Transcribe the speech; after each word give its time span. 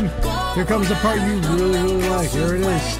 Tim, 0.00 0.08
here 0.54 0.64
comes 0.64 0.88
the 0.88 0.94
part 0.96 1.20
you 1.20 1.38
really, 1.40 1.78
really 1.78 2.08
like. 2.08 2.30
Here 2.30 2.54
it 2.54 2.62
is. 2.62 2.64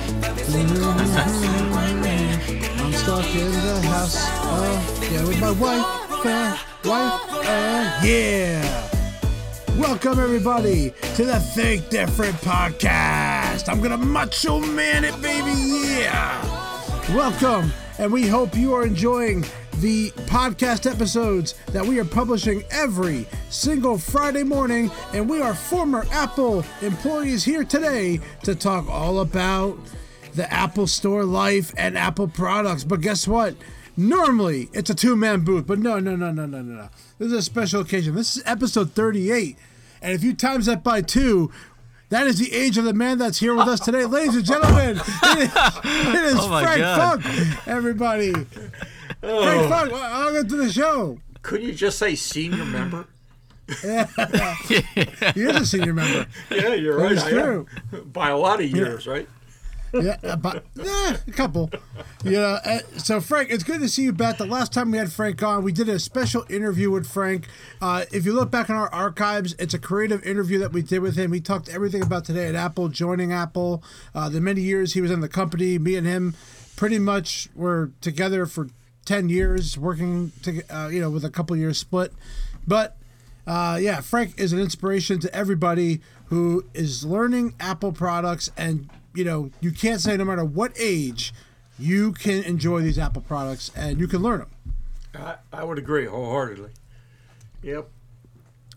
I'm 2.79 2.93
stuck 2.93 3.35
in 3.35 3.51
the 3.53 3.81
house. 3.89 4.17
Uh, 4.19 5.09
yeah, 5.11 5.27
with 5.27 5.41
my 5.41 5.53
wife. 5.53 5.83
Uh, 6.27 6.55
wife. 6.85 7.23
Uh, 7.33 8.01
yeah. 8.05 8.87
Welcome 9.79 10.19
everybody 10.19 10.93
to 11.15 11.25
the 11.25 11.41
Think 11.41 11.89
Different 11.89 12.37
podcast. 12.37 13.71
I'm 13.71 13.81
gonna 13.81 13.97
macho 13.97 14.61
man 14.61 15.05
it, 15.05 15.19
baby. 15.23 15.53
Yeah. 15.53 16.39
Welcome, 17.15 17.73
and 17.99 18.13
we 18.13 18.27
hope 18.27 18.55
you 18.55 18.75
are 18.75 18.85
enjoying 18.85 19.47
the 19.81 20.11
podcast 20.27 20.91
episodes 20.91 21.55
that 21.69 21.85
we 21.85 21.99
are 21.99 22.05
publishing 22.05 22.63
every 22.71 23.27
single 23.49 23.97
Friday 23.97 24.43
morning. 24.43 24.91
And 25.15 25.29
we 25.29 25.41
are 25.41 25.55
former 25.55 26.05
Apple 26.11 26.65
employees 26.83 27.45
here 27.45 27.65
today 27.65 28.21
to 28.43 28.55
talk 28.55 28.89
all 28.89 29.21
about 29.21 29.79
the 30.35 30.51
Apple 30.53 30.87
Store 30.87 31.25
life 31.25 31.73
and 31.79 31.97
Apple 31.97 32.29
products. 32.29 32.85
But 32.85 33.01
guess 33.01 33.27
what? 33.27 33.55
Normally 33.97 34.69
it's 34.73 34.91
a 34.91 34.95
two 34.95 35.17
man 35.17 35.41
booth, 35.41 35.67
but 35.67 35.79
no, 35.79 35.99
no, 35.99 36.15
no, 36.15 36.31
no, 36.31 36.45
no, 36.45 36.61
no, 36.61 36.75
no. 36.83 36.89
This 37.19 37.29
is 37.29 37.33
a 37.33 37.43
special 37.43 37.81
occasion. 37.81 38.15
This 38.15 38.37
is 38.37 38.43
episode 38.45 38.93
38. 38.93 39.57
And 40.03 40.13
if 40.13 40.23
you 40.23 40.35
times 40.35 40.67
that 40.67 40.85
by 40.85 41.01
two, 41.01 41.51
that 42.11 42.27
is 42.27 42.39
the 42.39 42.53
age 42.53 42.77
of 42.77 42.85
the 42.85 42.93
man 42.93 43.19
that's 43.19 43.39
here 43.39 43.55
with 43.55 43.69
us 43.69 43.81
today. 43.81 44.05
Ladies 44.05 44.37
and 44.37 44.45
gentlemen, 44.45 44.97
it 44.99 45.39
is, 45.39 45.51
it 45.85 46.25
is 46.25 46.35
Oh 46.39 46.61
Frank 46.61 46.81
God. 46.81 47.23
Funk, 47.23 47.69
everybody. 47.69 48.33
Oh. 49.23 49.43
Frank 49.43 49.69
Funk, 49.69 49.93
welcome 49.93 50.49
to 50.49 50.57
the 50.57 50.73
show. 50.73 51.19
Couldn't 51.43 51.67
you 51.67 51.75
just 51.75 51.99
say 51.99 52.15
senior 52.15 52.65
member? 52.65 53.07
He 54.69 55.43
is 55.43 55.57
a 55.57 55.67
senior 55.67 55.95
member. 55.95 56.27
Yeah, 56.51 56.75
you're 56.75 56.97
That 56.97 57.03
right. 57.03 57.13
is 57.13 57.25
true. 57.25 57.67
By 58.13 58.31
a 58.31 58.37
lot 58.37 58.61
of 58.61 58.69
years, 58.71 59.07
right? 59.07 59.29
Yeah, 59.93 60.17
about 60.23 60.65
eh, 60.81 61.17
a 61.27 61.31
couple. 61.33 61.71
You 62.25 62.33
know, 62.33 62.59
uh, 62.65 62.79
so 62.97 63.21
Frank, 63.21 63.51
it's 63.51 63.65
good 63.65 63.81
to 63.81 63.89
see 63.89 64.03
you 64.05 64.13
back. 64.13 64.39
The 64.39 64.47
last 64.47 64.73
time 64.73 64.91
we 64.93 64.99
had 64.99 65.13
Frank 65.13 65.43
on, 65.43 65.65
we 65.65 65.73
did 65.73 65.89
a 65.89 65.99
special 65.99 66.45
interview 66.49 66.91
with 66.91 67.07
Frank. 67.09 67.47
Uh, 67.81 68.05
if 68.13 68.25
you 68.25 68.33
look 68.33 68.51
back 68.53 68.69
in 68.69 68.77
our 68.77 68.93
archives, 68.93 69.55
it's 69.59 69.75
a 69.75 69.79
creative 69.81 70.23
interview 70.25 70.59
that 70.61 70.73
we 70.73 70.83
did 70.83 71.01
with 71.01 71.17
him. 71.17 71.33
He 71.33 71.41
talked 71.41 71.69
everything 71.69 72.03
about 72.03 72.25
today 72.25 72.47
at 72.47 72.55
Apple, 72.55 72.89
joining 72.89 73.33
Apple, 73.33 73.83
uh, 74.15 74.29
the 74.29 74.41
many 74.41 74.61
years 74.61 74.95
he 74.95 75.01
was 75.01 75.11
in 75.11 75.21
the 75.21 75.29
company. 75.29 75.77
Me 75.79 75.97
and 75.97 76.07
him, 76.07 76.35
pretty 76.77 76.99
much 77.01 77.49
were 77.57 77.91
together 78.01 78.47
for 78.47 78.69
ten 79.05 79.29
years, 79.29 79.79
working 79.79 80.33
to 80.43 80.63
uh, 80.69 80.89
you 80.89 81.01
know 81.01 81.11
with 81.11 81.25
a 81.25 81.31
couple 81.31 81.57
years 81.57 81.79
split, 81.79 82.13
but. 82.67 82.97
Uh, 83.47 83.77
yeah, 83.81 84.01
Frank 84.01 84.39
is 84.39 84.53
an 84.53 84.61
inspiration 84.61 85.19
to 85.19 85.35
everybody 85.35 86.01
who 86.27 86.65
is 86.73 87.05
learning 87.05 87.55
Apple 87.59 87.91
products, 87.91 88.51
and 88.57 88.89
you 89.13 89.25
know 89.25 89.51
you 89.61 89.73
can't 89.73 90.01
say 90.01 90.17
no 90.17 90.25
matter 90.25 90.45
what 90.45 90.73
age, 90.79 91.33
you 91.81 92.13
can 92.13 92.45
enjoy 92.45 92.83
these 92.83 92.99
Apple 92.99 93.23
products 93.23 93.71
and 93.75 93.99
you 93.99 94.07
can 94.07 94.21
learn 94.21 94.41
them. 94.41 94.51
I, 95.15 95.37
I 95.53 95.65
would 95.65 95.79
agree 95.79 96.07
wholeheartedly. 96.07 96.71
Yep. 97.63 97.89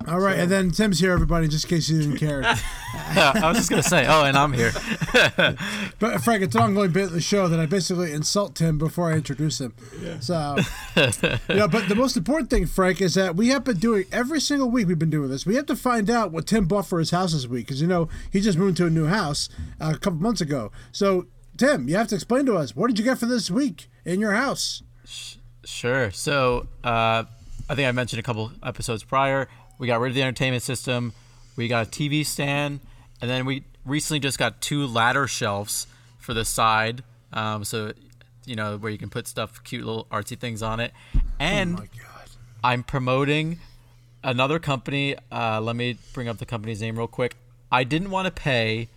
All 0.07 0.19
right, 0.19 0.37
and 0.37 0.51
then 0.51 0.71
Tim's 0.71 0.99
here, 0.99 1.13
everybody, 1.13 1.47
just 1.47 1.65
in 1.65 1.69
case 1.69 1.89
you 1.89 2.01
didn't 2.01 2.17
care. 2.17 2.43
I 2.93 3.41
was 3.47 3.57
just 3.57 3.69
gonna 3.69 3.83
say, 3.83 4.05
oh, 4.07 4.25
and 4.25 4.37
I'm 4.37 4.51
here. 4.51 4.71
but 5.99 6.21
Frank, 6.21 6.43
it's 6.43 6.55
an 6.55 6.61
ongoing 6.61 6.91
bit 6.91 7.05
of 7.05 7.11
the 7.13 7.21
show 7.21 7.47
that 7.47 7.59
I 7.59 7.65
basically 7.65 8.11
insult 8.11 8.55
Tim 8.55 8.77
before 8.77 9.11
I 9.11 9.15
introduce 9.15 9.61
him. 9.61 9.73
Yeah. 10.01 10.19
So, 10.19 10.57
you 10.95 11.55
know, 11.55 11.67
but 11.67 11.87
the 11.87 11.95
most 11.95 12.17
important 12.17 12.49
thing, 12.49 12.65
Frank, 12.65 13.01
is 13.01 13.13
that 13.13 13.35
we 13.35 13.47
have 13.49 13.63
been 13.63 13.77
doing 13.77 14.05
every 14.11 14.41
single 14.41 14.69
week. 14.69 14.87
We've 14.87 14.99
been 14.99 15.09
doing 15.09 15.29
this. 15.29 15.45
We 15.45 15.55
have 15.55 15.67
to 15.67 15.75
find 15.75 16.09
out 16.09 16.31
what 16.31 16.47
Tim 16.47 16.65
bought 16.65 16.87
for 16.87 16.99
his 16.99 17.11
house 17.11 17.33
this 17.33 17.47
week 17.47 17.67
because 17.67 17.81
you 17.81 17.87
know 17.87 18.09
he 18.31 18.41
just 18.41 18.57
moved 18.57 18.77
to 18.77 18.85
a 18.85 18.89
new 18.89 19.05
house 19.05 19.47
uh, 19.79 19.93
a 19.95 19.99
couple 19.99 20.19
months 20.19 20.41
ago. 20.41 20.71
So, 20.91 21.27
Tim, 21.57 21.87
you 21.87 21.95
have 21.95 22.07
to 22.09 22.15
explain 22.15 22.45
to 22.47 22.57
us 22.57 22.75
what 22.75 22.87
did 22.87 22.99
you 22.99 23.05
get 23.05 23.19
for 23.19 23.25
this 23.25 23.49
week 23.49 23.89
in 24.03 24.19
your 24.19 24.33
house? 24.33 24.83
Sure. 25.65 26.11
So, 26.11 26.67
uh, 26.83 27.23
I 27.69 27.75
think 27.75 27.87
I 27.87 27.91
mentioned 27.91 28.19
a 28.19 28.23
couple 28.23 28.51
episodes 28.61 29.03
prior. 29.03 29.47
We 29.79 29.87
got 29.87 29.99
rid 29.99 30.09
of 30.09 30.15
the 30.15 30.21
entertainment 30.21 30.63
system. 30.63 31.13
We 31.55 31.67
got 31.67 31.87
a 31.87 31.89
TV 31.89 32.25
stand, 32.25 32.79
and 33.21 33.29
then 33.29 33.45
we 33.45 33.63
recently 33.85 34.19
just 34.19 34.39
got 34.39 34.61
two 34.61 34.85
ladder 34.87 35.27
shelves 35.27 35.87
for 36.19 36.33
the 36.33 36.45
side. 36.45 37.03
Um, 37.31 37.63
so, 37.63 37.93
you 38.45 38.55
know, 38.55 38.77
where 38.77 38.91
you 38.91 38.97
can 38.97 39.09
put 39.09 39.27
stuff, 39.27 39.63
cute 39.63 39.85
little 39.85 40.05
artsy 40.11 40.37
things 40.37 40.61
on 40.63 40.79
it. 40.79 40.93
And 41.39 41.75
Oh 41.75 41.79
my 41.81 41.85
God. 41.87 42.29
I'm 42.63 42.83
promoting 42.83 43.59
another 44.23 44.57
company. 44.59 45.15
Uh, 45.31 45.59
let 45.61 45.75
me 45.75 45.97
bring 46.13 46.27
up 46.27 46.37
the 46.37 46.45
company's 46.45 46.81
name 46.81 46.97
real 46.97 47.07
quick. 47.07 47.35
I 47.71 47.83
didn't 47.83 48.09
want 48.11 48.25
to 48.27 48.31
pay 48.31 48.87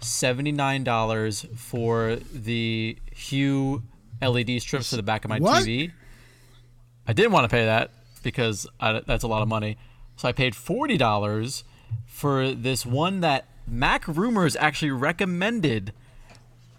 $79 0.00 1.56
for 1.56 2.16
the 2.32 2.96
Hue 3.12 3.82
LED 4.22 4.60
strips 4.62 4.90
for 4.90 4.96
the 4.96 5.02
back 5.02 5.24
of 5.24 5.28
my 5.30 5.38
What? 5.38 5.64
TV. 5.64 5.92
I 7.06 7.12
didn't 7.12 7.32
want 7.32 7.44
to 7.44 7.48
pay 7.48 7.64
that 7.64 7.90
because 8.22 8.66
I, 8.80 9.00
that's 9.00 9.24
a 9.24 9.28
lot 9.28 9.42
of 9.42 9.48
money. 9.48 9.78
So 10.18 10.26
I 10.26 10.32
paid 10.32 10.52
$40 10.52 11.62
for 12.06 12.50
this 12.50 12.84
one 12.84 13.20
that 13.20 13.46
Mac 13.68 14.06
Rumors 14.08 14.56
actually 14.56 14.90
recommended 14.90 15.92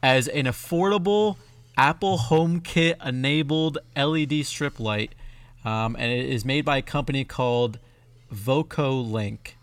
as 0.03 0.27
an 0.27 0.43
affordable 0.43 1.37
Apple 1.77 2.17
HomeKit 2.17 2.95
enabled 3.03 3.77
LED 3.95 4.45
strip 4.45 4.77
light. 4.77 5.15
Um, 5.63 5.95
and 5.97 6.11
it 6.11 6.29
is 6.29 6.43
made 6.43 6.65
by 6.65 6.77
a 6.77 6.81
company 6.81 7.23
called 7.23 7.79
VOCOlinc. 8.33 9.53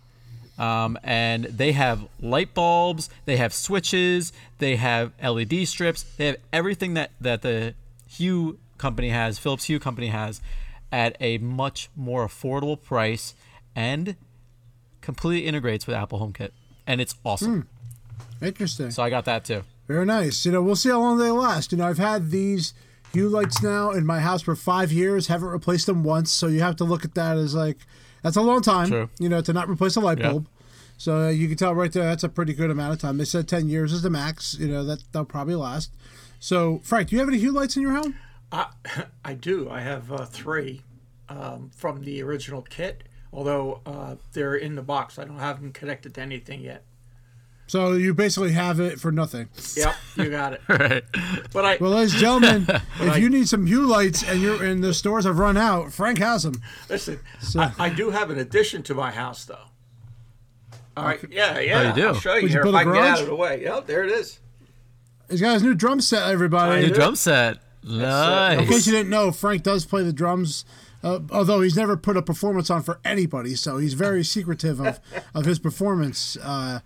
Um, 0.58 0.98
and 1.02 1.44
they 1.44 1.72
have 1.72 2.08
light 2.18 2.54
bulbs, 2.54 3.10
they 3.26 3.36
have 3.36 3.52
switches, 3.52 4.32
they 4.56 4.76
have 4.76 5.12
LED 5.22 5.68
strips, 5.68 6.02
they 6.16 6.28
have 6.28 6.36
everything 6.50 6.94
that, 6.94 7.10
that 7.20 7.42
the 7.42 7.74
Hue 8.08 8.58
company 8.78 9.10
has, 9.10 9.38
Philips 9.38 9.64
Hue 9.64 9.78
company 9.78 10.06
has, 10.06 10.40
at 10.90 11.14
a 11.20 11.36
much 11.36 11.90
more 11.94 12.26
affordable 12.26 12.82
price 12.82 13.34
and 13.76 14.16
completely 15.02 15.46
integrates 15.46 15.86
with 15.86 15.94
Apple 15.94 16.18
HomeKit. 16.18 16.50
And 16.86 17.00
it's 17.00 17.14
awesome. 17.24 17.68
Interesting. 18.42 18.90
So 18.90 19.02
I 19.02 19.10
got 19.10 19.24
that 19.26 19.44
too. 19.44 19.62
Very 19.86 20.04
nice. 20.06 20.44
You 20.44 20.50
know, 20.52 20.62
we'll 20.62 20.74
see 20.76 20.88
how 20.88 20.98
long 21.00 21.18
they 21.18 21.30
last. 21.30 21.70
You 21.70 21.78
know, 21.78 21.86
I've 21.86 21.98
had 21.98 22.30
these 22.30 22.74
Hue 23.12 23.28
lights 23.28 23.62
now 23.62 23.90
in 23.92 24.04
my 24.04 24.18
house 24.20 24.42
for 24.42 24.56
five 24.56 24.90
years, 24.92 25.28
haven't 25.28 25.48
replaced 25.48 25.86
them 25.86 26.02
once. 26.02 26.32
So 26.32 26.48
you 26.48 26.60
have 26.60 26.76
to 26.76 26.84
look 26.84 27.04
at 27.04 27.14
that 27.14 27.36
as 27.36 27.54
like, 27.54 27.78
that's 28.22 28.36
a 28.36 28.42
long 28.42 28.62
time, 28.62 28.88
True. 28.88 29.08
you 29.18 29.28
know, 29.28 29.40
to 29.42 29.52
not 29.52 29.68
replace 29.68 29.94
a 29.96 30.00
light 30.00 30.18
Yeah. 30.18 30.30
bulb. 30.32 30.48
So 30.98 31.26
uh, 31.26 31.28
you 31.28 31.46
can 31.46 31.56
tell 31.56 31.74
right 31.74 31.92
there, 31.92 32.04
that's 32.04 32.24
a 32.24 32.28
pretty 32.28 32.52
good 32.54 32.70
amount 32.70 32.94
of 32.94 32.98
time. 33.00 33.18
They 33.18 33.24
said 33.26 33.46
10 33.46 33.68
years 33.68 33.92
is 33.92 34.02
the 34.02 34.10
max, 34.10 34.54
you 34.58 34.66
know, 34.66 34.82
that 34.84 35.00
they'll 35.12 35.24
probably 35.26 35.54
last. 35.54 35.92
So, 36.40 36.80
Frank, 36.82 37.10
do 37.10 37.16
you 37.16 37.20
have 37.20 37.28
any 37.28 37.38
Hue 37.38 37.52
lights 37.52 37.76
in 37.76 37.82
your 37.82 37.92
home? 37.92 38.16
I, 38.50 38.66
I 39.24 39.34
do. 39.34 39.68
I 39.70 39.80
have 39.80 40.10
uh, 40.10 40.24
three 40.24 40.82
um, 41.28 41.70
from 41.74 42.02
the 42.02 42.22
original 42.22 42.62
kit, 42.62 43.04
although 43.32 43.80
uh, 43.86 44.16
they're 44.32 44.56
in 44.56 44.74
the 44.74 44.82
box. 44.82 45.18
I 45.18 45.24
don't 45.24 45.38
have 45.38 45.60
them 45.60 45.72
connected 45.72 46.14
to 46.14 46.20
anything 46.20 46.60
yet. 46.60 46.82
So 47.68 47.94
you 47.94 48.14
basically 48.14 48.52
have 48.52 48.78
it 48.78 49.00
for 49.00 49.10
nothing. 49.10 49.48
Yep, 49.74 49.94
you 50.16 50.30
got 50.30 50.52
it. 50.52 50.60
Right. 50.68 51.02
But 51.52 51.64
I, 51.64 51.78
Well, 51.80 51.90
ladies 51.90 52.12
and 52.12 52.20
gentlemen, 52.20 52.66
if 53.00 53.18
you 53.18 53.28
need 53.28 53.48
some 53.48 53.66
Hue 53.66 53.82
lights 53.82 54.22
and 54.22 54.40
you're 54.40 54.62
and 54.62 54.84
the 54.84 54.94
stores 54.94 55.24
have 55.24 55.38
run 55.38 55.56
out, 55.56 55.92
Frank 55.92 56.18
has 56.18 56.44
them. 56.44 56.62
listen, 56.88 57.18
I, 57.56 57.72
I 57.78 57.88
do 57.88 58.10
have 58.10 58.30
an 58.30 58.38
addition 58.38 58.82
to 58.84 58.94
my 58.94 59.10
house, 59.10 59.44
though. 59.44 59.58
All 60.96 61.04
right, 61.04 61.20
yeah, 61.30 61.58
yeah. 61.58 61.80
Oh, 61.80 61.88
you 61.88 61.94
do? 61.94 62.08
I'll 62.08 62.14
show 62.14 62.34
you 62.34 62.42
Would 62.42 62.50
you 62.52 62.56
here 62.56 62.62
build 62.62 62.74
if 62.74 62.78
a 62.78 62.82
I 62.82 62.84
can 62.84 62.92
get 62.94 63.02
out 63.02 63.20
of 63.20 63.26
the 63.26 63.34
way. 63.34 63.62
Yep, 63.62 63.86
there 63.86 64.04
it 64.04 64.10
is. 64.10 64.38
He's 65.28 65.40
got 65.40 65.54
his 65.54 65.62
new 65.62 65.74
drum 65.74 66.00
set, 66.00 66.30
everybody. 66.30 66.86
New 66.86 66.92
drum 66.94 67.16
set. 67.16 67.58
Nice. 67.82 68.60
In 68.60 68.66
case 68.66 68.86
you 68.86 68.92
didn't 68.92 69.10
know, 69.10 69.30
Frank 69.32 69.62
does 69.62 69.84
play 69.84 70.02
the 70.02 70.12
drums, 70.12 70.64
uh, 71.06 71.20
although 71.30 71.60
he's 71.60 71.76
never 71.76 71.96
put 71.96 72.16
a 72.16 72.22
performance 72.22 72.70
on 72.70 72.82
for 72.82 72.98
anybody, 73.04 73.54
so 73.54 73.78
he's 73.78 73.94
very 73.94 74.24
secretive 74.36 74.80
of, 74.80 75.00
of 75.34 75.44
his 75.44 75.58
performance. 75.58 76.36
Uh, 76.42 76.80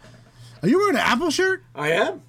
are 0.63 0.69
you 0.69 0.79
wearing 0.79 0.97
an 0.97 1.03
Apple 1.03 1.31
shirt? 1.31 1.63
I 1.75 1.93
am. 1.93 2.23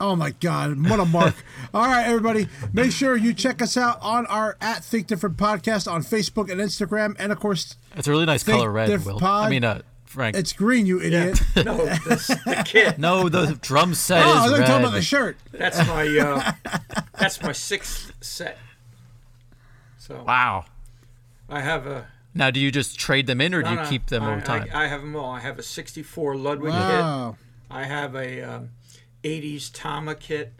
Oh 0.00 0.14
my 0.14 0.30
God, 0.30 0.88
what 0.88 1.00
a 1.00 1.04
mark. 1.04 1.34
All 1.74 1.84
right, 1.86 2.06
everybody, 2.06 2.46
make 2.72 2.92
sure 2.92 3.16
you 3.16 3.34
check 3.34 3.60
us 3.60 3.76
out 3.76 3.98
on 4.00 4.26
our 4.26 4.56
at 4.60 4.84
Think 4.84 5.08
Different 5.08 5.36
podcast 5.36 5.90
on 5.90 6.02
Facebook 6.02 6.50
and 6.52 6.60
Instagram. 6.60 7.16
And 7.18 7.32
of 7.32 7.40
course, 7.40 7.74
It's 7.96 8.06
a 8.06 8.10
really 8.12 8.26
nice 8.26 8.44
Think 8.44 8.58
color 8.58 8.70
red, 8.70 8.86
Diff 8.86 9.04
Will. 9.06 9.18
Pod. 9.18 9.46
I 9.46 9.50
mean, 9.50 9.64
uh, 9.64 9.82
Frank. 10.04 10.36
it's 10.36 10.52
green, 10.52 10.86
you 10.86 11.00
idiot. 11.02 11.40
No, 11.64 11.84
this, 12.06 12.28
the 12.28 12.62
kit. 12.64 12.98
no, 12.98 13.28
the 13.28 13.58
drum 13.60 13.92
set 13.94 14.24
Oh, 14.24 14.30
I 14.30 14.44
is 14.44 14.50
was 14.52 14.60
red. 14.60 14.66
talking 14.68 14.84
about 14.84 14.94
the 14.94 15.02
shirt. 15.02 15.36
That's 15.50 15.78
my 15.88 16.06
uh, 16.16 16.52
that's 17.18 17.42
my 17.42 17.50
sixth 17.52 18.12
set. 18.20 18.56
So 19.98 20.22
Wow. 20.24 20.64
I 21.48 21.60
have 21.60 21.86
a. 21.86 22.06
Now, 22.34 22.50
do 22.50 22.60
you 22.60 22.70
just 22.70 22.98
trade 22.98 23.26
them 23.26 23.40
in, 23.40 23.54
or 23.54 23.62
do 23.62 23.66
no, 23.66 23.70
you 23.72 23.82
no, 23.82 23.88
keep 23.88 24.06
them 24.06 24.22
I, 24.22 24.32
over 24.32 24.40
time? 24.40 24.68
I, 24.72 24.84
I 24.84 24.86
have 24.86 25.00
them 25.00 25.16
all. 25.16 25.30
I 25.32 25.40
have 25.40 25.58
a 25.58 25.62
'64 25.62 26.36
Ludwig 26.36 26.72
Wow. 26.72 27.36
kit. 27.38 27.46
I 27.70 27.84
have 27.84 28.14
a 28.14 28.42
um, 28.42 28.70
'80s 29.24 29.70
Tama 29.72 30.14
kit. 30.14 30.52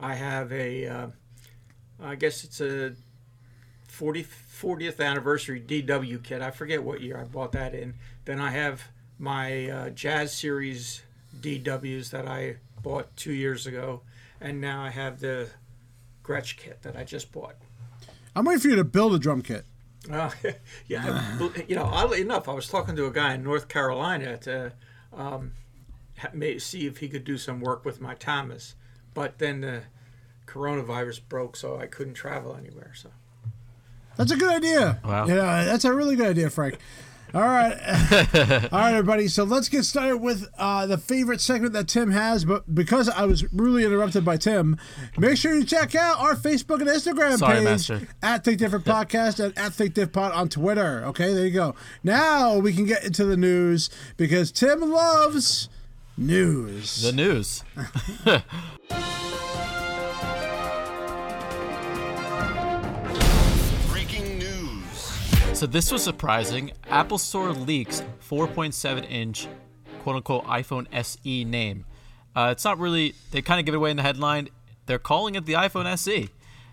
I 0.00 0.14
have 0.14 0.52
a. 0.52 0.86
Uh, 0.86 1.06
I 2.02 2.16
guess 2.16 2.42
it's 2.42 2.60
a 2.60 2.94
40, 3.86 4.24
40th 4.24 4.98
anniversary 5.00 5.60
DW 5.60 6.22
kit. 6.22 6.42
I 6.42 6.50
forget 6.50 6.82
what 6.82 7.00
year 7.00 7.16
I 7.18 7.24
bought 7.24 7.52
that 7.52 7.74
in. 7.74 7.94
Then 8.24 8.40
I 8.40 8.50
have 8.50 8.88
my 9.18 9.68
uh, 9.70 9.90
Jazz 9.90 10.34
Series 10.34 11.02
DWs 11.40 12.10
that 12.10 12.26
I 12.26 12.56
bought 12.82 13.16
two 13.16 13.32
years 13.32 13.66
ago, 13.66 14.00
and 14.40 14.60
now 14.60 14.82
I 14.82 14.90
have 14.90 15.20
the 15.20 15.50
Gretsch 16.24 16.56
kit 16.56 16.82
that 16.82 16.96
I 16.96 17.04
just 17.04 17.30
bought. 17.30 17.54
I'm 18.34 18.44
waiting 18.44 18.60
for 18.60 18.68
you 18.68 18.76
to 18.76 18.84
build 18.84 19.14
a 19.14 19.18
drum 19.18 19.42
kit. 19.42 19.64
Uh, 20.10 20.30
yeah, 20.86 21.04
I- 21.40 21.64
you 21.68 21.76
know, 21.76 21.84
oddly 21.84 22.20
enough, 22.20 22.48
I 22.48 22.52
was 22.54 22.68
talking 22.68 22.96
to 22.96 23.06
a 23.06 23.10
guy 23.12 23.34
in 23.34 23.42
North 23.44 23.68
Carolina 23.68 24.36
to 24.38 24.72
um, 25.16 25.52
ha- 26.18 26.30
may, 26.32 26.58
see 26.58 26.86
if 26.86 26.98
he 26.98 27.08
could 27.08 27.24
do 27.24 27.38
some 27.38 27.60
work 27.60 27.84
with 27.84 28.00
my 28.00 28.14
Thomas, 28.14 28.74
but 29.14 29.38
then 29.38 29.60
the 29.60 29.82
coronavirus 30.46 31.20
broke, 31.28 31.56
so 31.56 31.78
I 31.78 31.86
couldn't 31.86 32.14
travel 32.14 32.56
anywhere. 32.56 32.92
So 32.94 33.10
That's 34.16 34.32
a 34.32 34.36
good 34.36 34.50
idea. 34.50 35.00
Wow. 35.04 35.26
Yeah, 35.26 35.64
that's 35.64 35.84
a 35.84 35.92
really 35.92 36.16
good 36.16 36.26
idea, 36.28 36.50
Frank. 36.50 36.78
All 37.34 37.40
right. 37.40 37.72
All 38.72 38.78
right, 38.78 38.94
everybody. 38.94 39.26
So 39.28 39.44
let's 39.44 39.68
get 39.68 39.84
started 39.84 40.18
with 40.18 40.48
uh, 40.58 40.86
the 40.86 40.98
favorite 40.98 41.40
segment 41.40 41.72
that 41.72 41.88
Tim 41.88 42.10
has. 42.10 42.44
But 42.44 42.74
because 42.74 43.08
I 43.08 43.24
was 43.24 43.50
rudely 43.52 43.84
interrupted 43.84 44.24
by 44.24 44.36
Tim, 44.36 44.78
make 45.16 45.38
sure 45.38 45.54
you 45.54 45.64
check 45.64 45.94
out 45.94 46.18
our 46.18 46.34
Facebook 46.34 46.80
and 46.80 46.88
Instagram 46.88 47.38
Sorry, 47.38 47.56
page 47.56 47.64
Master. 47.64 48.08
at 48.22 48.44
Think 48.44 48.58
Different 48.58 48.84
Podcast 48.92 49.42
and 49.42 49.56
at 49.56 49.72
Think 49.72 49.94
Diff 49.94 50.12
Pod 50.12 50.32
on 50.32 50.48
Twitter. 50.50 51.04
Okay, 51.06 51.32
there 51.32 51.46
you 51.46 51.52
go. 51.52 51.74
Now 52.04 52.58
we 52.58 52.72
can 52.74 52.84
get 52.84 53.02
into 53.04 53.24
the 53.24 53.36
news 53.36 53.88
because 54.18 54.52
Tim 54.52 54.80
loves 54.80 55.70
news. 56.18 57.02
The 57.02 57.12
news. 57.12 57.64
So 65.62 65.68
this 65.68 65.92
was 65.92 66.02
surprising. 66.02 66.72
Apple 66.90 67.18
Store 67.18 67.52
leaks 67.52 68.02
4.7 68.28 69.08
inch 69.08 69.46
quote 70.02 70.16
unquote 70.16 70.44
iPhone 70.46 70.88
SE 70.92 71.44
name. 71.44 71.84
Uh, 72.34 72.48
it's 72.50 72.64
not 72.64 72.80
really, 72.80 73.14
they 73.30 73.42
kind 73.42 73.60
of 73.60 73.64
give 73.64 73.72
it 73.72 73.76
away 73.76 73.92
in 73.92 73.96
the 73.96 74.02
headline. 74.02 74.48
They're 74.86 74.98
calling 74.98 75.36
it 75.36 75.46
the 75.46 75.52
iPhone 75.52 75.86
SE. 75.86 76.30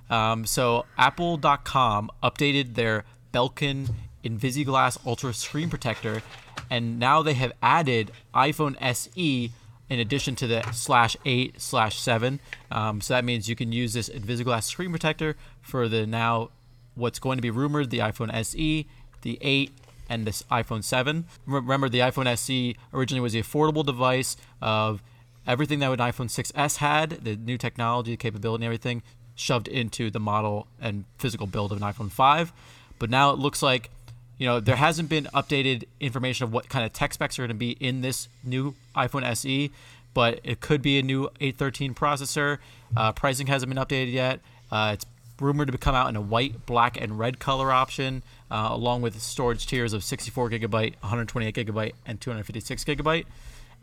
Um, 0.10 0.44
so 0.48 0.88
Apple.com 0.98 2.10
updated 2.24 2.74
their 2.74 3.04
Belkin 3.32 3.92
Invisiglass 4.24 4.98
Ultra 5.06 5.36
Screen 5.36 5.70
Protector, 5.70 6.24
and 6.72 6.98
now 6.98 7.22
they 7.22 7.36
have 7.36 7.54
added 7.62 8.12
iPhone 8.34 8.76
SE 8.82 9.52
in 9.88 10.00
addition 10.00 10.36
to 10.38 10.48
the 10.48 10.64
slash 10.72 11.16
8 11.26 11.62
slash 11.62 12.00
7. 12.00 12.40
Um, 12.72 13.02
so 13.02 13.14
that 13.14 13.24
means 13.24 13.48
you 13.48 13.56
can 13.56 13.72
use 13.72 13.94
this 13.94 14.10
Invisiglass 14.10 14.64
screen 14.64 14.90
protector 14.90 15.36
for 15.62 15.88
the 15.88 16.08
now 16.08 16.50
what's 17.00 17.20
going 17.20 17.38
to 17.38 17.42
be 17.42 17.50
rumored 17.50 17.90
the 17.90 18.00
iPhone 18.00 18.34
SE, 18.34 18.88
the 19.22 19.38
8, 19.42 19.72
and 20.10 20.26
this 20.26 20.44
iPhone 20.52 20.84
7. 20.84 21.26
Remember, 21.46 21.88
the 21.88 22.00
iPhone 22.00 22.28
SE 22.28 22.76
originally 22.94 23.22
was 23.22 23.34
the 23.34 23.42
affordable 23.42 23.86
device 23.86 24.36
of 24.62 25.02
everything 25.48 25.80
that 25.80 25.92
an 25.92 26.00
iPhone 26.00 26.30
6s 26.30 26.78
had, 26.78 27.12
the 27.24 27.36
new 27.36 27.58
technology, 27.58 28.12
the 28.12 28.18
capability, 28.18 28.64
and 28.64 28.66
everything, 28.66 29.04
shoved 29.36 29.68
into 29.68 30.12
the 30.12 30.20
model 30.20 30.68
and 30.82 31.06
physical 31.18 31.48
build 31.48 31.72
of 31.72 31.82
an 31.82 31.88
iPhone 31.88 32.12
5. 32.12 32.52
But 32.98 33.10
now 33.10 33.32
it 33.32 33.40
looks 33.40 33.62
like, 33.62 33.90
you 34.38 34.46
know, 34.46 34.60
there 34.60 34.76
hasn't 34.76 35.10
been 35.10 35.26
updated 35.34 35.86
information 36.00 36.44
of 36.44 36.54
what 36.54 36.70
kind 36.70 36.86
of 36.86 36.92
tech 36.92 37.14
specs 37.14 37.40
are 37.40 37.44
going 37.44 37.50
to 37.50 37.56
be 37.56 37.72
in 37.72 38.02
this 38.02 38.28
new 38.44 38.76
iPhone 38.96 39.24
SE, 39.24 39.72
but 40.14 40.40
it 40.44 40.60
could 40.60 40.82
be 40.82 41.00
a 41.00 41.04
new 41.04 41.30
A13 41.40 41.94
processor. 41.94 42.58
Uh, 42.96 43.12
pricing 43.12 43.48
hasn't 43.48 43.74
been 43.74 43.82
updated 43.84 44.12
yet. 44.12 44.40
Uh, 44.72 44.92
it's 44.94 45.06
rumored 45.42 45.72
to 45.72 45.78
come 45.78 45.96
out 45.96 46.10
in 46.10 46.16
a 46.16 46.22
white, 46.22 46.66
black, 46.66 47.00
and 47.00 47.18
red 47.20 47.40
color 47.40 47.72
option, 47.72 48.24
uh, 48.52 48.68
along 48.72 49.02
with 49.02 49.20
storage 49.22 49.66
tiers 49.68 49.94
of 49.94 50.04
64 50.04 50.50
gigabyte, 50.50 50.96
128 51.02 51.56
gigabyte, 51.56 51.94
and 52.06 52.20
256 52.22 52.84
gigabyte. 52.84 53.26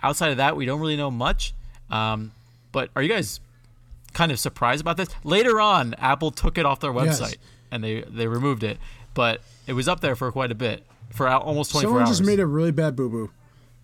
Outside 0.03 0.31
of 0.31 0.37
that, 0.38 0.56
we 0.56 0.67
don't 0.67 0.81
really 0.81 0.97
know 0.97 1.11
much. 1.11 1.55
Um, 1.91 2.32
but 2.73 2.91
are 2.97 3.03
you 3.03 3.08
guys 3.08 3.41
kind 4.12 4.31
of 4.32 4.38
surprised 4.38 4.81
about 4.81 4.97
this? 4.97 5.08
Later 5.25 5.61
on, 5.61 5.94
Apple 5.94 6.31
took 6.31 6.58
it 6.58 6.67
off 6.67 6.81
their 6.81 6.93
Yes. 6.93 7.20
website 7.20 7.37
and 7.70 7.82
they 7.82 8.02
they 8.02 8.26
removed 8.26 8.62
it, 8.62 8.79
but 9.14 9.41
it 9.67 9.73
was 9.73 9.88
up 9.88 10.00
there 10.00 10.14
for 10.17 10.31
quite 10.32 10.50
a 10.52 10.55
bit, 10.55 10.85
for 11.11 11.26
al- 11.26 11.41
almost 11.41 11.70
24 11.73 11.88
Someone 11.91 12.02
hours. 12.02 12.19
just 12.19 12.26
made 12.26 12.41
a 12.41 12.47
really 12.47 12.70
bad 12.73 12.94
boo 12.97 13.09
boo. 13.09 13.31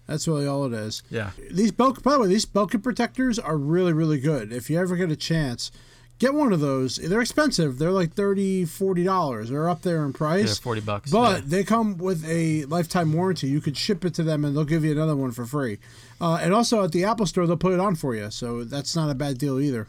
That's 0.07 0.27
really 0.29 0.47
all 0.47 0.65
it 0.67 0.73
is. 0.73 1.03
Yeah. 1.11 1.31
These 1.51 1.73
Belkin, 1.73 2.03
by 2.03 2.13
the 2.13 2.21
way, 2.21 2.27
these 2.29 2.45
Belkin 2.45 2.83
protectors 2.83 3.39
are 3.39 3.57
really, 3.57 3.93
really 3.93 4.19
good. 4.21 4.53
If 4.53 4.69
you 4.69 4.79
ever 4.79 4.97
get 4.97 5.11
a 5.11 5.17
chance, 5.17 5.71
get 6.23 6.35
one 6.35 6.53
of 6.53 6.61
those. 6.61 6.97
They're 6.97 7.21
expensive. 7.21 7.79
They're 7.79 7.91
like 7.91 8.15
30 8.15 8.65
$40. 8.65 9.49
They're 9.49 9.69
up 9.69 9.83
there 9.83 10.05
in 10.05 10.13
price. 10.13 10.59
Yeah, 10.59 10.63
40 10.63 10.81
bucks, 10.83 11.11
But 11.11 11.39
yeah. 11.39 11.43
they 11.47 11.65
come 11.65 11.99
with 11.99 12.25
a 12.27 12.65
lifetime 12.67 13.13
warranty. 13.13 13.49
You 13.49 13.61
could 13.61 13.77
ship 13.77 14.05
it 14.05 14.15
to 14.15 14.23
them 14.23 14.45
and 14.45 14.57
they'll 14.57 14.65
give 14.65 14.85
you 14.85 14.93
another 14.93 15.17
one 15.17 15.33
for 15.33 15.45
free. 15.45 15.79
Uh, 16.21 16.39
and 16.41 16.55
also 16.55 16.85
at 16.85 16.93
the 16.93 17.05
Apple 17.05 17.27
store, 17.27 17.47
they'll 17.49 17.57
put 17.57 17.73
it 17.73 17.81
on 17.81 17.97
for 17.97 18.15
you. 18.15 18.31
So 18.31 18.63
that's 18.63 18.95
not 18.95 19.11
a 19.11 19.15
bad 19.15 19.37
deal 19.39 19.59
either. 19.59 19.89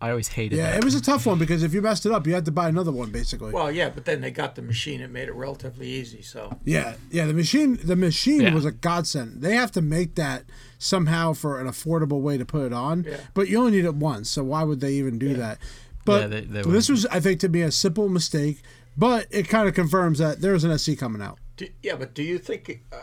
I 0.00 0.10
always 0.10 0.28
hated 0.28 0.56
it. 0.56 0.58
Yeah, 0.58 0.70
that. 0.72 0.78
it 0.78 0.84
was 0.84 0.94
a 0.94 1.00
tough 1.00 1.24
one 1.24 1.38
because 1.38 1.62
if 1.62 1.72
you 1.72 1.80
messed 1.80 2.04
it 2.04 2.12
up, 2.12 2.26
you 2.26 2.34
had 2.34 2.44
to 2.44 2.52
buy 2.52 2.68
another 2.68 2.92
one 2.92 3.10
basically. 3.10 3.50
well, 3.52 3.72
yeah, 3.72 3.88
but 3.88 4.04
then 4.04 4.20
they 4.20 4.30
got 4.30 4.54
the 4.54 4.60
machine 4.62 5.00
and 5.00 5.10
made 5.12 5.28
it 5.28 5.34
relatively 5.34 5.88
easy. 5.88 6.20
So 6.22 6.58
Yeah, 6.64 6.96
yeah. 7.10 7.24
The 7.26 7.32
machine, 7.32 7.78
the 7.82 7.96
machine 7.96 8.42
Yeah. 8.42 8.54
was 8.54 8.64
a 8.66 8.72
godsend. 8.72 9.40
They 9.40 9.54
have 9.54 9.72
to 9.72 9.80
make 9.80 10.14
that 10.16 10.44
somehow 10.78 11.32
for 11.32 11.58
an 11.60 11.66
affordable 11.66 12.20
way 12.20 12.36
to 12.36 12.44
put 12.44 12.66
it 12.66 12.72
on. 12.74 13.04
Yeah. 13.08 13.16
But 13.32 13.48
you 13.48 13.58
only 13.58 13.72
need 13.72 13.86
it 13.86 13.94
once, 13.94 14.28
so 14.30 14.44
why 14.44 14.64
would 14.64 14.80
they 14.80 14.92
even 14.92 15.18
do 15.18 15.32
that? 15.34 15.58
But 16.04 16.20
Yeah, 16.22 16.26
they- 16.26 16.40
they 16.42 16.62
this 16.62 16.88
was, 16.90 17.06
I 17.06 17.18
think, 17.20 17.40
to 17.40 17.48
me 17.48 17.62
a 17.62 17.72
simple 17.72 18.08
mistake. 18.10 18.60
But 18.98 19.26
it 19.30 19.48
kind 19.48 19.68
of 19.68 19.74
confirms 19.74 20.18
that 20.20 20.40
there's 20.40 20.64
an 20.64 20.70
SE 20.70 20.94
coming 20.96 21.20
out. 21.20 21.38
Do, 21.56 21.68
yeah, 21.82 21.96
but 21.96 22.14
do 22.14 22.22
you 22.22 22.38
think? 22.38 22.82
Uh, 22.92 22.96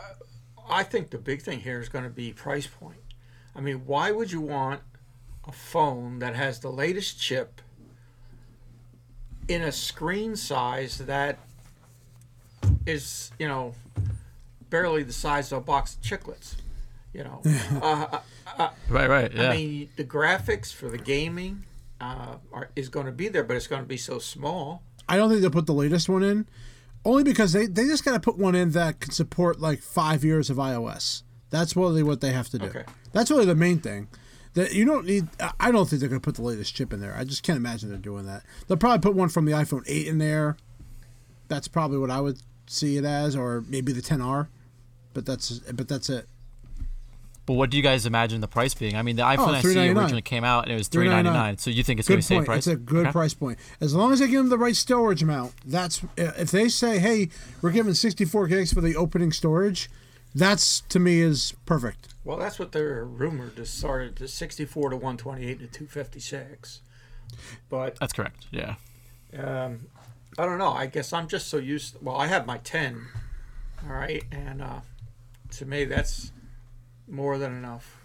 I 0.68 0.82
think 0.82 1.10
the 1.10 1.18
big 1.18 1.42
thing 1.42 1.60
here 1.60 1.80
is 1.80 1.88
going 1.88 2.04
to 2.04 2.10
be 2.10 2.32
price 2.32 2.66
point. 2.66 2.98
I 3.54 3.60
mean, 3.60 3.82
why 3.86 4.10
would 4.10 4.32
you 4.32 4.40
want 4.40 4.80
a 5.46 5.52
phone 5.52 6.18
that 6.20 6.34
has 6.34 6.60
the 6.60 6.70
latest 6.70 7.20
chip 7.20 7.60
in 9.48 9.62
a 9.62 9.72
screen 9.72 10.36
size 10.36 10.98
that 10.98 11.38
is, 12.86 13.30
you 13.38 13.48
know, 13.48 13.74
barely 14.70 15.02
the 15.02 15.12
size 15.12 15.52
of 15.52 15.58
a 15.58 15.60
box 15.60 15.96
of 15.96 16.02
chiclets? 16.02 16.56
You 17.12 17.24
know, 17.24 17.42
uh, 17.82 18.18
right, 18.88 19.08
right. 19.08 19.32
Yeah. 19.32 19.50
I 19.50 19.56
mean, 19.56 19.88
the 19.96 20.04
graphics 20.04 20.72
for 20.72 20.88
the 20.88 20.98
gaming 20.98 21.64
uh, 22.00 22.36
are, 22.52 22.70
is 22.74 22.88
going 22.88 23.06
to 23.06 23.12
be 23.12 23.28
there, 23.28 23.44
but 23.44 23.56
it's 23.56 23.68
going 23.68 23.82
to 23.82 23.88
be 23.88 23.96
so 23.96 24.18
small. 24.18 24.82
I 25.08 25.16
don't 25.16 25.28
think 25.28 25.40
they'll 25.40 25.50
put 25.50 25.66
the 25.66 25.74
latest 25.74 26.08
one 26.08 26.24
in, 26.24 26.46
only 27.04 27.22
because 27.22 27.52
they, 27.52 27.66
they 27.66 27.84
just 27.84 28.04
got 28.04 28.12
to 28.12 28.20
put 28.20 28.36
one 28.36 28.54
in 28.54 28.70
that 28.70 29.00
can 29.00 29.12
support 29.12 29.60
like 29.60 29.80
five 29.80 30.24
years 30.24 30.50
of 30.50 30.56
iOS. 30.56 31.22
That's 31.50 31.76
really 31.76 32.02
what 32.02 32.20
they 32.20 32.32
have 32.32 32.48
to 32.48 32.58
do. 32.58 32.66
Okay. 32.66 32.84
That's 33.12 33.30
really 33.30 33.44
the 33.44 33.54
main 33.54 33.78
thing. 33.78 34.08
That 34.54 34.72
you 34.72 34.84
don't 34.84 35.04
need. 35.04 35.28
I 35.58 35.70
don't 35.72 35.88
think 35.88 36.00
they're 36.00 36.08
going 36.08 36.20
to 36.20 36.24
put 36.24 36.36
the 36.36 36.42
latest 36.42 36.74
chip 36.74 36.92
in 36.92 37.00
there. 37.00 37.14
I 37.16 37.24
just 37.24 37.42
can't 37.42 37.56
imagine 37.56 37.88
they're 37.88 37.98
doing 37.98 38.24
that. 38.26 38.42
They'll 38.68 38.76
probably 38.78 39.00
put 39.00 39.16
one 39.16 39.28
from 39.28 39.44
the 39.46 39.52
iPhone 39.52 39.82
8 39.86 40.06
in 40.06 40.18
there. 40.18 40.56
That's 41.48 41.66
probably 41.68 41.98
what 41.98 42.10
I 42.10 42.20
would 42.20 42.38
see 42.66 42.96
it 42.96 43.04
as, 43.04 43.34
or 43.36 43.64
maybe 43.68 43.92
the 43.92 44.00
10R. 44.00 44.46
But 45.12 45.26
that's 45.26 45.58
but 45.58 45.88
that's 45.88 46.08
it. 46.08 46.26
but 47.46 47.54
what 47.54 47.70
do 47.70 47.76
you 47.76 47.82
guys 47.82 48.06
imagine 48.06 48.40
the 48.40 48.48
price 48.48 48.74
being? 48.74 48.96
I 48.96 49.02
mean, 49.02 49.16
the 49.16 49.22
iPhone 49.22 49.50
oh, 49.50 49.68
SE 49.68 49.88
originally 49.90 50.22
came 50.22 50.44
out 50.44 50.64
and 50.64 50.72
it 50.72 50.76
was 50.76 50.88
399 50.88 51.58
So 51.58 51.70
you 51.70 51.82
think 51.82 52.00
it's 52.00 52.08
going 52.08 52.20
to 52.20 52.28
be 52.28 52.34
the 52.34 52.40
same 52.40 52.44
price? 52.44 52.58
It's 52.58 52.66
a 52.68 52.76
good 52.76 53.06
Okay. 53.06 53.12
price 53.12 53.34
point. 53.34 53.58
As 53.80 53.94
long 53.94 54.12
as 54.12 54.20
they 54.20 54.26
give 54.26 54.38
them 54.38 54.48
the 54.48 54.58
right 54.58 54.74
storage 54.74 55.22
amount, 55.22 55.52
that's 55.64 56.02
if 56.16 56.50
they 56.50 56.68
say, 56.68 56.98
"Hey, 56.98 57.28
we're 57.60 57.70
giving 57.70 57.94
64 57.94 58.46
gigs 58.48 58.72
for 58.72 58.80
the 58.80 58.96
opening 58.96 59.30
storage," 59.30 59.90
that's 60.34 60.80
to 60.80 60.98
me 60.98 61.20
is 61.20 61.54
perfect. 61.66 62.14
Well, 62.24 62.38
that's 62.38 62.58
what 62.58 62.72
they're 62.72 63.04
rumored 63.04 63.56
to 63.56 63.66
start 63.66 64.06
at 64.06 64.16
the 64.16 64.28
64 64.28 64.90
to 64.90 64.96
128 64.96 65.58
to 65.60 65.66
256. 65.66 66.80
But 67.68 67.98
That's 67.98 68.12
correct. 68.12 68.46
Yeah. 68.50 68.76
um, 69.36 69.86
I 70.38 70.46
don't 70.46 70.58
know. 70.58 70.72
I 70.72 70.86
guess 70.86 71.12
I'm 71.12 71.28
just 71.28 71.48
so 71.48 71.58
used. 71.58 71.96
well, 72.02 72.16
I 72.16 72.26
have 72.26 72.46
my 72.46 72.58
10, 72.58 73.06
all 73.84 73.94
right, 73.94 74.24
and 74.32 74.60
uh, 74.62 74.80
to 75.52 75.66
me 75.66 75.84
that's 75.84 76.32
more 77.06 77.38
than 77.38 77.52
enough 77.52 77.98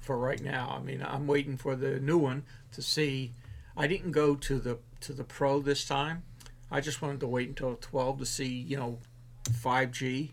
for 0.00 0.16
right 0.18 0.40
now. 0.40 0.76
I 0.78 0.82
mean, 0.82 1.02
I'm 1.02 1.26
waiting 1.26 1.56
for 1.56 1.74
the 1.74 1.98
new 1.98 2.18
one 2.18 2.44
to 2.72 2.82
see. 2.82 3.32
I 3.76 3.86
didn't 3.86 4.12
go 4.12 4.34
to 4.34 4.58
the 4.58 4.78
to 5.00 5.12
the 5.12 5.24
Pro 5.24 5.60
this 5.60 5.84
time. 5.84 6.22
I 6.70 6.80
just 6.80 7.02
wanted 7.02 7.20
to 7.20 7.26
wait 7.26 7.48
until 7.48 7.76
12 7.80 8.18
to 8.20 8.26
see, 8.26 8.46
you 8.48 8.76
know, 8.76 8.98
5G. 9.44 10.30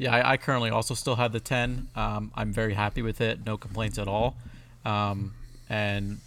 Yeah, 0.00 0.14
I, 0.16 0.32
I 0.32 0.36
currently 0.38 0.70
also 0.70 0.94
still 0.94 1.16
have 1.16 1.32
the 1.32 1.40
10. 1.40 1.88
Um, 1.94 2.32
I'm 2.34 2.54
very 2.54 2.72
happy 2.72 3.02
with 3.02 3.20
it. 3.20 3.44
No 3.44 3.58
complaints 3.58 3.98
at 3.98 4.08
all. 4.08 4.34
Um, 4.82 5.34
and 5.68 6.20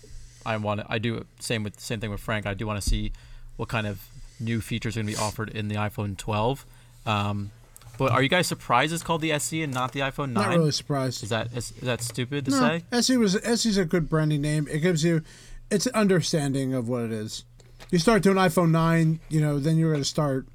I 0.46 0.56
want 0.58 0.82
to, 0.82 0.86
I 0.88 1.00
do 1.00 1.26
same 1.40 1.64
with 1.64 1.80
same 1.80 2.00
thing 2.00 2.12
with 2.12 2.20
Frank. 2.20 2.46
I 2.46 2.54
do 2.54 2.68
want 2.68 2.80
to 2.80 2.88
see 2.88 3.14
what 3.58 3.70
kind 3.70 3.88
of 3.88 4.08
new 4.40 4.62
features 4.62 4.96
are 4.96 5.00
going 5.02 5.08
to 5.08 5.14
be 5.14 5.20
offered 5.20 5.50
in 5.50 5.70
the 5.70 5.76
iPhone 5.76 6.16
12. 6.16 6.68
Um, 7.08 7.50
but 7.98 8.12
are 8.12 8.22
you 8.22 8.30
guys 8.30 8.46
surprised 8.46 8.94
it's 8.94 9.02
called 9.02 9.22
the 9.22 9.32
SE 9.32 9.64
and 9.64 9.74
not 9.74 9.92
the 9.92 10.02
iPhone 10.02 10.34
9? 10.34 10.34
Not 10.34 10.50
really 10.50 10.72
surprised. 10.72 11.24
Is 11.24 11.30
that 11.30 11.48
is, 11.58 11.72
is 11.72 11.82
that 11.82 12.04
stupid 12.04 12.46
to 12.46 12.52
no, 12.52 12.60
say? 12.60 12.84
SE 12.92 13.18
was 13.18 13.42
SE's 13.42 13.78
a 13.78 13.86
good 13.86 14.08
branding 14.08 14.42
name. 14.42 14.68
It 14.70 14.80
gives 14.80 15.04
you, 15.04 15.24
it's 15.72 15.88
an 15.88 15.96
understanding 15.96 16.76
of 16.76 16.88
what 16.88 17.02
it 17.02 17.12
is. 17.12 17.44
You 17.90 17.98
start 17.98 18.22
doing 18.22 18.38
iPhone 18.38 18.70
9, 18.70 19.20
you 19.30 19.42
know, 19.42 19.58
then 19.58 19.78
you're 19.78 19.92
going 19.92 20.04
to 20.04 20.08
start 20.08 20.46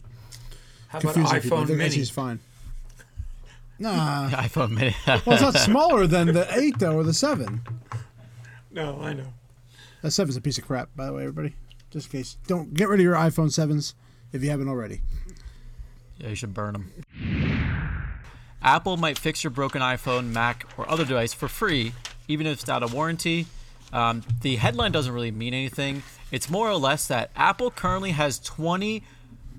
How 0.86 1.00
about 1.00 1.14
confusing 1.14 1.40
people. 1.40 1.58
I 1.58 1.62
iPhone 1.62 1.66
think 1.66 1.78
Mini? 1.78 1.90
SE's 1.90 2.10
fine. 2.10 2.38
Nah. 3.78 4.28
iPhone 4.32 4.70
Mini. 4.70 4.94
Well, 5.06 5.22
it's 5.26 5.42
not 5.42 5.54
smaller 5.56 6.06
than 6.06 6.28
the 6.28 6.46
8, 6.50 6.78
though, 6.78 6.96
or 6.96 7.04
the 7.04 7.14
7. 7.14 7.60
No, 8.70 9.00
I 9.00 9.12
know. 9.12 9.32
That 10.02 10.08
7's 10.08 10.36
a 10.36 10.40
piece 10.40 10.58
of 10.58 10.66
crap, 10.66 10.90
by 10.94 11.06
the 11.06 11.12
way, 11.12 11.22
everybody. 11.22 11.54
Just 11.90 12.12
in 12.12 12.20
case. 12.20 12.36
Don't 12.46 12.74
get 12.74 12.88
rid 12.88 13.00
of 13.00 13.04
your 13.04 13.14
iPhone 13.14 13.48
7s 13.48 13.94
if 14.32 14.42
you 14.42 14.50
haven't 14.50 14.68
already. 14.68 15.00
Yeah, 16.18 16.28
you 16.28 16.34
should 16.34 16.54
burn 16.54 16.72
them. 16.74 16.92
Apple 18.62 18.96
might 18.96 19.18
fix 19.18 19.44
your 19.44 19.52
broken 19.52 19.80
iPhone, 19.80 20.32
Mac, 20.32 20.66
or 20.76 20.90
other 20.90 21.04
device 21.04 21.32
for 21.32 21.48
free, 21.48 21.92
even 22.26 22.46
if 22.46 22.60
it's 22.60 22.68
out 22.68 22.82
of 22.82 22.92
warranty. 22.92 23.46
Um, 23.92 24.22
the 24.42 24.56
headline 24.56 24.92
doesn't 24.92 25.12
really 25.12 25.30
mean 25.30 25.54
anything. 25.54 26.02
It's 26.30 26.50
more 26.50 26.68
or 26.68 26.76
less 26.76 27.06
that 27.08 27.30
Apple 27.36 27.70
currently 27.70 28.10
has 28.10 28.38
20 28.40 29.02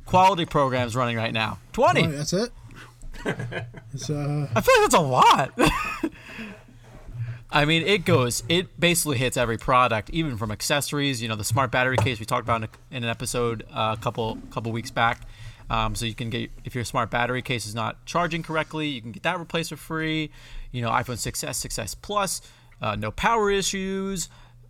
quality 0.06 0.46
programs 0.46 0.96
running 0.96 1.18
right 1.18 1.34
now. 1.34 1.60
20. 1.74 2.02
Right, 2.02 2.12
that's 2.12 2.34
it. 2.34 2.52
uh, 3.26 4.48
I 4.56 4.62
feel 4.62 4.82
like 4.82 4.82
that's 4.82 4.94
a 4.94 5.00
lot. 5.00 5.52
I 7.52 7.66
mean, 7.66 7.82
it 7.86 8.06
goes. 8.06 8.44
It 8.48 8.80
basically 8.80 9.18
hits 9.18 9.36
every 9.36 9.58
product, 9.58 10.12
even 10.12 10.38
from 10.38 10.52
accessories. 10.52 11.22
You 11.22 11.30
know, 11.30 11.36
the 11.36 11.44
smart 11.44 11.72
battery 11.72 11.98
case 11.98 12.20
we 12.20 12.26
talked 12.26 12.44
about 12.44 12.58
in, 12.58 12.64
a, 12.64 12.96
in 12.98 13.04
an 13.04 13.10
episode 13.10 13.66
uh, 13.72 13.96
a 13.98 14.02
couple 14.02 14.38
couple 14.52 14.72
weeks 14.72 14.92
back. 14.92 15.22
Um, 15.70 15.96
so 15.96 16.06
you 16.06 16.16
can 16.16 16.30
get 16.30 16.52
if 16.64 16.76
your 16.76 16.84
smart 16.84 17.10
battery 17.10 17.42
case 17.42 17.66
is 17.66 17.76
not 17.76 18.06
charging 18.06 18.44
correctly, 18.44 18.88
you 18.88 19.02
can 19.02 19.12
get 19.12 19.24
that 19.24 19.40
replaced 19.40 19.70
for 19.70 19.78
free. 19.78 20.30
You 20.72 20.82
know, 20.82 20.90
iPhone 20.90 21.18
6s, 21.18 21.44
6s 21.44 21.96
Plus, 22.02 22.42
uh, 22.82 22.96
no 22.96 23.12
power 23.12 23.50
issues. 23.50 24.30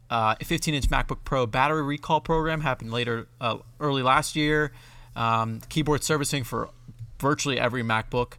Uh, 0.09 0.35
a 0.39 0.43
15-inch 0.43 0.89
MacBook 0.89 1.19
Pro 1.23 1.45
battery 1.45 1.83
recall 1.83 2.19
program 2.19 2.61
happened 2.61 2.91
later, 2.91 3.27
uh, 3.39 3.57
early 3.79 4.01
last 4.01 4.35
year. 4.35 4.71
Um, 5.15 5.61
keyboard 5.69 6.03
servicing 6.03 6.43
for 6.43 6.69
virtually 7.19 7.59
every 7.59 7.83
MacBook 7.83 8.33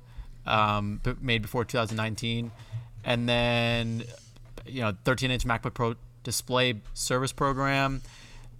um, 0.46 1.00
made 1.20 1.42
before 1.42 1.64
2019, 1.64 2.50
and 3.04 3.28
then 3.28 4.04
you 4.66 4.82
know 4.82 4.92
13-inch 5.04 5.44
MacBook 5.44 5.74
Pro 5.74 5.94
display 6.22 6.80
service 6.94 7.32
program, 7.32 8.02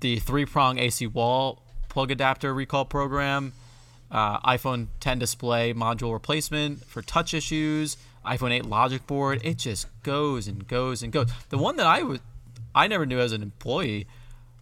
the 0.00 0.18
three-prong 0.18 0.78
AC 0.78 1.06
wall 1.06 1.62
plug 1.88 2.10
adapter 2.10 2.54
recall 2.54 2.84
program, 2.84 3.52
uh, 4.10 4.40
iPhone 4.40 4.88
10 5.00 5.18
display 5.18 5.74
module 5.74 6.12
replacement 6.12 6.84
for 6.86 7.02
touch 7.02 7.34
issues, 7.34 7.96
iPhone 8.24 8.52
8 8.52 8.66
logic 8.66 9.06
board. 9.06 9.40
It 9.44 9.58
just 9.58 9.86
goes 10.02 10.48
and 10.48 10.66
goes 10.66 11.02
and 11.02 11.12
goes. 11.12 11.28
The 11.50 11.58
one 11.58 11.76
that 11.76 11.86
I 11.86 12.02
was 12.02 12.20
I 12.74 12.86
never 12.86 13.04
knew 13.04 13.18
as 13.18 13.32
an 13.32 13.42
employee 13.42 14.06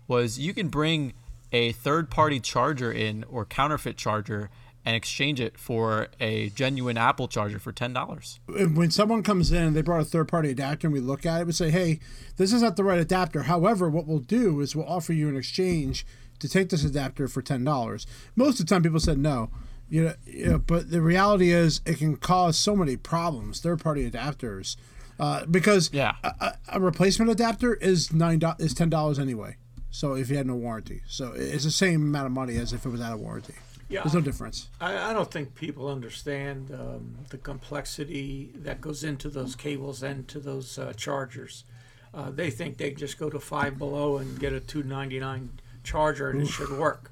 was 0.06 0.38
you 0.38 0.54
can 0.54 0.68
bring 0.68 1.12
a 1.52 1.72
third-party 1.72 2.40
charger 2.40 2.90
in 2.90 3.24
or 3.24 3.44
counterfeit 3.44 3.96
charger 3.96 4.50
and 4.88 4.96
exchange 4.96 5.38
it 5.38 5.58
for 5.58 6.08
a 6.18 6.48
genuine 6.48 6.96
Apple 6.96 7.28
charger 7.28 7.58
for 7.58 7.72
ten 7.72 7.92
dollars. 7.92 8.40
when 8.48 8.90
someone 8.90 9.22
comes 9.22 9.52
in 9.52 9.62
and 9.62 9.76
they 9.76 9.82
brought 9.82 10.00
a 10.00 10.04
third 10.04 10.28
party 10.28 10.48
adapter 10.48 10.86
and 10.86 10.94
we 10.94 11.00
look 11.00 11.26
at 11.26 11.42
it, 11.42 11.46
we 11.46 11.52
say, 11.52 11.68
hey, 11.70 12.00
this 12.38 12.54
is 12.54 12.62
not 12.62 12.76
the 12.76 12.82
right 12.84 12.98
adapter. 12.98 13.42
However, 13.42 13.90
what 13.90 14.06
we'll 14.06 14.18
do 14.18 14.60
is 14.60 14.74
we'll 14.74 14.86
offer 14.88 15.12
you 15.12 15.28
an 15.28 15.36
exchange 15.36 16.06
to 16.38 16.48
take 16.48 16.70
this 16.70 16.84
adapter 16.84 17.28
for 17.28 17.42
ten 17.42 17.64
dollars. 17.64 18.06
Most 18.34 18.60
of 18.60 18.66
the 18.66 18.74
time, 18.74 18.82
people 18.82 18.98
said 18.98 19.18
no. 19.18 19.50
You 19.90 20.04
know, 20.04 20.14
you 20.24 20.46
know, 20.52 20.58
but 20.58 20.90
the 20.90 21.02
reality 21.02 21.50
is 21.50 21.82
it 21.84 21.98
can 21.98 22.16
cause 22.16 22.58
so 22.58 22.74
many 22.74 22.96
problems. 22.96 23.60
Third 23.60 23.80
party 23.82 24.10
adapters, 24.10 24.76
uh, 25.20 25.44
because 25.44 25.90
Yeah. 25.92 26.14
a, 26.24 26.32
a- 26.40 26.58
a 26.76 26.80
replacement 26.80 27.30
adapter 27.30 27.74
is 27.74 28.10
nine 28.10 28.40
is 28.58 28.72
ten 28.72 28.88
dollars 28.88 29.18
anyway. 29.18 29.56
So 29.90 30.14
if 30.14 30.30
you 30.30 30.36
had 30.38 30.46
no 30.46 30.54
warranty, 30.54 31.02
so 31.06 31.32
it's 31.36 31.64
the 31.64 31.70
same 31.70 32.00
amount 32.02 32.24
of 32.26 32.32
money 32.32 32.56
as 32.56 32.72
if 32.72 32.86
it 32.86 32.88
was 32.88 33.02
out 33.02 33.12
of 33.12 33.20
warranty. 33.20 33.54
Yeah. 33.88 34.02
There's 34.02 34.14
no 34.14 34.20
difference. 34.20 34.68
I, 34.80 35.10
I 35.10 35.12
don't 35.14 35.30
think 35.30 35.54
people 35.54 35.88
understand 35.88 36.70
um, 36.72 37.16
the 37.30 37.38
complexity 37.38 38.50
that 38.54 38.80
goes 38.80 39.02
into 39.02 39.30
those 39.30 39.56
cables 39.56 40.02
and 40.02 40.28
to 40.28 40.40
those 40.40 40.78
uh, 40.78 40.92
chargers. 40.94 41.64
Uh, 42.12 42.30
they 42.30 42.50
think 42.50 42.76
they 42.76 42.90
can 42.90 42.98
just 42.98 43.18
go 43.18 43.30
to 43.30 43.40
Five 43.40 43.78
Below 43.78 44.18
and 44.18 44.38
get 44.38 44.52
a 44.52 44.60
two 44.60 44.82
ninety 44.82 45.18
nine 45.18 45.60
charger 45.84 46.30
and 46.30 46.42
it 46.42 46.48
should 46.48 46.70
work. 46.70 47.10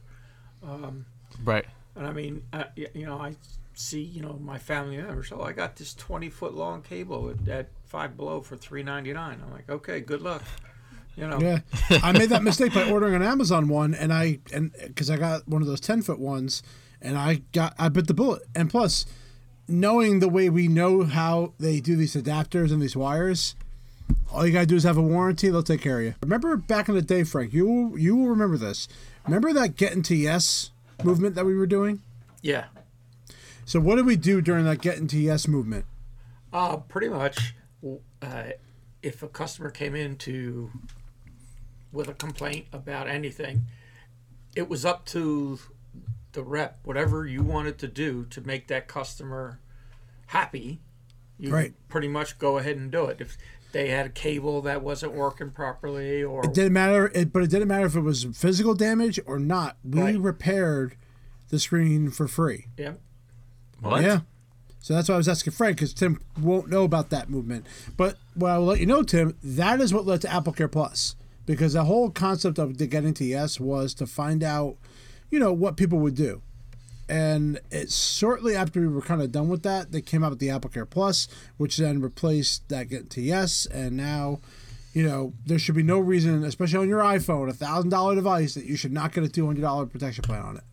Right. 1.44 1.64
And 1.94 2.06
I 2.06 2.12
mean, 2.12 2.42
uh, 2.52 2.64
you 2.76 3.06
know, 3.06 3.18
I 3.18 3.36
see, 3.74 4.02
you 4.02 4.20
know, 4.20 4.38
my 4.42 4.58
family 4.58 4.96
members. 4.96 5.32
Oh, 5.32 5.42
I 5.42 5.52
got 5.52 5.76
this 5.76 5.94
twenty 5.94 6.28
foot 6.28 6.54
long 6.54 6.82
cable 6.82 7.30
at, 7.30 7.48
at 7.48 7.68
Five 7.84 8.16
Below 8.16 8.40
for 8.40 8.56
three 8.56 8.82
ninety 8.82 9.12
nine. 9.12 9.40
I'm 9.42 9.52
like, 9.52 9.70
okay, 9.70 10.00
good 10.00 10.20
luck. 10.20 10.42
You 11.16 11.26
know, 11.26 11.40
Yeah, 11.40 11.60
I 12.02 12.12
made 12.12 12.28
that 12.28 12.42
mistake 12.42 12.74
by 12.74 12.90
ordering 12.90 13.14
an 13.14 13.22
Amazon 13.22 13.68
one, 13.68 13.94
and 13.94 14.12
I 14.12 14.38
and 14.52 14.70
because 14.86 15.08
I 15.10 15.16
got 15.16 15.48
one 15.48 15.62
of 15.62 15.68
those 15.68 15.80
ten 15.80 16.02
foot 16.02 16.18
ones, 16.18 16.62
and 17.00 17.16
I 17.16 17.40
got 17.52 17.74
I 17.78 17.88
bit 17.88 18.06
the 18.06 18.12
bullet. 18.14 18.42
And 18.54 18.68
plus, 18.68 19.06
knowing 19.66 20.20
the 20.20 20.28
way 20.28 20.50
we 20.50 20.68
know 20.68 21.04
how 21.04 21.54
they 21.58 21.80
do 21.80 21.96
these 21.96 22.14
adapters 22.14 22.70
and 22.70 22.82
these 22.82 22.94
wires, 22.96 23.54
all 24.30 24.46
you 24.46 24.52
gotta 24.52 24.66
do 24.66 24.76
is 24.76 24.82
have 24.84 24.98
a 24.98 25.02
warranty; 25.02 25.48
they'll 25.48 25.62
take 25.62 25.80
care 25.80 26.00
of 26.00 26.04
you. 26.04 26.14
Remember 26.22 26.54
back 26.56 26.88
in 26.88 26.94
the 26.94 27.00
day, 27.02 27.24
Frank? 27.24 27.52
You 27.54 27.66
will- 27.66 27.98
you 27.98 28.14
will 28.14 28.28
remember 28.28 28.58
this. 28.58 28.86
Remember 29.24 29.52
that 29.54 29.76
get 29.76 29.92
into 29.92 30.14
yes 30.14 30.70
movement 31.02 31.34
that 31.34 31.46
we 31.46 31.54
were 31.54 31.66
doing. 31.66 32.02
yeah. 32.42 32.66
So 33.64 33.80
what 33.80 33.96
did 33.96 34.06
we 34.06 34.14
do 34.16 34.40
during 34.40 34.64
that 34.66 34.80
get 34.80 34.98
into 34.98 35.18
yes 35.18 35.48
movement? 35.48 35.86
Uh, 36.52 36.76
pretty 36.76 37.08
much, 37.08 37.54
uh, 38.22 38.44
if 39.02 39.22
a 39.24 39.28
customer 39.28 39.70
came 39.70 39.96
in 39.96 40.14
to 40.18 40.70
with 41.96 42.08
a 42.08 42.14
complaint 42.14 42.66
about 42.72 43.08
anything, 43.08 43.62
it 44.54 44.68
was 44.68 44.84
up 44.84 45.04
to 45.06 45.58
the 46.32 46.42
rep, 46.44 46.78
whatever 46.84 47.26
you 47.26 47.42
wanted 47.42 47.78
to 47.78 47.88
do 47.88 48.24
to 48.26 48.40
make 48.42 48.68
that 48.68 48.86
customer 48.86 49.58
happy. 50.26 50.80
You 51.38 51.50
Right. 51.52 51.74
pretty 51.88 52.08
much 52.08 52.38
go 52.38 52.58
ahead 52.58 52.76
and 52.76 52.90
do 52.90 53.06
it. 53.06 53.20
If 53.20 53.36
they 53.72 53.88
had 53.88 54.06
a 54.06 54.10
cable 54.10 54.62
that 54.62 54.82
wasn't 54.82 55.12
working 55.14 55.50
properly, 55.50 56.22
or 56.22 56.44
It 56.44 56.54
didn't 56.54 56.72
matter, 56.72 57.10
it, 57.14 57.32
but 57.32 57.42
it 57.42 57.50
didn't 57.50 57.68
matter 57.68 57.86
if 57.86 57.96
it 57.96 58.00
was 58.00 58.24
physical 58.34 58.74
damage 58.74 59.18
or 59.26 59.38
not. 59.38 59.76
We 59.84 60.00
Right. 60.00 60.20
repaired 60.20 60.96
the 61.48 61.58
screen 61.58 62.10
for 62.10 62.26
free. 62.28 62.66
yeah, 62.76 62.94
What? 63.80 64.02
Yeah. 64.02 64.20
So 64.80 64.94
that's 64.94 65.08
why 65.08 65.16
I 65.16 65.18
was 65.18 65.28
asking 65.28 65.52
Frank 65.52 65.76
because 65.78 65.92
Tim 65.92 66.20
won't 66.40 66.68
know 66.68 66.84
about 66.84 67.10
that 67.10 67.28
movement. 67.28 67.66
But 67.96 68.16
what 68.34 68.50
I 68.52 68.58
will 68.58 68.66
let 68.66 68.80
you 68.80 68.86
know, 68.86 69.02
Tim, 69.02 69.36
that 69.42 69.80
is 69.80 69.92
what 69.92 70.06
led 70.06 70.20
to 70.22 70.32
Apple 70.32 70.52
Care 70.52 70.68
Plus 70.68 71.16
because 71.46 71.72
the 71.72 71.84
whole 71.84 72.10
concept 72.10 72.58
of 72.58 72.78
the 72.78 72.86
getting 72.86 73.14
to 73.14 73.24
yes 73.24 73.58
was 73.58 73.94
to 73.94 74.06
find 74.06 74.42
out, 74.42 74.76
you 75.30 75.38
know, 75.38 75.52
what 75.52 75.76
people 75.76 75.98
would 76.00 76.14
do. 76.14 76.42
And 77.08 77.60
it's 77.70 77.96
shortly 78.16 78.56
after 78.56 78.80
we 78.80 78.88
were 78.88 79.00
kind 79.00 79.22
of 79.22 79.30
done 79.30 79.48
with 79.48 79.62
that, 79.62 79.92
they 79.92 80.00
came 80.00 80.24
out 80.24 80.30
with 80.30 80.40
the 80.40 80.50
Apple 80.50 80.70
Care 80.70 80.84
Plus, 80.86 81.28
which 81.56 81.76
then 81.76 82.00
replaced 82.00 82.68
that 82.68 82.88
get 82.88 83.10
to 83.10 83.20
yes. 83.20 83.64
And 83.66 83.96
now, 83.96 84.40
you 84.92 85.04
know, 85.06 85.32
there 85.46 85.58
should 85.58 85.76
be 85.76 85.84
no 85.84 86.00
reason, 86.00 86.42
especially 86.42 86.80
on 86.80 86.88
your 86.88 87.00
iPhone, 87.00 87.48
a 87.48 87.52
thousand 87.52 87.90
dollar 87.90 88.16
device, 88.16 88.54
that 88.54 88.64
you 88.64 88.76
should 88.76 88.92
not 88.92 89.12
get 89.12 89.22
a 89.22 89.28
two 89.28 89.46
hundred 89.46 89.60
dollar 89.60 89.86
protection 89.86 90.22
plan 90.22 90.42
on 90.42 90.56
it. 90.56 90.64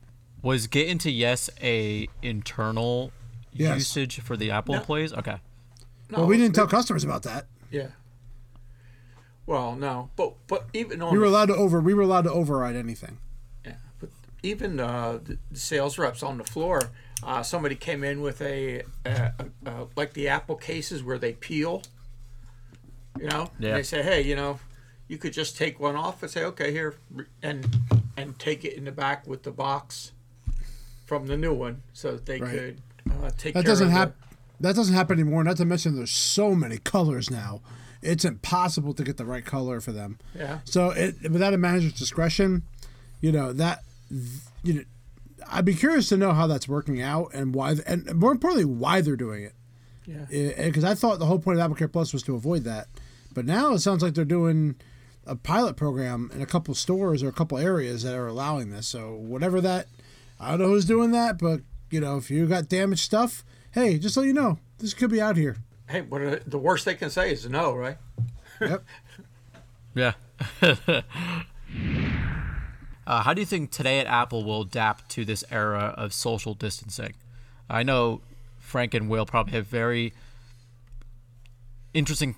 Was 0.41 0.65
Get 0.67 0.87
into 0.89 1.11
Yes 1.11 1.49
a 1.61 2.07
internal 2.23 3.11
Yes. 3.55 3.77
usage 3.77 4.19
for 4.19 4.35
the 4.35 4.49
Apple 4.49 4.73
No. 4.73 4.79
employees? 4.79 5.13
Okay. 5.13 5.37
no, 6.09 6.17
Well, 6.19 6.27
we 6.27 6.37
didn't 6.37 6.55
tell 6.55 6.65
customers 6.67 7.03
about 7.03 7.21
that. 7.23 7.45
Yeah. 7.69 7.89
Well, 9.45 9.75
no, 9.75 10.09
but 10.15 10.33
but 10.47 10.65
even 10.73 11.01
on 11.01 11.11
We 11.13 11.19
were 11.19 11.25
allowed 11.25 11.47
to 11.47 11.55
over. 11.55 11.81
We 11.81 11.93
were 11.93 12.03
allowed 12.03 12.23
to 12.23 12.31
override 12.31 12.75
anything. 12.75 13.17
Yeah, 13.65 13.75
but 13.99 14.09
even 14.41 14.79
uh, 14.79 15.19
the 15.23 15.37
the 15.51 15.59
sales 15.59 15.97
reps 15.97 16.23
on 16.23 16.37
the 16.37 16.43
floor, 16.45 16.91
uh, 17.23 17.43
somebody 17.43 17.75
came 17.75 18.03
in 18.03 18.21
with 18.21 18.41
a, 18.41 18.83
a, 19.05 19.33
a, 19.65 19.69
a 19.69 19.87
like 19.95 20.13
the 20.13 20.29
Apple 20.29 20.55
cases 20.55 21.03
where 21.03 21.17
they 21.17 21.33
peel. 21.33 21.81
You 23.19 23.27
know, 23.27 23.51
Yeah. 23.59 23.69
And 23.69 23.77
they 23.77 23.83
say, 23.83 24.01
hey, 24.01 24.21
you 24.21 24.35
know, 24.35 24.59
you 25.07 25.17
could 25.19 25.33
just 25.33 25.55
take 25.55 25.79
one 25.79 25.95
off 25.95 26.23
and 26.23 26.31
say, 26.31 26.43
okay, 26.45 26.71
here, 26.71 26.95
and 27.41 27.67
and 28.17 28.39
take 28.39 28.63
it 28.65 28.73
in 28.73 28.85
the 28.85 28.91
back 28.91 29.27
with 29.27 29.43
the 29.43 29.51
box 29.51 30.13
from 31.05 31.27
the 31.27 31.35
new 31.37 31.53
one, 31.53 31.81
so 31.93 32.13
that 32.13 32.25
they 32.25 32.39
Right. 32.39 32.51
could 32.51 32.81
uh, 33.11 33.29
take. 33.37 33.53
That 33.53 33.65
care 33.65 33.71
doesn't 33.73 33.89
happen. 33.89 34.13
That 34.61 34.75
doesn't 34.75 34.95
happen 34.95 35.19
anymore. 35.19 35.43
Not 35.43 35.57
to 35.57 35.65
mention, 35.65 35.95
there's 35.97 36.11
so 36.11 36.55
many 36.55 36.77
colors 36.77 37.29
now. 37.29 37.59
It's 38.03 38.25
impossible 38.25 38.93
to 38.93 39.03
get 39.03 39.17
the 39.17 39.25
right 39.25 39.45
color 39.45 39.81
for 39.81 39.91
them. 39.91 40.19
Yeah. 40.35 40.59
So, 40.65 40.91
it, 40.91 41.15
without 41.31 41.53
a 41.53 41.57
manager's 41.57 41.93
discretion, 41.93 42.63
you 43.21 43.31
know 43.31 43.53
that 43.53 43.83
you 44.63 44.73
know, 44.73 44.83
I'd 45.49 45.65
be 45.65 45.73
curious 45.73 46.09
to 46.09 46.17
know 46.17 46.33
how 46.33 46.47
that's 46.47 46.67
working 46.67 47.01
out 47.01 47.31
and 47.33 47.53
why, 47.53 47.75
and 47.85 48.13
more 48.15 48.31
importantly, 48.31 48.65
why 48.65 49.01
they're 49.01 49.15
doing 49.15 49.43
it. 49.43 49.53
Yeah. 50.05 50.25
Eh, 50.31 50.51
eh, 50.55 50.65
because 50.67 50.83
I 50.83 50.95
thought 50.95 51.19
the 51.19 51.25
whole 51.25 51.39
point 51.39 51.57
of 51.57 51.63
Apple 51.63 51.75
Care 51.75 51.87
Plus 51.87 52.13
was 52.13 52.23
to 52.23 52.35
avoid 52.35 52.63
that, 52.63 52.87
but 53.33 53.45
now 53.45 53.73
it 53.73 53.79
sounds 53.79 54.03
like 54.03 54.13
they're 54.13 54.25
doing 54.25 54.75
a 55.25 55.35
pilot 55.35 55.77
program 55.77 56.29
in 56.33 56.41
a 56.41 56.45
couple 56.45 56.73
stores 56.75 57.23
or 57.23 57.29
a 57.29 57.33
couple 57.33 57.57
areas 57.57 58.03
that 58.03 58.13
are 58.13 58.27
allowing 58.27 58.71
this. 58.71 58.87
So 58.87 59.15
whatever 59.15 59.61
that, 59.61 59.87
I 60.39 60.51
don't 60.51 60.59
know 60.59 60.67
who's 60.67 60.85
doing 60.85 61.11
that, 61.11 61.37
but 61.37 61.61
you 61.89 62.01
know, 62.01 62.17
if 62.17 62.29
you 62.29 62.47
got 62.47 62.67
damaged 62.67 63.03
stuff, 63.03 63.45
hey, 63.71 63.97
just 63.97 64.15
so 64.15 64.21
you 64.21 64.33
know, 64.33 64.59
this 64.79 64.93
could 64.93 65.09
be 65.09 65.21
out 65.21 65.37
here. 65.37 65.57
Hey, 65.93 66.01
what 66.01 66.21
are, 66.21 66.39
the 66.39 66.57
worst 66.57 66.85
they 66.85 66.95
can 66.95 67.11
say 67.11 67.31
is 67.31 67.47
no, 67.47 67.71
right? 67.75 67.97
Yep. 68.59 68.83
Yeah. 69.95 70.13
uh, 70.63 71.03
how 73.05 73.31
do 73.35 73.41
you 73.41 73.45
think 73.45 73.69
today 73.69 73.99
at 73.99 74.07
Apple 74.07 74.43
will 74.43 74.63
adapt 74.63 75.07
to 75.11 75.23
this 75.23 75.43
era 75.51 75.93
of 75.95 76.11
social 76.11 76.55
distancing? 76.55 77.13
I 77.69 77.83
know 77.83 78.21
Frank 78.57 78.95
and 78.95 79.07
Will 79.07 79.27
probably 79.27 79.53
have 79.53 79.67
very 79.67 80.13
interesting 81.93 82.37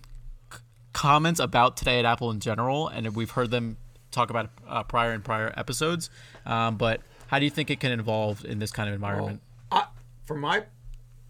c- 0.52 0.60
comments 0.92 1.40
about 1.40 1.78
today 1.78 1.98
at 1.98 2.04
Apple 2.04 2.32
in 2.32 2.42
general, 2.42 2.90
and 2.90 3.16
we've 3.16 3.32
heard 3.32 3.52
them 3.52 3.78
talk 4.12 4.30
about 4.30 4.46
it 4.46 4.52
uh, 4.68 4.84
prior 4.84 5.14
and 5.14 5.24
prior 5.24 5.54
episodes. 5.56 6.10
Um, 6.46 6.76
but 6.76 7.00
how 7.28 7.40
do 7.40 7.46
you 7.46 7.52
think 7.52 7.70
it 7.70 7.80
can 7.80 7.98
evolve 7.98 8.44
in 8.44 8.60
this 8.60 8.72
kind 8.72 8.90
of 8.90 8.96
environment? 8.96 9.42
I, 9.72 9.86
from 10.26 10.42
my 10.42 10.64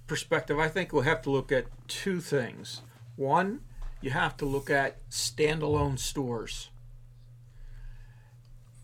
perspective, 0.07 0.59
I 0.59 0.67
think 0.67 0.93
we'll 0.93 1.03
have 1.03 1.21
to 1.23 1.29
look 1.29 1.51
at 1.51 1.65
two 1.87 2.19
things. 2.19 2.81
One, 3.15 3.61
you 4.01 4.11
have 4.11 4.37
to 4.37 4.45
look 4.45 4.69
at 4.69 5.07
standalone 5.09 5.97
stores 5.99 6.69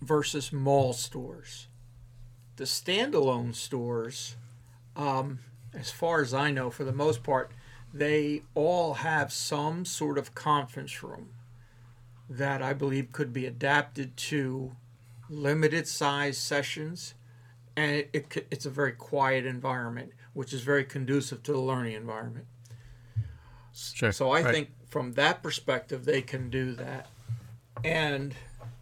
versus 0.01 0.51
mall 0.51 0.93
stores. 0.93 1.67
The 2.55 2.63
standalone 2.63 3.55
stores, 3.55 4.35
um, 4.95 5.39
as 5.73 5.91
far 5.91 6.21
as 6.21 6.33
I 6.33 6.51
know, 6.51 6.69
for 6.69 6.83
the 6.83 6.91
most 6.91 7.23
part, 7.23 7.51
they 7.93 8.43
all 8.55 8.95
have 8.95 9.31
some 9.33 9.85
sort 9.85 10.17
of 10.17 10.33
conference 10.33 11.03
room 11.03 11.29
that 12.29 12.61
I 12.61 12.73
believe 12.73 13.11
could 13.11 13.33
be 13.33 13.45
adapted 13.45 14.15
to 14.15 14.71
limited 15.29 15.87
size 15.87 16.37
sessions 16.37 17.13
and 17.75 17.91
it, 17.91 18.09
it, 18.13 18.47
it's 18.51 18.65
a 18.65 18.69
very 18.69 18.91
quiet 18.91 19.45
environment, 19.45 20.11
which 20.33 20.53
is 20.53 20.61
very 20.61 20.83
conducive 20.83 21.43
to 21.43 21.51
the 21.51 21.59
learning 21.59 21.93
environment. 21.93 22.47
Sure. 23.73 24.11
So 24.11 24.31
I 24.31 24.41
Right. 24.41 24.53
think 24.53 24.69
from 24.89 25.13
that 25.13 25.41
perspective, 25.41 26.05
they 26.05 26.21
can 26.21 26.49
do 26.49 26.73
that. 26.75 27.09
And 27.83 28.35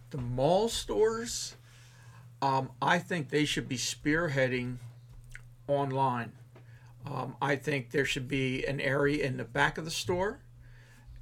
the 0.10 0.18
mall 0.18 0.70
stores, 0.70 1.56
um, 2.42 2.72
I 2.82 3.00
think 3.00 3.30
they 3.30 3.46
should 3.46 3.70
be 3.70 3.78
spearheading 3.78 4.78
online. 5.68 6.34
Um, 7.06 7.36
I 7.42 7.56
think 7.56 7.92
there 7.92 8.06
should 8.06 8.28
be 8.28 8.66
an 8.66 8.80
area 8.82 9.24
in 9.26 9.38
the 9.38 9.46
back 9.46 9.78
of 9.78 9.86
the 9.86 9.92
store. 9.92 10.40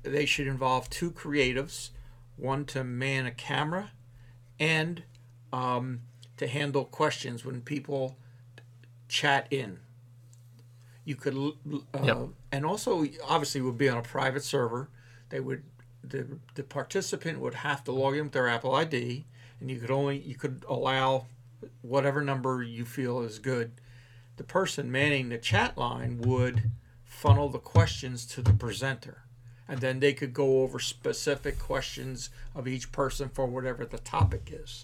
They 0.04 0.26
should 0.26 0.48
involve 0.48 0.90
two 0.90 1.12
creatives, 1.12 1.90
one 2.38 2.66
to 2.66 2.84
man 2.84 3.26
a 3.26 3.32
camera, 3.32 3.92
and 4.60 5.04
um, 5.52 6.02
to 6.38 6.48
handle 6.48 6.86
questions 6.86 7.44
when 7.46 7.62
people 7.62 8.18
chat 9.08 9.48
in. 9.52 9.80
You 11.08 11.16
could, 11.16 11.38
uh, 11.38 12.04
Yep. 12.04 12.18
and 12.52 12.66
also 12.66 13.06
obviously 13.24 13.62
would 13.62 13.78
be 13.78 13.88
on 13.88 13.98
a 13.98 14.02
private 14.02 14.44
server. 14.44 14.90
They 15.30 15.40
would 15.40 15.64
the 16.04 16.38
the 16.56 16.64
participant 16.64 17.40
would 17.40 17.54
have 17.56 17.82
to 17.86 17.94
log 17.94 18.16
in 18.18 18.24
with 18.26 18.34
their 18.34 18.50
Apple 18.50 18.76
ID, 18.76 19.26
and 19.62 19.72
you 19.72 19.80
could 19.80 19.90
only 19.90 20.18
you 20.20 20.36
could 20.36 20.66
allow 20.68 21.28
whatever 21.82 22.22
number 22.22 22.62
you 22.62 22.84
feel 22.84 23.22
is 23.22 23.40
good. 23.40 23.72
The 24.36 24.44
person 24.44 24.92
manning 24.92 25.30
the 25.30 25.38
chat 25.38 25.78
line 25.78 26.18
would 26.20 26.72
funnel 27.06 27.48
the 27.48 27.60
questions 27.60 28.26
to 28.26 28.42
the 28.42 28.52
presenter, 28.54 29.24
and 29.66 29.80
then 29.80 30.02
they 30.02 30.12
could 30.12 30.34
go 30.34 30.62
over 30.62 30.78
specific 30.78 31.58
questions 31.58 32.30
of 32.54 32.68
each 32.68 32.92
person 32.92 33.30
for 33.30 33.46
whatever 33.46 33.86
the 33.86 33.98
topic 34.00 34.50
is. 34.52 34.84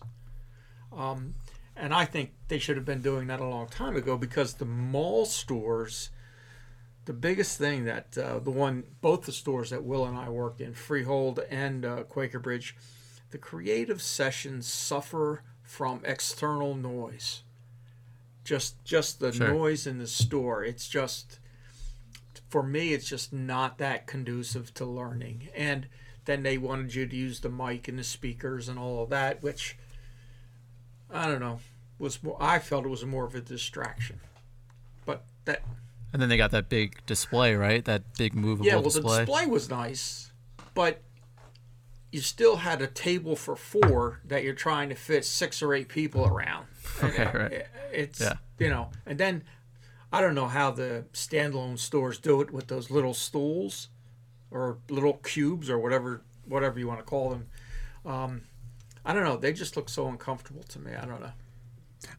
Um, 0.95 1.35
and 1.75 1.93
I 1.93 2.05
think 2.05 2.31
they 2.47 2.59
should 2.59 2.77
have 2.77 2.85
been 2.85 3.01
doing 3.01 3.27
that 3.27 3.41
a 3.41 3.45
long 3.45 3.67
time 3.67 3.97
ago 3.97 4.17
because 4.17 4.53
the 4.53 4.65
mall 4.65 5.25
stores, 5.25 6.09
the 7.05 7.13
biggest 7.13 7.57
thing 7.57 7.85
that 7.85 8.17
uh, 8.17 8.39
the 8.39 8.51
one, 8.51 8.83
both 9.01 9.23
the 9.25 9.31
stores 9.31 9.69
that 9.71 9.83
Will 9.83 10.05
and 10.05 10.17
I 10.17 10.29
worked 10.29 10.61
in, 10.61 10.73
Freehold 10.73 11.39
and 11.49 11.85
uh, 11.85 12.03
Quaker 12.03 12.39
Bridge, 12.39 12.75
the 13.31 13.37
creative 13.37 14.01
sessions 14.01 14.67
suffer 14.67 15.43
from 15.61 16.01
external 16.05 16.75
noise. 16.75 17.43
Just, 18.43 18.83
just 18.83 19.19
the 19.19 19.31
Sure. 19.31 19.49
noise 19.49 19.87
in 19.87 19.97
the 19.99 20.07
store. 20.07 20.63
It's 20.63 20.87
just, 20.87 21.39
for 22.49 22.63
me, 22.63 22.93
it's 22.93 23.07
just 23.07 23.33
not 23.33 23.77
that 23.79 24.05
conducive 24.07 24.73
to 24.75 24.85
learning. 24.85 25.49
And 25.55 25.87
then 26.25 26.43
they 26.43 26.57
wanted 26.57 26.95
you 26.95 27.05
to 27.07 27.15
use 27.15 27.39
the 27.39 27.49
mic 27.49 27.87
and 27.87 27.99
the 27.99 28.03
speakers 28.03 28.69
and 28.69 28.77
all 28.79 29.03
of 29.03 29.09
that, 29.09 29.41
which 29.43 29.77
I 31.09 31.27
don't 31.27 31.39
know 31.41 31.59
was 31.99 32.23
more. 32.23 32.37
I 32.39 32.59
felt 32.59 32.85
it 32.85 32.89
was 32.89 33.05
more 33.05 33.25
of 33.25 33.35
a 33.35 33.41
distraction. 33.41 34.19
But 35.05 35.25
that 35.45 35.63
And 36.13 36.21
then 36.21 36.29
they 36.29 36.37
got 36.37 36.51
that 36.51 36.69
big 36.69 37.03
display, 37.07 37.55
right? 37.55 37.83
That 37.83 38.03
big 38.17 38.35
movable 38.35 38.63
display. 38.63 38.69
yeah, 38.69 38.75
well, 38.75 38.83
display. 38.83 39.17
the 39.17 39.25
display 39.25 39.45
was 39.47 39.69
nice, 39.69 40.31
but 40.75 41.01
you 42.11 42.21
still 42.21 42.57
had 42.57 42.81
a 42.81 42.87
table 42.87 43.35
for 43.35 43.55
four 43.55 44.21
that 44.23 44.43
you're 44.43 44.53
trying 44.53 44.89
to 44.89 44.95
fit 44.95 45.25
six 45.25 45.63
or 45.63 45.73
eight 45.73 45.89
people 45.89 46.25
around. 46.25 46.67
And 47.01 47.17
Right, 47.17 47.33
right. 47.33 47.65
It's 47.91 48.19
Yeah. 48.21 48.33
you 48.59 48.69
know, 48.69 48.91
and 49.07 49.17
then 49.17 49.43
I 50.11 50.21
don't 50.21 50.35
know 50.35 50.47
how 50.47 50.69
the 50.69 51.05
standalone 51.13 51.79
stores 51.79 52.19
do 52.19 52.41
it 52.41 52.51
with 52.51 52.67
those 52.67 52.91
little 52.91 53.15
stools 53.15 53.87
or 54.51 54.77
little 54.89 55.13
cubes 55.13 55.69
or 55.71 55.79
whatever 55.79 56.21
whatever 56.45 56.77
you 56.77 56.87
want 56.87 56.99
to 56.99 57.05
call 57.05 57.31
them. 57.31 57.47
Um, 58.05 58.41
I 59.03 59.13
don't 59.13 59.23
know. 59.23 59.37
They 59.37 59.53
just 59.53 59.75
look 59.75 59.89
so 59.89 60.07
uncomfortable 60.07 60.63
to 60.63 60.79
me. 60.79 60.93
I 60.93 61.05
don't 61.05 61.21
know. 61.21 61.31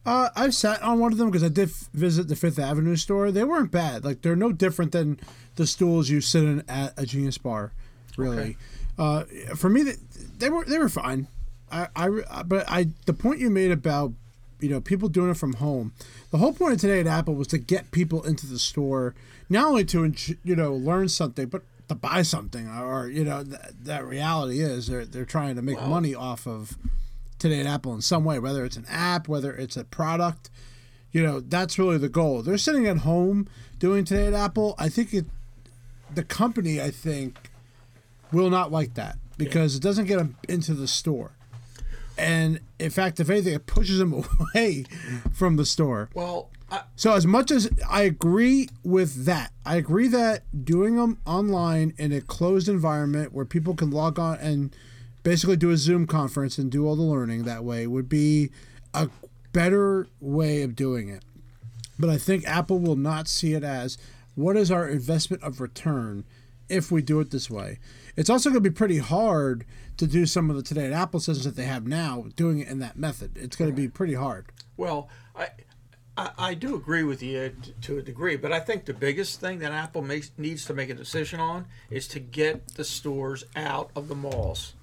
Uh, 0.05 0.29
I've 0.35 0.53
sat 0.53 0.81
on 0.81 0.99
one 0.99 1.11
of 1.11 1.17
them 1.17 1.29
because 1.29 1.43
I 1.43 1.49
did 1.49 1.69
f- 1.69 1.89
visit 1.93 2.27
the 2.27 2.35
Fifth 2.35 2.59
Avenue 2.59 2.95
store. 2.95 3.31
They 3.31 3.43
weren't 3.43 3.71
bad. 3.71 4.03
Like 4.05 4.21
they're 4.21 4.35
no 4.35 4.51
different 4.51 4.91
than 4.91 5.19
the 5.55 5.65
stools 5.67 6.09
you 6.09 6.21
sit 6.21 6.43
in 6.43 6.63
at 6.67 6.93
a 6.97 7.05
Genius 7.05 7.37
Bar. 7.37 7.71
Really, 8.17 8.57
uh, 8.97 9.23
for 9.55 9.69
me, 9.69 9.83
they, 9.83 9.95
they 10.37 10.49
were 10.49 10.63
they 10.65 10.77
were 10.77 10.89
fine. 10.89 11.27
I, 11.71 11.87
I 11.95 12.09
but 12.43 12.65
I 12.69 12.89
the 13.05 13.13
point 13.13 13.39
you 13.39 13.49
made 13.49 13.71
about 13.71 14.13
you 14.59 14.69
know 14.69 14.79
people 14.79 15.09
doing 15.09 15.31
it 15.31 15.37
from 15.37 15.53
home. 15.53 15.93
The 16.31 16.37
whole 16.37 16.53
point 16.53 16.73
of 16.73 16.79
today 16.81 16.99
at 16.99 17.07
Apple 17.07 17.35
was 17.35 17.47
to 17.47 17.57
get 17.57 17.91
people 17.91 18.23
into 18.23 18.47
the 18.47 18.59
store, 18.59 19.13
not 19.49 19.67
only 19.67 19.85
to 19.85 20.13
you 20.43 20.55
know 20.55 20.73
learn 20.73 21.09
something, 21.09 21.47
but 21.47 21.63
to 21.89 21.95
buy 21.95 22.21
something. 22.21 22.69
Or 22.69 23.07
you 23.07 23.23
know 23.25 23.43
th- 23.43 23.59
that 23.83 24.05
reality 24.05 24.59
is 24.61 24.87
they're 24.87 25.05
they're 25.05 25.25
trying 25.25 25.55
to 25.55 25.61
make 25.61 25.77
money 25.89 26.15
off 26.15 26.47
of 26.47 26.77
today 27.39 27.59
at 27.59 27.65
Apple 27.65 27.93
in 27.93 28.01
some 28.01 28.23
way, 28.23 28.39
whether 28.39 28.65
it's 28.65 28.77
an 28.77 28.85
app, 28.89 29.27
whether 29.27 29.53
it's 29.53 29.77
a 29.77 29.83
product. 29.83 30.49
You 31.11 31.23
know, 31.23 31.39
that's 31.39 31.79
really 31.79 31.97
the 31.97 32.09
goal. 32.09 32.41
They're 32.41 32.57
sitting 32.57 32.87
at 32.87 32.99
home 32.99 33.47
doing 33.79 34.03
today 34.03 34.27
at 34.27 34.33
Apple. 34.33 34.75
I 34.77 34.89
think 34.89 35.13
it, 35.13 35.25
the 36.13 36.23
company, 36.23 36.81
I 36.81 36.91
think, 36.91 37.51
will 38.31 38.49
not 38.49 38.71
like 38.71 38.95
that 38.95 39.17
because 39.37 39.75
it 39.75 39.81
doesn't 39.81 40.05
get 40.05 40.17
them 40.17 40.35
into 40.49 40.73
the 40.73 40.87
store. 40.87 41.31
And 42.17 42.59
in 42.79 42.89
fact, 42.89 43.19
if 43.19 43.29
anything, 43.29 43.53
it 43.53 43.65
pushes 43.65 43.99
them 43.99 44.13
away 44.55 44.85
from 45.33 45.55
the 45.55 45.65
store. 45.65 46.09
Well, 46.13 46.49
I, 46.71 46.81
So 46.95 47.13
as 47.13 47.25
much 47.25 47.51
as 47.51 47.69
I 47.89 48.03
agree 48.03 48.69
with 48.83 49.25
that, 49.25 49.51
I 49.65 49.75
agree 49.75 50.07
that 50.09 50.43
doing 50.65 50.95
them 50.95 51.19
online 51.25 51.93
in 51.97 52.11
a 52.11 52.21
closed 52.21 52.67
environment 52.69 53.33
where 53.33 53.45
people 53.45 53.75
can 53.75 53.91
log 53.91 54.17
on 54.19 54.37
and 54.39 54.75
basically 55.25 55.57
do 55.57 55.71
a 55.71 55.77
Zoom 55.77 56.05
conference 56.05 56.59
and 56.59 56.71
do 56.71 56.87
all 56.87 56.95
the 56.95 57.01
learning 57.01 57.43
that 57.43 57.63
way 57.63 57.87
would 57.87 58.07
be 58.07 58.51
a 58.93 59.09
better 59.51 60.07
way 60.21 60.61
of 60.61 60.75
doing 60.75 61.09
it. 61.09 61.23
But 61.97 62.11
I 62.11 62.17
think 62.17 62.47
Apple 62.47 62.77
will 62.77 62.95
not 62.95 63.27
see 63.27 63.53
it 63.53 63.63
as 63.63 63.97
what 64.35 64.55
is 64.55 64.69
our 64.69 64.87
investment 64.87 65.41
of 65.41 65.59
return 65.59 66.25
if 66.69 66.91
we 66.91 67.01
do 67.01 67.19
it 67.19 67.31
this 67.31 67.49
way. 67.49 67.79
It's 68.15 68.29
also 68.29 68.51
going 68.51 68.63
to 68.63 68.69
be 68.69 68.73
pretty 68.73 68.99
hard 68.99 69.65
to 69.97 70.05
do 70.05 70.27
some 70.27 70.51
of 70.51 70.57
the 70.57 70.61
today 70.61 70.85
at 70.85 70.93
Apple 70.93 71.19
systems 71.19 71.45
that 71.45 71.55
they 71.55 71.67
have 71.67 71.87
now 71.87 72.27
doing 72.35 72.59
it 72.59 72.67
in 72.67 72.77
that 72.79 72.95
method. 72.95 73.35
It's 73.35 73.55
going 73.55 73.71
to 73.71 73.75
be 73.75 73.87
pretty 73.87 74.13
hard. 74.13 74.51
Well, 74.77 75.09
I, 75.35 75.47
I, 76.15 76.31
I 76.37 76.53
do 76.53 76.75
agree 76.75 77.03
with 77.03 77.23
you 77.23 77.51
to 77.81 77.97
a 77.97 78.01
degree, 78.03 78.35
but 78.35 78.51
I 78.51 78.59
think 78.59 78.85
the 78.85 78.93
biggest 78.93 79.39
thing 79.39 79.57
that 79.59 79.71
Apple 79.71 80.03
makes, 80.03 80.31
needs 80.37 80.65
to 80.65 80.75
make 80.75 80.91
a 80.91 80.93
decision 80.93 81.39
on 81.39 81.65
is 81.89 82.07
to 82.09 82.19
get 82.19 82.75
the 82.75 82.83
stores 82.83 83.43
out 83.55 83.89
of 83.95 84.07
the 84.07 84.15
malls. 84.15 84.74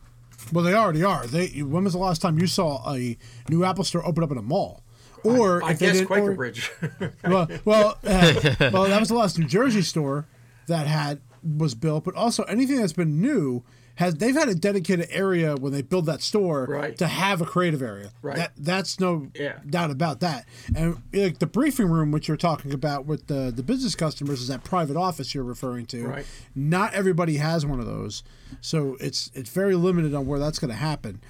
Well, 0.52 0.64
they 0.64 0.74
already 0.74 1.04
are. 1.04 1.26
They. 1.26 1.48
When 1.62 1.84
was 1.84 1.92
the 1.92 1.98
last 1.98 2.22
time 2.22 2.38
you 2.38 2.46
saw 2.46 2.90
a 2.92 3.16
new 3.48 3.64
Apple 3.64 3.84
store 3.84 4.06
open 4.06 4.24
up 4.24 4.30
in 4.30 4.38
a 4.38 4.42
mall? 4.42 4.82
Or 5.24 5.62
I 5.62 5.72
if 5.72 5.78
guess 5.78 6.00
Quaker 6.02 6.32
or- 6.32 6.34
Bridge. 6.34 6.70
well, 7.24 7.48
well, 7.64 7.98
uh, 8.04 8.54
well, 8.72 8.84
that 8.84 8.98
was 8.98 9.08
the 9.08 9.14
last 9.14 9.38
New 9.38 9.46
Jersey 9.46 9.82
store 9.82 10.26
that 10.66 10.86
had 10.86 11.20
was 11.42 11.74
built. 11.74 12.04
But 12.04 12.14
also 12.16 12.42
anything 12.44 12.80
that's 12.80 12.92
been 12.92 13.20
new 13.20 13.62
has 13.96 14.14
they've 14.16 14.34
had 14.34 14.48
a 14.48 14.54
dedicated 14.54 15.06
area 15.10 15.54
when 15.56 15.72
they 15.72 15.82
build 15.82 16.06
that 16.06 16.22
store 16.22 16.66
Right. 16.68 16.96
to 16.98 17.06
have 17.06 17.40
a 17.40 17.44
creative 17.44 17.82
area. 17.82 18.10
Right. 18.22 18.36
That 18.36 18.52
that's 18.56 18.98
no 18.98 19.28
Yeah. 19.34 19.58
doubt 19.68 19.90
about 19.90 20.20
that. 20.20 20.46
And 20.74 20.96
like 21.12 21.38
the 21.38 21.46
briefing 21.46 21.88
room, 21.88 22.10
which 22.10 22.26
you're 22.28 22.36
talking 22.36 22.72
about 22.72 23.06
with 23.06 23.26
the 23.26 23.52
the 23.54 23.62
business 23.62 23.94
customers, 23.94 24.40
is 24.40 24.48
that 24.48 24.64
private 24.64 24.96
office 24.96 25.34
you're 25.34 25.44
referring 25.44 25.86
to. 25.86 26.06
Right. 26.06 26.26
Not 26.54 26.94
everybody 26.94 27.36
has 27.36 27.66
one 27.66 27.80
of 27.80 27.86
those, 27.86 28.22
so 28.60 28.96
it's 29.00 29.30
it's 29.34 29.50
very 29.50 29.74
limited 29.76 30.14
on 30.14 30.26
where 30.26 30.38
that's 30.38 30.58
going 30.58 30.70
to 30.70 30.76
happen. 30.76 31.20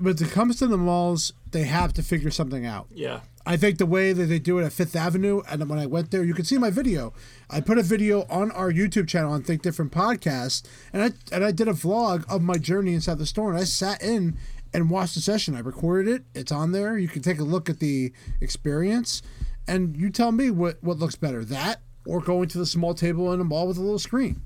But 0.00 0.20
it 0.20 0.30
comes 0.30 0.56
to 0.58 0.66
the 0.66 0.76
malls, 0.76 1.32
they 1.52 1.64
have 1.64 1.92
to 1.94 2.02
figure 2.02 2.30
something 2.30 2.64
out. 2.66 2.86
yeah. 2.92 3.20
I 3.46 3.56
think 3.56 3.78
the 3.78 3.86
way 3.86 4.12
that 4.12 4.26
they 4.26 4.38
do 4.38 4.58
it 4.58 4.64
at 4.66 4.74
Fifth 4.74 4.94
Avenue, 4.94 5.40
and 5.48 5.66
when 5.70 5.78
I 5.78 5.86
went 5.86 6.10
there, 6.10 6.22
you 6.22 6.34
can 6.34 6.44
see 6.44 6.58
my 6.58 6.68
video. 6.68 7.14
I 7.48 7.62
put 7.62 7.78
a 7.78 7.82
video 7.82 8.26
on 8.28 8.50
our 8.50 8.70
YouTube 8.70 9.08
channel 9.08 9.32
on 9.32 9.42
Think 9.42 9.62
Different 9.62 9.90
Podcast, 9.90 10.66
and 10.92 11.02
I 11.02 11.12
and 11.34 11.42
I 11.42 11.50
did 11.50 11.66
a 11.66 11.72
vlog 11.72 12.26
of 12.28 12.42
my 12.42 12.58
journey 12.58 12.92
inside 12.92 13.16
the 13.16 13.24
store, 13.24 13.48
and 13.50 13.58
I 13.58 13.64
sat 13.64 14.02
in 14.02 14.36
and 14.74 14.90
watched 14.90 15.14
the 15.14 15.22
session. 15.22 15.54
I 15.54 15.60
recorded 15.60 16.12
it; 16.14 16.24
it's 16.34 16.52
on 16.52 16.72
there. 16.72 16.98
You 16.98 17.08
can 17.08 17.22
take 17.22 17.38
a 17.40 17.44
look 17.44 17.70
at 17.70 17.78
the 17.78 18.12
experience, 18.42 19.22
And 19.66 19.96
you 19.96 20.10
tell 20.10 20.30
me 20.32 20.50
what 20.50 20.76
what 20.82 20.98
looks 20.98 21.16
better, 21.16 21.42
that 21.46 21.80
or 22.04 22.20
going 22.20 22.48
to 22.48 22.58
the 22.58 22.66
small 22.66 22.92
table 22.92 23.32
in 23.32 23.40
a 23.40 23.44
mall 23.44 23.66
with 23.66 23.78
a 23.78 23.82
little 23.82 23.98
screen. 23.98 24.42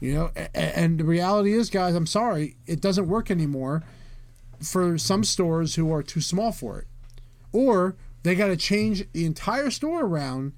You 0.00 0.14
know, 0.14 0.30
a- 0.36 0.48
a- 0.54 0.78
and 0.78 0.98
the 0.98 1.04
reality 1.04 1.52
is, 1.52 1.70
guys, 1.70 1.94
I'm 1.94 2.06
sorry, 2.06 2.56
it 2.66 2.80
doesn't 2.80 3.06
work 3.08 3.30
anymore 3.30 3.82
for 4.62 4.98
some 4.98 5.24
stores 5.24 5.74
who 5.74 5.92
are 5.92 6.02
too 6.02 6.20
small 6.20 6.52
for 6.52 6.78
it, 6.78 6.86
or 7.52 7.96
they 8.22 8.34
got 8.34 8.48
to 8.48 8.56
change 8.56 9.04
the 9.12 9.24
entire 9.24 9.70
store 9.70 10.04
around, 10.04 10.52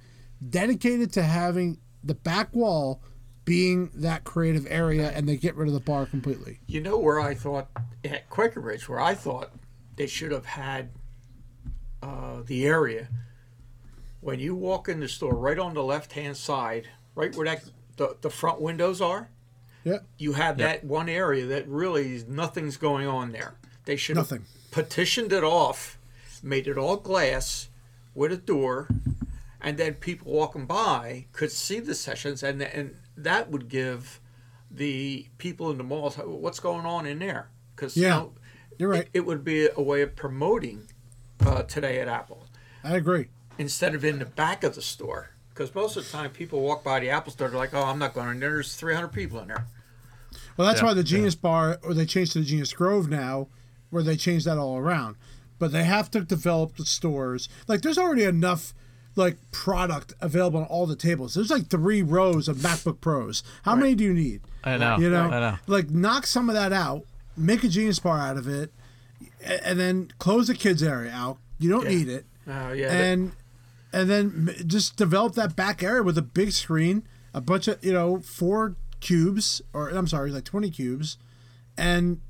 dedicated 0.49 1.13
to 1.13 1.23
having 1.23 1.79
the 2.03 2.15
back 2.15 2.55
wall 2.55 3.01
being 3.45 3.91
that 3.95 4.25
creative 4.25 4.67
area, 4.69 5.11
and 5.11 5.29
they 5.29 5.37
get 5.37 5.57
rid 5.57 5.69
of 5.69 5.75
the 5.75 5.81
bar 5.81 6.07
completely. 6.07 6.61
You 6.67 6.81
know 6.81 6.99
where 6.99 7.21
I 7.21 7.35
thought 7.35 7.69
at 8.05 8.29
Quakerbridge, 8.31 8.89
where 8.89 9.01
I 9.01 9.15
thought 9.15 9.51
they 9.97 10.07
should 10.07 10.33
have 10.33 10.47
had 10.47 10.91
uh, 12.03 12.43
the 12.45 12.67
area 12.67 13.09
when 14.21 14.39
you 14.39 14.55
walk 14.55 14.89
in 14.89 15.01
the 15.01 15.09
store, 15.09 15.35
right 15.35 15.59
on 15.59 15.75
the 15.75 15.83
left 15.83 16.13
hand 16.13 16.37
side, 16.37 16.89
right 17.15 17.35
where 17.35 17.45
that 17.47 17.65
the, 17.97 18.17
the 18.21 18.31
front 18.31 18.61
windows 18.61 19.01
are. 19.01 19.29
Yeah, 19.85 19.99
You 20.17 20.35
have 20.35 20.59
that 20.59 20.85
one 20.85 21.09
area 21.09 21.45
that 21.47 21.67
really 21.67 22.15
is, 22.15 22.29
nothing's 22.29 22.77
going 22.77 23.09
on 23.09 23.33
there. 23.33 23.57
They 23.85 23.97
should 23.97 24.17
have 24.17 24.31
Nothing. 24.31 24.45
petitioned 24.71 25.33
it 25.33 25.43
off, 25.45 25.99
made 26.43 26.67
it 26.69 26.79
all 26.79 26.97
glass 26.97 27.69
with 28.15 28.33
a 28.33 28.37
door, 28.37 28.89
and 29.61 29.77
then 29.79 29.95
people 29.95 30.33
walking 30.33 30.67
by 30.67 31.27
could 31.33 31.51
see 31.53 31.81
the 31.81 31.95
sessions, 31.95 32.43
and 32.43 32.63
and 32.63 32.97
that 33.17 33.51
would 33.51 33.69
give 33.69 34.21
the 34.71 35.27
people 35.39 35.71
in 35.71 35.79
the 35.79 35.85
malls 35.85 36.17
what's 36.17 36.61
going 36.61 36.87
on 36.87 37.07
in 37.07 37.19
there 37.19 37.49
because 37.77 37.97
Yeah, 37.97 38.03
you 38.07 38.11
know, 38.21 38.33
you're 38.79 38.89
right. 38.91 39.01
it, 39.03 39.11
it 39.15 39.27
would 39.27 39.45
be 39.45 39.69
a 39.77 39.83
way 39.83 40.01
of 40.03 40.17
promoting 40.17 40.89
uh, 41.45 41.63
today 41.65 42.01
at 42.01 42.09
Apple 42.09 42.47
I 42.83 42.97
agree. 42.97 43.29
instead 43.59 43.95
of 43.95 44.05
in 44.05 44.19
the 44.19 44.25
back 44.25 44.65
of 44.65 44.75
the 44.75 44.83
store. 44.83 45.31
Because 45.51 45.75
most 45.75 45.99
of 45.99 46.07
the 46.07 46.11
time, 46.11 46.31
people 46.31 46.63
walk 46.63 46.83
by 46.83 46.99
the 47.01 47.11
Apple 47.11 47.31
store, 47.33 47.49
they're 47.49 47.59
like, 47.59 47.75
"Oh, 47.75 47.83
I'm 47.83 47.99
not 47.99 48.15
going 48.15 48.31
in 48.31 48.41
there. 48.41 48.53
There's 48.55 48.75
300 48.75 49.09
people 49.09 49.39
in 49.41 49.49
there." 49.49 49.67
Well, 50.57 50.67
that's 50.67 50.81
Yeah, 50.81 50.87
why 50.89 50.95
the 50.95 51.05
Genius 51.05 51.35
Bar, 51.35 51.79
or 51.83 51.93
they 51.93 52.07
changed 52.07 52.33
to 52.33 52.39
the 52.39 52.45
Genius 52.47 52.73
Grove 52.73 53.11
now, 53.11 53.49
where 53.93 54.03
they 54.03 54.17
change 54.17 54.45
that 54.45 54.59
all 54.59 54.77
around. 54.77 55.15
But 55.61 55.71
they 55.71 55.85
have 55.85 56.11
to 56.13 56.23
develop 56.23 56.77
the 56.77 56.85
stores. 56.85 57.49
Like, 57.69 57.83
there's 57.83 57.99
already 57.99 58.25
enough 58.25 58.75
like 59.15 59.37
product 59.53 60.15
available 60.23 60.61
on 60.61 60.67
all 60.67 60.87
the 60.87 60.97
tables. 60.97 61.35
There's 61.35 61.51
like 61.51 61.69
three 61.69 62.01
rows 62.03 62.49
of 62.49 62.57
MacBook 62.57 63.01
Pros. 63.03 63.43
How 63.65 63.77
many 63.77 63.95
do 63.95 64.03
you 64.05 64.15
need? 64.15 64.41
I 64.65 64.79
know. 64.79 64.97
You 64.99 65.11
know, 65.11 65.25
I 65.31 65.39
know. 65.41 65.57
like 65.67 65.91
knock 65.91 66.27
some 66.27 66.49
of 66.49 66.55
that 66.55 66.73
out, 66.73 67.05
make 67.37 67.63
a 67.63 67.69
Genius 67.69 67.99
Bar 67.99 68.19
out 68.19 68.39
of 68.39 68.49
it, 68.49 68.73
and 69.45 69.79
then 69.79 70.11
close 70.19 70.47
the 70.49 70.55
kids 70.55 70.83
area 70.83 71.13
out. 71.13 71.37
You 71.59 71.69
don't 71.71 71.85
Yeah. 71.85 71.91
need 71.99 72.09
it, 72.09 72.25
Oh 72.49 72.73
yeah, 72.73 72.89
that- 72.89 73.01
and 73.05 73.33
and 73.93 74.09
then 74.09 74.55
just 74.67 74.97
develop 74.97 75.35
that 75.35 75.55
back 75.55 75.83
area 75.83 76.03
with 76.03 76.17
a 76.17 76.23
big 76.23 76.51
screen, 76.53 77.03
a 77.35 77.41
bunch 77.43 77.69
of 77.69 77.85
you 77.85 77.93
know 77.93 78.21
four 78.21 78.77
cubes, 79.01 79.61
or 79.75 79.91
I'm 79.91 80.07
sorry, 80.09 80.31
like 80.31 80.45
twenty 80.45 80.71
cubes, 80.71 81.19
and 81.77 82.21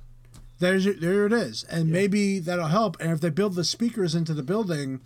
there's 0.62 0.84
there 1.00 1.26
it 1.26 1.32
is. 1.34 1.64
And 1.64 1.90
maybe 1.90 2.38
that'll 2.38 2.68
help. 2.68 2.96
And 3.00 3.10
if 3.12 3.20
they 3.20 3.28
build 3.30 3.54
the 3.54 3.64
speakers 3.64 4.14
into 4.14 4.32
the 4.32 4.42
building 4.42 5.00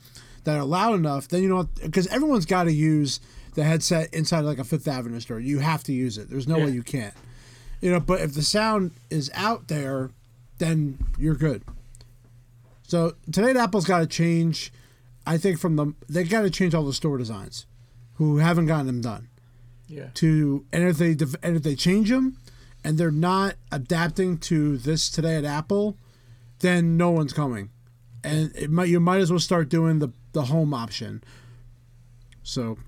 that 0.44 0.56
are 0.56 0.64
loud 0.64 0.94
enough, 0.94 1.26
then 1.28 1.42
you 1.42 1.48
know 1.48 1.64
because 1.82 2.06
everyone's 2.06 2.46
got 2.46 2.64
to 2.64 2.72
use 2.72 3.18
the 3.54 3.64
headset 3.64 4.12
inside 4.14 4.40
like 4.42 4.58
a 4.58 4.64
Fifth 4.64 4.86
Avenue 4.86 5.18
store. 5.18 5.40
You 5.40 5.58
have 5.58 5.82
to 5.84 5.92
use 5.92 6.18
it. 6.18 6.30
There's 6.30 6.46
no 6.46 6.58
Yeah. 6.58 6.66
way 6.66 6.70
you 6.72 6.82
can't. 6.82 7.14
You 7.80 7.90
know, 7.90 8.00
but 8.00 8.20
if 8.20 8.34
the 8.34 8.42
sound 8.42 8.92
is 9.10 9.30
out 9.34 9.68
there, 9.68 10.10
then 10.58 10.98
you're 11.18 11.34
good. 11.34 11.62
So 12.86 13.14
today, 13.32 13.58
Apple's 13.58 13.84
got 13.84 13.98
to 14.00 14.06
change. 14.06 14.72
I 15.26 15.38
think 15.38 15.58
from 15.58 15.76
the 15.76 15.92
they 16.08 16.24
got 16.24 16.42
to 16.42 16.50
change 16.50 16.74
all 16.74 16.84
the 16.84 16.92
store 16.92 17.18
designs, 17.18 17.66
who 18.14 18.38
haven't 18.38 18.66
gotten 18.66 18.86
them 18.86 19.00
done. 19.00 19.28
yeah. 19.88 20.08
To 20.14 20.64
and 20.72 20.84
if 20.88 20.98
they 20.98 21.16
and 21.42 21.56
if 21.56 21.62
they 21.62 21.74
change 21.74 22.10
them, 22.10 22.36
and 22.86 22.98
they're 22.98 23.10
not 23.10 23.56
adapting 23.72 24.38
to 24.38 24.76
this 24.76 25.10
today 25.10 25.34
at 25.34 25.44
Apple, 25.44 25.98
then 26.60 26.96
no 26.96 27.10
one's 27.10 27.32
coming, 27.32 27.70
and 28.22 28.54
it 28.54 28.70
might 28.70 28.88
you 28.88 29.00
might 29.00 29.18
as 29.18 29.28
well 29.28 29.40
start 29.40 29.68
doing 29.68 29.98
the 29.98 30.10
the 30.32 30.42
home 30.44 30.72
option. 30.72 31.24
So 32.44 32.78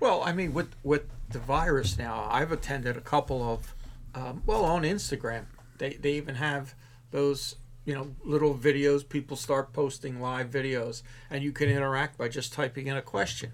Well, 0.00 0.22
I 0.22 0.32
mean, 0.32 0.54
with 0.54 0.74
with 0.82 1.02
the 1.28 1.38
virus 1.38 1.98
now, 1.98 2.26
I've 2.30 2.50
attended 2.50 2.96
a 2.96 3.02
couple 3.02 3.42
of, 3.42 3.74
um, 4.14 4.42
well, 4.46 4.64
on 4.64 4.84
Instagram, 4.84 5.44
they 5.76 5.90
they 5.90 6.12
even 6.12 6.36
have 6.36 6.74
those 7.10 7.56
you 7.84 7.94
know 7.94 8.14
little 8.24 8.54
videos. 8.54 9.06
People 9.06 9.36
start 9.36 9.74
posting 9.74 10.18
live 10.18 10.48
videos, 10.48 11.02
and 11.30 11.44
you 11.44 11.52
can 11.52 11.68
interact 11.68 12.16
by 12.16 12.28
just 12.28 12.54
typing 12.54 12.86
in 12.86 12.96
a 12.96 13.02
question. 13.02 13.52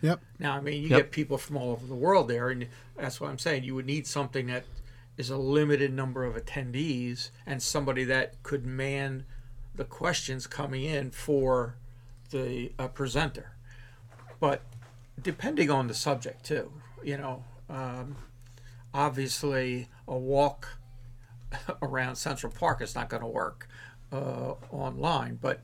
Yep, 0.00 0.20
Now, 0.38 0.56
I 0.56 0.60
mean, 0.60 0.82
you 0.82 0.88
Yep. 0.88 0.98
get 0.98 1.10
people 1.12 1.38
from 1.38 1.56
all 1.56 1.70
over 1.70 1.86
the 1.86 1.94
world 1.94 2.28
there, 2.28 2.48
and 2.50 2.68
that's 2.96 3.20
what 3.20 3.30
I'm 3.30 3.38
saying. 3.38 3.64
You 3.64 3.74
would 3.74 3.86
need 3.86 4.06
something 4.06 4.46
that 4.46 4.64
is 5.16 5.30
a 5.30 5.36
limited 5.36 5.92
number 5.92 6.24
of 6.24 6.34
attendees 6.34 7.30
and 7.46 7.62
somebody 7.62 8.04
that 8.04 8.42
could 8.42 8.64
man 8.64 9.24
the 9.74 9.84
questions 9.84 10.46
coming 10.46 10.84
in 10.84 11.10
for 11.10 11.76
the 12.30 12.72
uh, 12.78 12.88
presenter. 12.88 13.52
But 14.38 14.62
depending 15.20 15.70
on 15.70 15.86
the 15.88 15.94
subject, 15.94 16.44
too, 16.44 16.72
you 17.04 17.16
know, 17.18 17.44
um, 17.68 18.16
obviously 18.94 19.88
a 20.08 20.16
walk 20.16 20.78
around 21.82 22.16
Central 22.16 22.52
Park 22.52 22.80
is 22.80 22.94
not 22.94 23.08
going 23.08 23.22
to 23.22 23.28
work 23.28 23.68
uh, 24.12 24.54
online, 24.70 25.38
but 25.40 25.60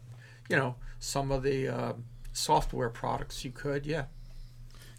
you 0.49 0.57
know, 0.57 0.77
some 0.99 1.33
of 1.33 1.43
the 1.43 1.69
uh, 1.69 1.93
software 2.33 2.89
products 2.91 3.45
you 3.45 3.51
could, 3.51 3.85
yeah. 3.87 4.05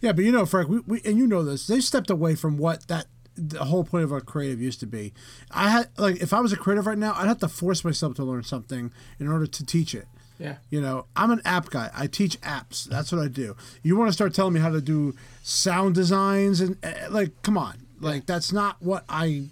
Yeah. 0.02 0.12
But 0.12 0.26
you 0.26 0.32
know, 0.32 0.46
Frank, 0.46 0.70
we, 0.70 0.80
we 0.80 1.02
and 1.06 1.18
you 1.18 1.28
know 1.28 1.44
this. 1.44 1.68
They 1.68 1.80
stepped 1.80 2.10
away 2.10 2.36
from 2.36 2.58
what 2.58 2.88
that 2.88 3.08
the 3.36 3.66
whole 3.66 3.84
point 3.84 4.04
of 4.04 4.12
a 4.12 4.20
creative 4.22 4.60
used 4.62 4.80
to 4.80 4.88
be. 4.88 5.14
I 5.52 5.70
had 5.70 5.90
like 5.98 6.22
if 6.22 6.34
I 6.34 6.40
was 6.40 6.52
a 6.54 6.58
creative 6.58 6.88
right 6.88 6.98
now, 6.98 7.14
I'd 7.16 7.28
have 7.28 7.40
to 7.40 7.48
force 7.48 7.84
myself 7.84 8.16
to 8.16 8.24
learn 8.24 8.44
something 8.44 8.92
in 9.20 9.28
order 9.28 9.48
to 9.48 9.66
teach 9.66 9.94
it. 9.94 10.08
Yeah. 10.40 10.58
You 10.70 10.82
know, 10.82 11.06
I'm 11.16 11.32
an 11.32 11.42
app 11.46 11.70
guy. 11.70 11.90
I 11.96 12.08
teach 12.08 12.40
apps. 12.42 12.86
That's 12.86 13.12
what 13.12 13.22
I 13.22 13.28
do. 13.28 13.56
You 13.82 13.96
want 13.98 14.10
to 14.10 14.14
start 14.14 14.34
telling 14.34 14.54
me 14.54 14.60
how 14.60 14.70
to 14.70 14.82
do 14.82 15.16
sound 15.42 15.96
designs 15.96 16.62
and 16.62 16.78
uh, 16.84 17.10
like, 17.10 17.42
come 17.42 17.58
on, 17.58 17.78
like 18.00 18.26
that's 18.26 18.52
not 18.52 18.82
what 18.82 19.04
I. 19.10 19.46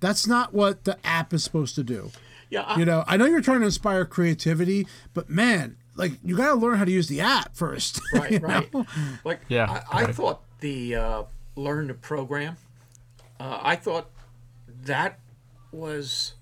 That's 0.00 0.28
not 0.28 0.54
what 0.54 0.84
the 0.84 0.96
app 1.04 1.34
is 1.34 1.42
supposed 1.42 1.74
to 1.74 1.82
do. 1.82 2.12
Yeah, 2.50 2.62
I, 2.62 2.78
You 2.78 2.84
know, 2.84 3.02
I 3.08 3.16
know 3.16 3.26
you're 3.26 3.40
trying 3.40 3.60
to 3.60 3.66
inspire 3.66 4.04
creativity, 4.04 4.86
but 5.12 5.28
man, 5.28 5.76
like 5.98 6.12
you 6.24 6.36
got 6.36 6.48
to 6.48 6.54
learn 6.54 6.78
how 6.78 6.84
to 6.84 6.92
use 6.92 7.08
the 7.08 7.20
app 7.20 7.54
first. 7.54 8.00
right, 8.14 8.40
right. 8.40 8.72
know? 8.72 8.86
Like, 9.24 9.40
Yeah, 9.48 9.82
I, 9.90 9.98
I 10.00 10.04
right. 10.04 10.14
thought 10.14 10.42
the 10.60 10.94
uh, 10.94 11.22
learn 11.56 11.88
to 11.88 11.94
program. 11.94 12.56
Uh, 13.38 13.58
I 13.60 13.76
thought 13.76 14.10
that 14.84 15.18
was 15.72 16.34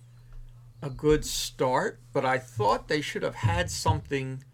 a 0.82 0.90
good 0.90 1.24
start, 1.24 1.98
but 2.12 2.24
I 2.24 2.38
thought 2.38 2.88
they 2.88 3.00
should 3.00 3.22
have 3.22 3.34
had 3.34 3.70
something 3.70 4.44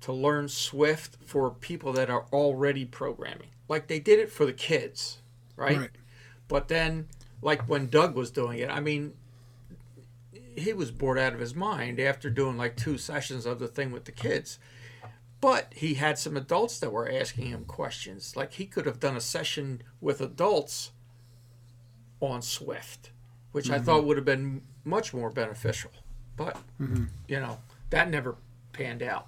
to 0.00 0.12
learn 0.12 0.48
Swift 0.48 1.18
for 1.24 1.50
people 1.50 1.92
that 1.92 2.08
are 2.10 2.26
already 2.32 2.84
programming. 2.84 3.48
Like 3.68 3.88
they 3.88 3.98
did 3.98 4.18
it 4.18 4.30
for 4.30 4.46
the 4.46 4.52
kids, 4.52 5.18
right? 5.54 5.78
Right. 5.78 5.90
But 6.48 6.68
then, 6.68 7.08
like 7.42 7.68
when 7.68 7.88
Doug 7.88 8.14
was 8.14 8.30
doing 8.30 8.58
it, 8.58 8.70
I 8.70 8.80
mean, 8.80 9.14
he 10.56 10.72
was 10.72 10.90
bored 10.90 11.18
out 11.18 11.34
of 11.34 11.40
his 11.40 11.54
mind 11.54 12.00
after 12.00 12.30
doing 12.30 12.56
like 12.56 12.76
two 12.76 12.98
sessions 12.98 13.46
of 13.46 13.58
the 13.58 13.68
thing 13.68 13.90
with 13.92 14.04
the 14.04 14.12
kids. 14.12 14.58
But 15.40 15.72
he 15.76 15.94
had 15.94 16.18
some 16.18 16.36
adults 16.36 16.78
that 16.80 16.90
were 16.90 17.10
asking 17.10 17.46
him 17.46 17.64
questions. 17.66 18.36
Like 18.36 18.54
he 18.54 18.66
could 18.66 18.86
have 18.86 18.98
done 18.98 19.16
a 19.16 19.20
session 19.20 19.82
with 20.00 20.20
adults 20.20 20.92
on 22.20 22.40
Swift, 22.42 23.10
which 23.52 23.70
I 23.70 23.78
thought 23.78 24.04
would 24.04 24.16
have 24.16 24.24
been 24.24 24.62
much 24.84 25.12
more 25.12 25.30
beneficial. 25.30 25.90
But, 26.36 26.56
you 27.28 27.40
know, 27.40 27.58
that 27.90 28.10
never 28.10 28.36
panned 28.72 29.02
out. 29.02 29.26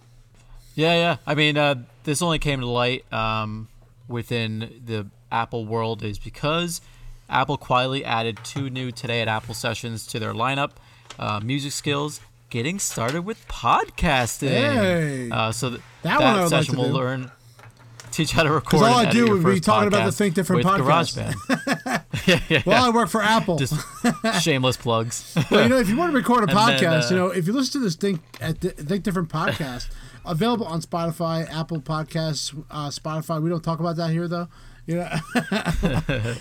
Yeah, 0.74 0.94
yeah. 0.94 1.16
I 1.26 1.34
mean, 1.34 1.58
uh, 1.58 1.84
this 2.04 2.22
only 2.22 2.38
came 2.38 2.60
to 2.60 2.66
light 2.66 3.10
um, 3.12 3.68
within 4.08 4.80
the 4.84 5.08
Apple 5.30 5.66
world 5.66 6.02
is 6.02 6.18
because 6.18 6.80
Apple 7.28 7.56
quietly 7.58 8.04
added 8.04 8.38
two 8.44 8.70
new 8.70 8.90
Today 8.92 9.20
at 9.20 9.28
Apple 9.28 9.54
sessions 9.54 10.06
to 10.06 10.18
their 10.18 10.32
lineup 10.32 10.72
uh, 11.18 11.40
music 11.40 11.72
skills, 11.72 12.20
getting 12.50 12.78
started 12.78 13.22
with 13.24 13.46
podcasting. 13.48 14.48
Hey. 14.48 15.30
Uh, 15.30 15.52
so 15.52 15.70
th- 15.70 15.80
That 16.02 16.18
that, 16.18 16.32
one 16.32 16.40
like 16.40 16.48
session 16.48 16.74
to 16.74 16.80
will 16.80 16.88
do. 16.88 16.94
learn, 16.94 17.30
teach 18.10 18.32
how 18.32 18.42
to 18.42 18.50
record. 18.50 18.82
all 18.82 18.94
I 18.98 19.10
do 19.10 19.30
would 19.30 19.44
be 19.44 19.60
talking 19.60 19.88
about 19.88 20.06
the 20.06 20.12
Think 20.12 20.34
Different 20.34 20.64
podcast. 20.64 21.34
GarageBand. 21.34 22.04
yeah, 22.26 22.40
yeah, 22.48 22.62
Well, 22.66 22.84
I 22.84 22.90
work 22.90 23.08
for 23.08 23.22
Apple. 23.22 23.58
Just 23.58 23.74
shameless 24.42 24.76
plugs. 24.76 25.32
But, 25.50 25.62
you 25.64 25.68
know, 25.68 25.78
if 25.78 25.88
you 25.88 25.96
want 25.96 26.12
to 26.12 26.16
record 26.16 26.40
a 26.40 26.48
And 26.48 26.56
then, 26.58 26.78
podcast, 26.80 27.06
uh, 27.06 27.08
you 27.10 27.16
know, 27.16 27.26
if 27.28 27.46
you 27.46 27.52
listen 27.52 27.80
to 27.80 27.84
this 27.84 27.96
Think 27.96 28.20
at 28.40 28.60
the, 28.60 28.70
Think 28.70 29.04
Different 29.04 29.28
podcast, 29.28 29.88
available 30.24 30.66
on 30.66 30.80
Spotify, 30.80 31.48
Apple 31.50 31.80
Podcasts, 31.80 32.54
uh, 32.70 32.88
Spotify. 32.88 33.40
We 33.42 33.48
don't 33.50 33.62
talk 33.64 33.80
about 33.80 33.96
that 33.96 34.10
here, 34.10 34.28
though. 34.28 34.48
Know, 34.88 35.08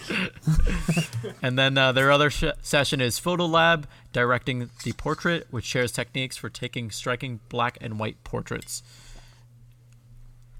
And 1.42 1.60
then 1.60 1.78
uh, 1.78 1.92
their 1.92 2.12
other 2.12 2.30
sh- 2.30 2.46
session 2.62 3.02
is 3.02 3.20
Photo 3.20 3.46
Lab, 3.46 3.88
directing 4.14 4.70
the 4.84 4.94
portrait, 4.94 5.48
which 5.52 5.66
shares 5.66 5.92
techniques 5.92 6.38
for 6.38 6.50
taking 6.50 6.90
striking 6.90 7.42
black 7.50 7.78
and 7.82 8.00
white 8.00 8.24
portraits. 8.24 8.84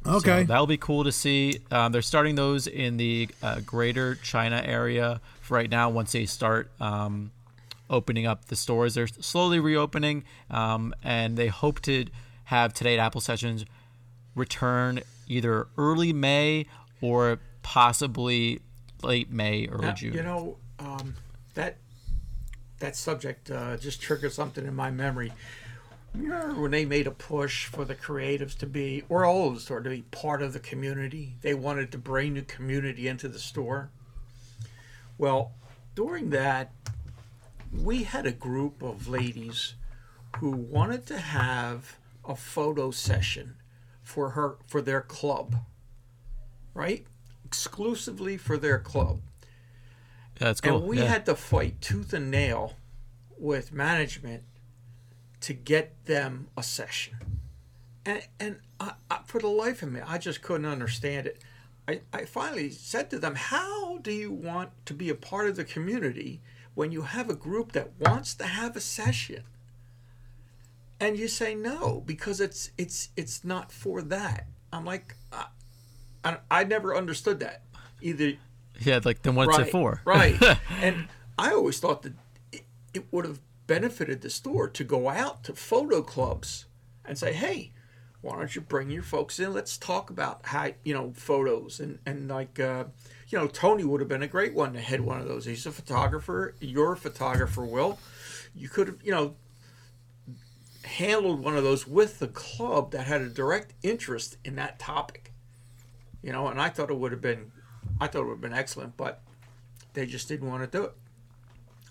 Okay. 0.06 0.42
So 0.42 0.48
that'll 0.48 0.68
be 0.68 0.78
cool 0.78 1.06
to 1.06 1.12
see. 1.14 1.60
Um, 1.72 1.92
they're 1.94 2.02
starting 2.02 2.36
those 2.36 2.68
in 2.68 2.98
the 2.98 3.30
uh, 3.42 3.62
greater 3.66 4.16
China 4.16 4.62
area 4.64 5.22
for 5.42 5.56
right 5.56 5.70
now. 5.70 5.90
Once 5.90 6.12
they 6.12 6.26
start 6.26 6.70
um, 6.82 7.32
opening 7.90 8.26
up 8.26 8.46
the 8.46 8.56
stores, 8.56 8.96
they're 8.96 9.08
slowly 9.08 9.60
reopening, 9.60 10.26
um, 10.50 10.94
and 11.04 11.38
they 11.38 11.48
hope 11.48 11.82
to 11.84 12.06
have 12.46 12.74
Today 12.74 12.98
at 12.98 13.00
Apple 13.00 13.22
sessions 13.22 13.66
return 14.36 15.02
either 15.28 15.68
early 15.78 16.14
May 16.14 16.66
or 17.02 17.40
possibly 17.68 18.62
late 19.04 19.30
May, 19.30 19.68
or 19.68 19.92
June. 19.92 20.14
You 20.14 20.24
know, 20.24 20.58
um, 20.80 21.16
that 21.54 21.76
that 22.80 22.96
subject 22.96 23.52
uh, 23.52 23.76
just 23.76 24.02
triggered 24.02 24.32
something 24.32 24.66
in 24.66 24.74
my 24.74 24.90
memory. 24.90 25.34
Remember 26.16 26.62
when 26.62 26.72
they 26.72 26.86
made 26.86 27.08
a 27.08 27.12
push 27.12 27.66
for 27.66 27.84
the 27.84 27.94
creatives 27.94 28.58
to 28.60 28.66
be, 28.66 29.04
or 29.10 29.26
all 29.26 29.50
of 29.50 29.56
the 29.56 29.60
store, 29.60 29.82
to 29.82 29.90
be 29.90 30.04
part 30.04 30.42
of 30.42 30.54
the 30.54 30.62
community? 30.62 31.36
They 31.42 31.54
wanted 31.54 31.92
to 31.92 31.98
bring 31.98 32.36
the 32.36 32.42
community 32.44 33.10
into 33.10 33.28
the 33.28 33.38
store. 33.38 33.90
Well, 35.18 35.52
during 35.94 36.30
that, 36.30 36.72
we 37.84 38.04
had 38.04 38.26
a 38.26 38.32
group 38.32 38.82
of 38.82 39.10
ladies 39.10 39.74
who 40.38 40.52
wanted 40.52 41.06
to 41.08 41.18
have 41.18 41.98
a 42.24 42.36
photo 42.36 42.92
session 42.92 43.56
for 44.04 44.30
her 44.32 44.56
for 44.68 44.82
their 44.82 45.02
club, 45.02 45.58
right? 46.74 47.06
Exclusively 47.48 48.36
for 48.36 48.58
their 48.58 48.78
club. 48.78 49.22
That's 50.38 50.60
cool. 50.60 50.80
And 50.80 50.88
we 50.88 50.98
yeah. 50.98 51.06
had 51.06 51.26
to 51.28 51.36
fight 51.36 51.80
tooth 51.80 52.12
and 52.14 52.30
nail 52.30 52.74
with 53.40 53.72
management 53.72 54.44
to 55.42 55.54
get 55.54 56.06
them 56.06 56.48
a 56.58 56.64
session. 56.64 57.16
And, 58.06 58.28
and 58.38 58.60
I, 58.82 58.94
I, 59.10 59.20
for 59.26 59.40
the 59.40 59.48
life 59.48 59.82
of 59.82 59.94
me, 59.94 60.02
I 60.06 60.18
just 60.18 60.42
couldn't 60.42 60.66
understand 60.66 61.28
it. 61.28 61.42
I, 61.88 62.02
I 62.12 62.26
finally 62.26 62.70
said 62.70 63.10
to 63.12 63.20
them, 63.20 63.36
How 63.36 63.98
do 64.00 64.12
you 64.12 64.32
want 64.32 64.72
to 64.88 64.94
be 64.94 65.10
a 65.10 65.16
part 65.16 65.48
of 65.48 65.56
the 65.56 65.64
community 65.64 66.42
when 66.76 66.92
you 66.92 67.04
have 67.04 67.30
a 67.30 67.36
group 67.36 67.72
that 67.72 67.92
wants 67.98 68.34
to 68.36 68.46
have 68.46 68.76
a 68.76 68.82
session? 68.82 69.44
And 71.00 71.18
you 71.18 71.28
say 71.28 71.56
no 71.56 72.02
because 72.06 72.42
it's 72.42 72.72
it's 72.78 73.10
it's 73.16 73.46
not 73.46 73.72
for 73.72 74.02
that. 74.02 74.48
I'm 74.74 74.84
like, 74.84 75.16
I, 76.28 76.62
I, 76.62 76.64
never 76.64 76.96
understood 76.96 77.40
that. 77.40 77.64
Either 78.02 78.34
yeah, 78.80 79.00
like 79.04 79.22
then 79.22 79.36
what's 79.36 79.58
right, 79.58 79.68
it 79.68 79.72
for? 79.72 80.02
right. 80.06 80.36
and 80.82 81.08
I 81.38 81.52
always 81.52 81.80
thought 81.80 82.04
that 82.04 82.14
it, 82.52 82.64
it 82.94 83.06
would 83.12 83.26
have 83.26 83.40
benefited 83.66 84.22
the 84.22 84.30
store 84.30 84.68
to 84.70 84.84
go 84.84 85.10
out 85.10 85.44
to 85.46 85.54
photo 85.54 86.02
clubs 86.02 86.66
and 87.06 87.18
say, 87.18 87.34
hey, 87.34 87.72
why 88.22 88.38
don't 88.38 88.56
you 88.56 88.62
bring 88.62 88.90
your 88.90 89.04
folks 89.04 89.40
in? 89.40 89.54
Let's 89.54 89.78
talk 89.78 90.10
about 90.10 90.42
how, 90.46 90.70
you 90.84 90.94
know, 90.94 91.14
photos. 91.16 91.80
And, 91.80 92.00
and 92.06 92.28
like, 92.28 92.60
uh, 92.60 92.86
you 93.30 93.38
know, 93.38 93.48
Tony 93.48 93.84
would 93.84 94.02
have 94.02 94.10
been 94.10 94.24
a 94.24 94.28
great 94.28 94.54
one 94.54 94.74
to 94.74 94.80
head 94.80 95.02
one 95.02 95.20
of 95.20 95.28
those. 95.28 95.46
He's 95.46 95.66
a 95.66 95.72
photographer. 95.72 96.56
You're 96.60 96.94
a 96.94 96.98
photographer, 96.98 97.64
Will. 97.64 98.00
You 98.56 98.70
could 98.70 98.88
have, 98.88 98.98
you 99.04 99.12
know, 99.12 99.36
handled 100.84 101.44
one 101.44 101.56
of 101.56 101.64
those 101.64 101.86
with 101.86 102.20
the 102.20 102.28
club 102.28 102.92
that 102.92 103.06
had 103.06 103.22
a 103.22 103.30
direct 103.30 103.74
interest 103.84 104.38
in 104.44 104.56
that 104.56 104.80
topic. 104.80 105.27
You 106.22 106.32
know, 106.32 106.48
and 106.48 106.60
I 106.60 106.70
thought 106.70 106.90
it 106.90 106.98
would 106.98 107.12
have 107.12 107.22
been 107.22 107.52
I 108.00 108.08
thought 108.08 108.22
it 108.22 108.26
would 108.26 108.32
have 108.34 108.42
been 108.42 108.54
excellent, 108.54 108.98
but 108.98 109.22
they 109.94 110.06
just 110.06 110.28
didn't 110.28 110.50
want 110.50 110.64
to 110.70 110.78
do 110.78 110.84
it, 110.86 110.94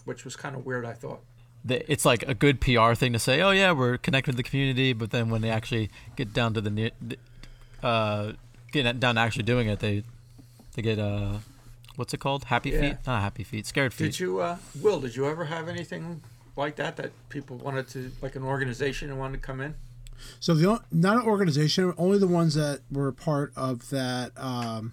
which 0.05 0.25
was 0.25 0.37
kind 0.37 0.55
of 0.57 0.65
weird. 0.67 0.85
I 0.85 0.93
thought. 0.93 1.21
It's 1.69 2.05
like 2.05 2.23
a 2.29 2.35
good 2.35 2.61
PR 2.61 2.95
thing 2.95 3.13
to 3.13 3.19
say, 3.19 3.41
"Oh 3.41 3.51
yeah, 3.51 3.73
we're 3.73 3.99
connected 3.99 4.31
with 4.31 4.37
the 4.37 4.49
community," 4.49 4.93
but 4.93 5.11
then 5.11 5.31
when 5.31 5.43
they 5.43 5.51
actually 5.51 5.91
get 6.15 6.33
down 6.33 6.55
to 6.55 6.61
the 6.61 6.93
uh, 7.83 8.33
get 8.71 9.01
down 9.01 9.17
to 9.17 9.21
actually 9.21 9.43
doing 9.43 9.69
it, 9.69 9.81
they 9.81 10.05
they 10.75 10.83
get 10.83 10.99
uh, 10.99 11.39
what's 11.97 12.15
it 12.15 12.21
called? 12.21 12.45
Happy 12.45 12.71
Yeah. 12.71 12.81
feet? 12.81 12.97
Not 13.07 13.21
happy 13.23 13.43
feet. 13.43 13.67
Scared 13.67 13.93
feet. 13.93 14.05
Did 14.13 14.21
you, 14.21 14.39
uh, 14.39 14.59
Will? 14.81 15.01
Did 15.01 15.17
you 15.17 15.27
ever 15.27 15.47
have 15.47 15.69
anything 15.69 16.23
like 16.55 16.77
that 16.77 16.97
that 16.97 17.11
people 17.31 17.57
wanted 17.57 17.89
to, 17.89 18.13
like 18.23 18.37
an 18.37 18.45
organization 18.45 19.11
and 19.11 19.19
wanted 19.19 19.41
to 19.41 19.47
come 19.47 19.61
in? 19.61 19.75
So 20.41 20.55
the 20.55 20.81
not 20.91 21.17
an 21.17 21.23
organization, 21.23 21.93
only 21.99 22.19
the 22.19 22.27
ones 22.27 22.55
that 22.55 22.81
were 22.91 23.13
part 23.13 23.53
of 23.57 23.91
that. 23.91 24.33
Um, 24.37 24.93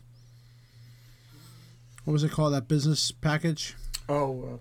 what 2.05 2.13
was 2.13 2.23
it 2.23 2.31
called? 2.31 2.53
That 2.53 2.67
business 2.67 3.11
package. 3.11 3.75
Oh, 4.09 4.59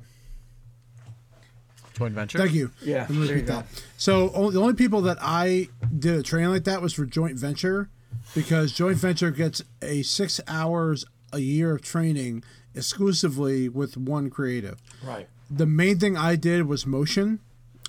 Joint 1.94 2.14
venture. 2.14 2.38
Thank 2.38 2.52
you. 2.52 2.70
Yeah, 2.82 3.00
Let 3.02 3.10
me 3.10 3.16
there 3.18 3.24
you 3.26 3.32
repeat 3.34 3.46
go. 3.48 3.54
that. 3.56 3.66
So 3.98 4.30
o- 4.34 4.50
the 4.50 4.60
only 4.60 4.74
people 4.74 5.02
that 5.02 5.18
I 5.20 5.68
did 5.96 6.16
a 6.18 6.22
training 6.22 6.50
like 6.50 6.64
that 6.64 6.80
was 6.80 6.94
for 6.94 7.04
joint 7.04 7.38
venture, 7.38 7.90
because 8.34 8.72
joint 8.72 8.96
venture 8.96 9.30
gets 9.30 9.62
a 9.82 10.02
six 10.02 10.40
hours 10.48 11.04
a 11.32 11.40
year 11.40 11.74
of 11.74 11.82
training 11.82 12.44
exclusively 12.74 13.68
with 13.68 13.96
one 13.98 14.30
creative. 14.30 14.80
uh, 15.04 15.06
right. 15.06 15.28
the 15.50 15.66
main 15.66 15.98
thing 15.98 16.16
I 16.16 16.36
did 16.36 16.66
was 16.66 16.86
motion. 16.86 17.40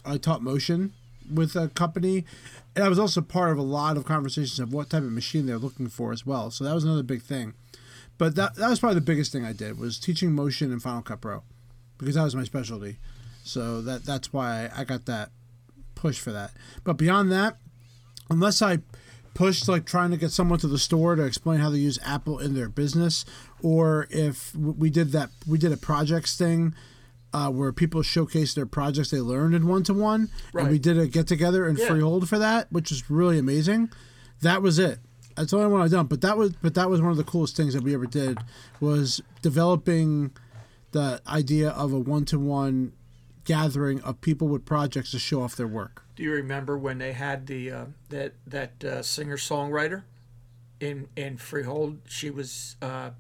I 0.06 0.18
taught 0.18 0.42
motion 0.42 0.92
with 1.34 1.56
a 1.56 1.70
company, 1.70 2.26
and 2.76 2.84
I 2.84 2.90
was 2.90 3.00
also 3.00 3.22
part 3.22 3.52
of 3.52 3.58
a 3.58 3.64
lot 3.64 3.98
of 3.98 4.06
conversations 4.06 4.60
of 4.60 4.74
what 4.74 4.90
type 4.90 5.04
of 5.04 5.12
machine 5.12 5.46
they're 5.46 5.58
looking 5.58 5.88
for 5.88 6.12
as 6.12 6.26
well. 6.26 6.52
So 6.52 6.64
that 6.64 6.74
was 6.74 6.84
another 6.84 7.04
big 7.04 7.22
thing. 7.22 7.54
But 8.18 8.36
that 8.36 8.56
that 8.56 8.70
was 8.70 8.80
probably 8.80 8.96
the 8.96 9.02
biggest 9.02 9.32
thing 9.32 9.44
I 9.44 9.54
did 9.54 9.80
was 9.80 10.00
teaching 10.00 10.34
motion 10.34 10.72
in 10.72 10.80
Final 10.80 11.02
Cut 11.02 11.22
Pro, 11.22 11.44
because 11.98 12.16
that 12.16 12.24
was 12.24 12.36
my 12.36 12.44
specialty. 12.44 13.00
So 13.44 13.82
that 13.82 14.06
that's 14.06 14.32
why 14.32 14.70
I 14.76 14.84
got 14.84 15.06
that 15.06 15.32
push 15.96 16.20
for 16.20 16.32
that. 16.32 16.52
But 16.84 16.98
beyond 16.98 17.32
that, 17.32 17.58
unless 18.30 18.62
I 18.62 18.80
pushed 19.34 19.68
like 19.68 19.86
trying 19.86 20.12
to 20.12 20.18
get 20.18 20.32
someone 20.32 20.60
to 20.60 20.68
the 20.68 20.78
store 20.78 21.16
to 21.16 21.24
explain 21.24 21.60
how 21.60 21.70
they 21.70 21.80
use 21.80 21.98
Apple 22.06 22.40
in 22.40 22.54
their 22.54 22.70
business, 22.70 23.26
or 23.62 24.08
if 24.10 24.56
we 24.56 24.90
did 24.90 25.12
that, 25.12 25.30
we 25.48 25.58
did 25.58 25.72
a 25.72 25.78
projects 25.78 26.38
thing 26.38 26.76
uh, 27.34 27.50
where 27.50 27.72
people 27.74 28.02
showcase 28.04 28.54
their 28.54 28.66
projects 28.66 29.10
they 29.10 29.20
learned 29.20 29.56
in 29.56 29.68
one 29.68 29.84
to 29.84 29.94
one, 29.94 30.30
and 30.54 30.70
we 30.70 30.80
did 30.80 30.98
a 30.98 31.08
get 31.08 31.28
together 31.28 31.68
in 31.68 31.76
Yeah. 31.76 31.88
Freehold 31.88 32.30
for 32.30 32.38
that, 32.40 32.72
which 32.72 32.92
was 32.92 33.10
really 33.10 33.40
amazing. 33.40 33.90
That 34.42 34.62
was 34.62 34.78
it. 34.80 35.00
That's 35.36 35.50
the 35.52 35.58
only 35.58 35.70
one 35.72 35.82
I've 35.82 35.90
done. 35.92 36.06
But 36.06 36.22
that 36.22 36.38
was 36.38 36.52
but 36.62 36.76
that 36.76 36.90
was 36.90 37.02
one 37.02 37.10
of 37.12 37.18
the 37.18 37.24
coolest 37.24 37.58
things 37.58 37.74
that 37.74 37.84
we 37.84 37.94
ever 37.96 38.06
did 38.06 38.38
was 38.80 39.20
developing 39.42 40.32
the 40.92 41.22
idea 41.28 41.70
of 41.72 41.92
a 41.92 41.98
one 42.00 42.26
to 42.26 42.38
one 42.38 42.94
gathering 43.46 44.00
of 44.02 44.22
people 44.22 44.48
with 44.48 44.64
projects 44.64 45.12
to 45.12 45.20
show 45.20 45.42
off 45.42 45.56
their 45.56 45.68
work. 45.68 46.04
Do 46.16 46.24
you 46.24 46.32
remember 46.32 46.78
when 46.78 47.00
they 47.00 47.14
had 47.14 47.48
the 47.48 47.72
uh, 47.72 47.86
that 48.10 48.34
that 48.46 48.84
uh, 48.84 49.02
singer 49.02 49.38
songwriter 49.38 50.04
in 50.80 51.08
in 51.16 51.38
Freehold? 51.38 51.98
She 52.08 52.30
was 52.30 52.76
uh, 52.82 53.12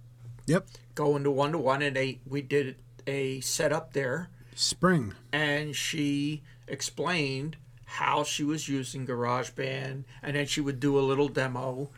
Yep. 0.45 0.67
going 0.93 1.23
to 1.23 1.31
one 1.31 1.51
to 1.53 1.57
one, 1.57 1.81
and 1.81 1.95
they 1.95 2.19
we 2.27 2.41
did 2.43 2.75
a 3.07 3.39
setup 3.41 3.93
there, 3.93 4.29
Spring. 4.55 5.13
and 5.31 5.75
she 5.75 6.43
explained 6.67 7.57
how 7.85 8.23
she 8.23 8.43
was 8.43 8.67
using 8.67 9.05
GarageBand, 9.05 10.03
and 10.21 10.35
then 10.35 10.45
she 10.45 10.61
would 10.61 10.79
do 10.79 10.97
a 10.97 11.01
little 11.01 11.27
demo, 11.27 11.89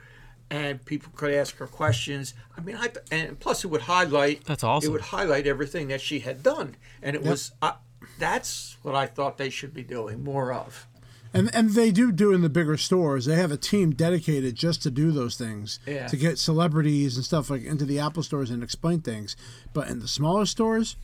and 0.49 0.83
people 0.85 1.11
could 1.15 1.33
ask 1.33 1.57
her 1.57 1.67
questions. 1.67 2.33
I 2.57 2.61
mean, 2.61 2.75
I 2.75 2.89
and 3.11 3.39
plus 3.39 3.63
it 3.63 3.67
would 3.67 3.83
highlight. 3.83 4.43
That's 4.45 4.63
awesome. 4.63 4.89
It 4.89 4.91
would 4.91 5.01
highlight 5.01 5.47
everything 5.47 5.87
that 5.87 6.01
she 6.01 6.19
had 6.19 6.43
done, 6.43 6.75
and 7.01 7.15
it 7.15 7.23
was. 7.23 7.51
Uh, 7.61 7.73
that's 8.19 8.77
what 8.81 8.95
I 8.95 9.07
thought 9.07 9.37
they 9.37 9.49
should 9.49 9.73
be 9.73 9.83
doing 9.83 10.23
more 10.23 10.53
of. 10.53 10.87
And 11.35 11.53
and 11.53 11.71
they 11.71 11.91
do 11.91 12.11
do 12.11 12.31
in 12.31 12.41
the 12.41 12.49
bigger 12.49 12.77
stores. 12.77 13.25
They 13.25 13.35
have 13.35 13.51
a 13.51 13.57
team 13.57 13.91
dedicated 13.91 14.55
just 14.55 14.81
to 14.83 14.91
do 14.91 15.11
those 15.11 15.37
things. 15.37 15.79
Yeah. 15.85 16.07
To 16.07 16.17
get 16.17 16.39
celebrities 16.39 17.15
and 17.15 17.25
stuff 17.25 17.49
like 17.49 17.63
into 17.63 17.85
the 17.85 17.99
Apple 17.99 18.23
stores 18.23 18.49
and 18.49 18.63
explain 18.63 19.01
things. 19.01 19.35
But 19.73 19.89
in 19.89 19.99
the 19.99 20.07
smaller 20.07 20.45
stores, 20.45 20.95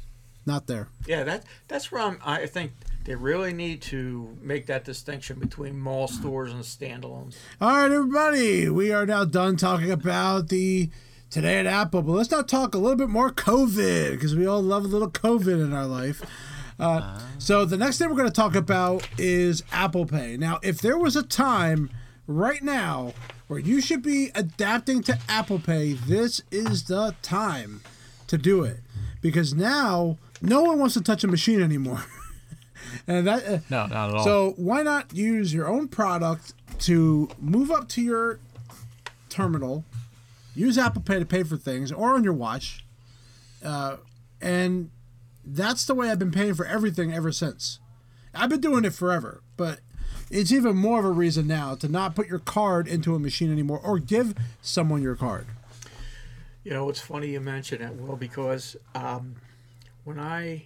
not 0.46 0.67
there. 0.67 0.88
Yeah, 1.06 1.24
that 1.24 1.44
that's 1.67 1.91
where 1.91 2.02
I'm, 2.02 2.20
I 2.24 2.46
think 2.46 2.72
they 3.04 3.15
really 3.15 3.54
need 3.54 3.82
to 3.84 4.38
make 4.41 4.67
that 4.67 4.86
distinction 4.86 5.39
between 5.39 5.80
mall 5.80 6.08
stores 6.08 6.52
and 6.54 6.63
standalones. 6.63 7.36
All 7.60 7.70
right, 7.70 7.91
everybody, 7.91 8.70
we 8.70 8.91
are 8.91 9.06
now 9.06 9.26
done 9.26 9.58
talking 9.58 9.91
about 9.91 10.50
the 10.50 10.89
today 11.30 11.60
at 11.60 11.65
Apple, 11.65 12.02
but 12.02 12.12
let's 12.13 12.32
now 12.32 12.41
talk 12.41 12.76
a 12.76 12.78
little 12.78 12.98
bit 12.98 13.10
more 13.10 13.32
COVID 13.32 14.12
because 14.12 14.36
we 14.36 14.46
all 14.46 14.62
love 14.62 14.84
a 14.86 14.88
little 14.88 15.10
COVID 15.10 15.63
in 15.63 15.74
our 15.74 15.88
life. 15.88 16.22
Uh, 16.79 17.19
so 17.38 17.65
the 17.65 17.77
next 17.77 17.97
thing 17.97 18.10
we're 18.10 18.15
going 18.15 18.27
to 18.29 18.34
talk 18.34 18.55
about 18.55 19.07
is 19.17 19.63
Apple 19.71 20.05
Pay. 20.05 20.38
Now, 20.38 20.60
if 20.63 20.79
there 20.81 20.97
was 20.97 21.15
a 21.15 21.23
time 21.23 21.89
right 22.27 22.62
now 22.63 23.13
where 23.47 23.60
you 23.60 23.81
should 23.81 24.01
be 24.01 24.31
adapting 24.36 25.01
to 25.03 25.19
Apple 25.29 25.60
Pay, 25.60 25.93
this 25.93 26.41
is 26.51 26.84
the 26.86 27.15
time 27.21 27.81
to 28.27 28.38
do 28.38 28.63
it 28.63 28.79
because 29.21 29.53
now 29.53 30.17
no 30.41 30.62
one 30.63 30.79
wants 30.79 30.93
to 30.95 31.01
touch 31.01 31.23
a 31.23 31.27
machine 31.27 31.62
anymore. 31.62 32.03
and 33.07 33.27
that 33.27 33.45
uh, 33.45 33.60
No, 33.69 33.86
not 33.88 34.10
at 34.10 34.15
all. 34.15 34.23
so 34.23 34.53
why 34.57 34.81
not 34.81 35.13
use 35.13 35.53
your 35.53 35.67
own 35.67 35.88
product 35.88 36.53
to 36.79 37.29
move 37.39 37.69
up 37.69 37.88
to 37.89 38.01
your 38.01 38.39
terminal, 39.29 39.84
use 40.55 40.77
Apple 40.77 41.01
Pay 41.01 41.19
to 41.19 41.25
pay 41.25 41.43
for 41.43 41.57
things, 41.57 41.91
or 41.91 42.13
on 42.13 42.23
your 42.23 42.34
watch, 42.34 42.84
uh, 43.63 43.97
and 44.41 44.89
that's 45.45 45.86
the 45.86 45.95
way 45.95 46.10
I've 46.10 46.19
been 46.19 46.32
paying 46.32 46.54
for 46.54 46.65
everything 46.65 47.13
ever 47.13 47.32
since. 47.32 47.80
I've 48.34 48.49
been 48.49 48.62
doing 48.62 48.86
it 48.86 48.93
forever, 48.93 49.41
but 49.58 49.80
it's 50.30 50.51
even 50.51 50.77
more 50.77 50.99
of 50.99 51.06
a 51.06 51.12
reason 51.12 51.47
now 51.47 51.75
to 51.75 51.88
not 51.89 52.15
put 52.15 52.27
your 52.27 52.39
card 52.39 52.88
into 52.88 53.15
a 53.15 53.19
machine 53.19 53.51
anymore 53.51 53.80
or 53.84 53.99
give 53.99 54.34
someone 54.62 55.01
your 55.01 55.15
card. 55.15 55.47
You 56.63 56.71
know, 56.71 56.89
it's 56.89 57.01
funny 57.01 57.30
you 57.30 57.41
mention 57.41 57.82
it, 57.82 57.95
Will, 57.95 58.15
because 58.15 58.75
um, 58.95 59.36
when 60.04 60.19
I 60.19 60.65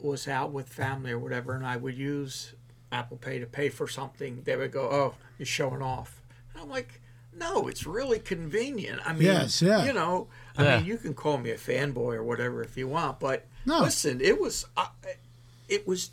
was 0.00 0.28
out 0.28 0.52
with 0.52 0.68
family 0.68 1.12
or 1.12 1.18
whatever, 1.18 1.54
and 1.54 1.64
I 1.64 1.76
would 1.76 1.96
use 1.96 2.54
Apple 2.90 3.16
Pay 3.16 3.38
to 3.38 3.46
pay 3.46 3.68
for 3.68 3.86
something, 3.88 4.42
they 4.44 4.56
would 4.56 4.72
go, 4.72 4.82
"Oh, 4.90 5.14
you're 5.38 5.46
showing 5.46 5.82
off." 5.82 6.20
And 6.52 6.62
I'm 6.62 6.68
like, 6.68 7.00
"No, 7.32 7.68
it's 7.68 7.86
really 7.86 8.18
convenient." 8.18 9.00
I 9.04 9.12
mean, 9.12 9.22
Yes, 9.22 9.62
yeah. 9.62 9.84
you 9.84 9.92
know, 9.92 10.26
I 10.58 10.62
Yeah. 10.64 10.76
mean, 10.78 10.86
you 10.86 10.98
can 10.98 11.14
call 11.14 11.38
me 11.38 11.50
a 11.50 11.56
fanboy 11.56 12.14
or 12.16 12.22
whatever 12.24 12.62
if 12.62 12.76
you 12.76 12.88
want, 12.88 13.20
but 13.20 13.46
No. 13.64 13.80
listen, 13.80 14.20
it 14.20 14.40
was, 14.40 14.66
uh, 14.76 14.88
it 15.68 15.86
was 15.86 16.10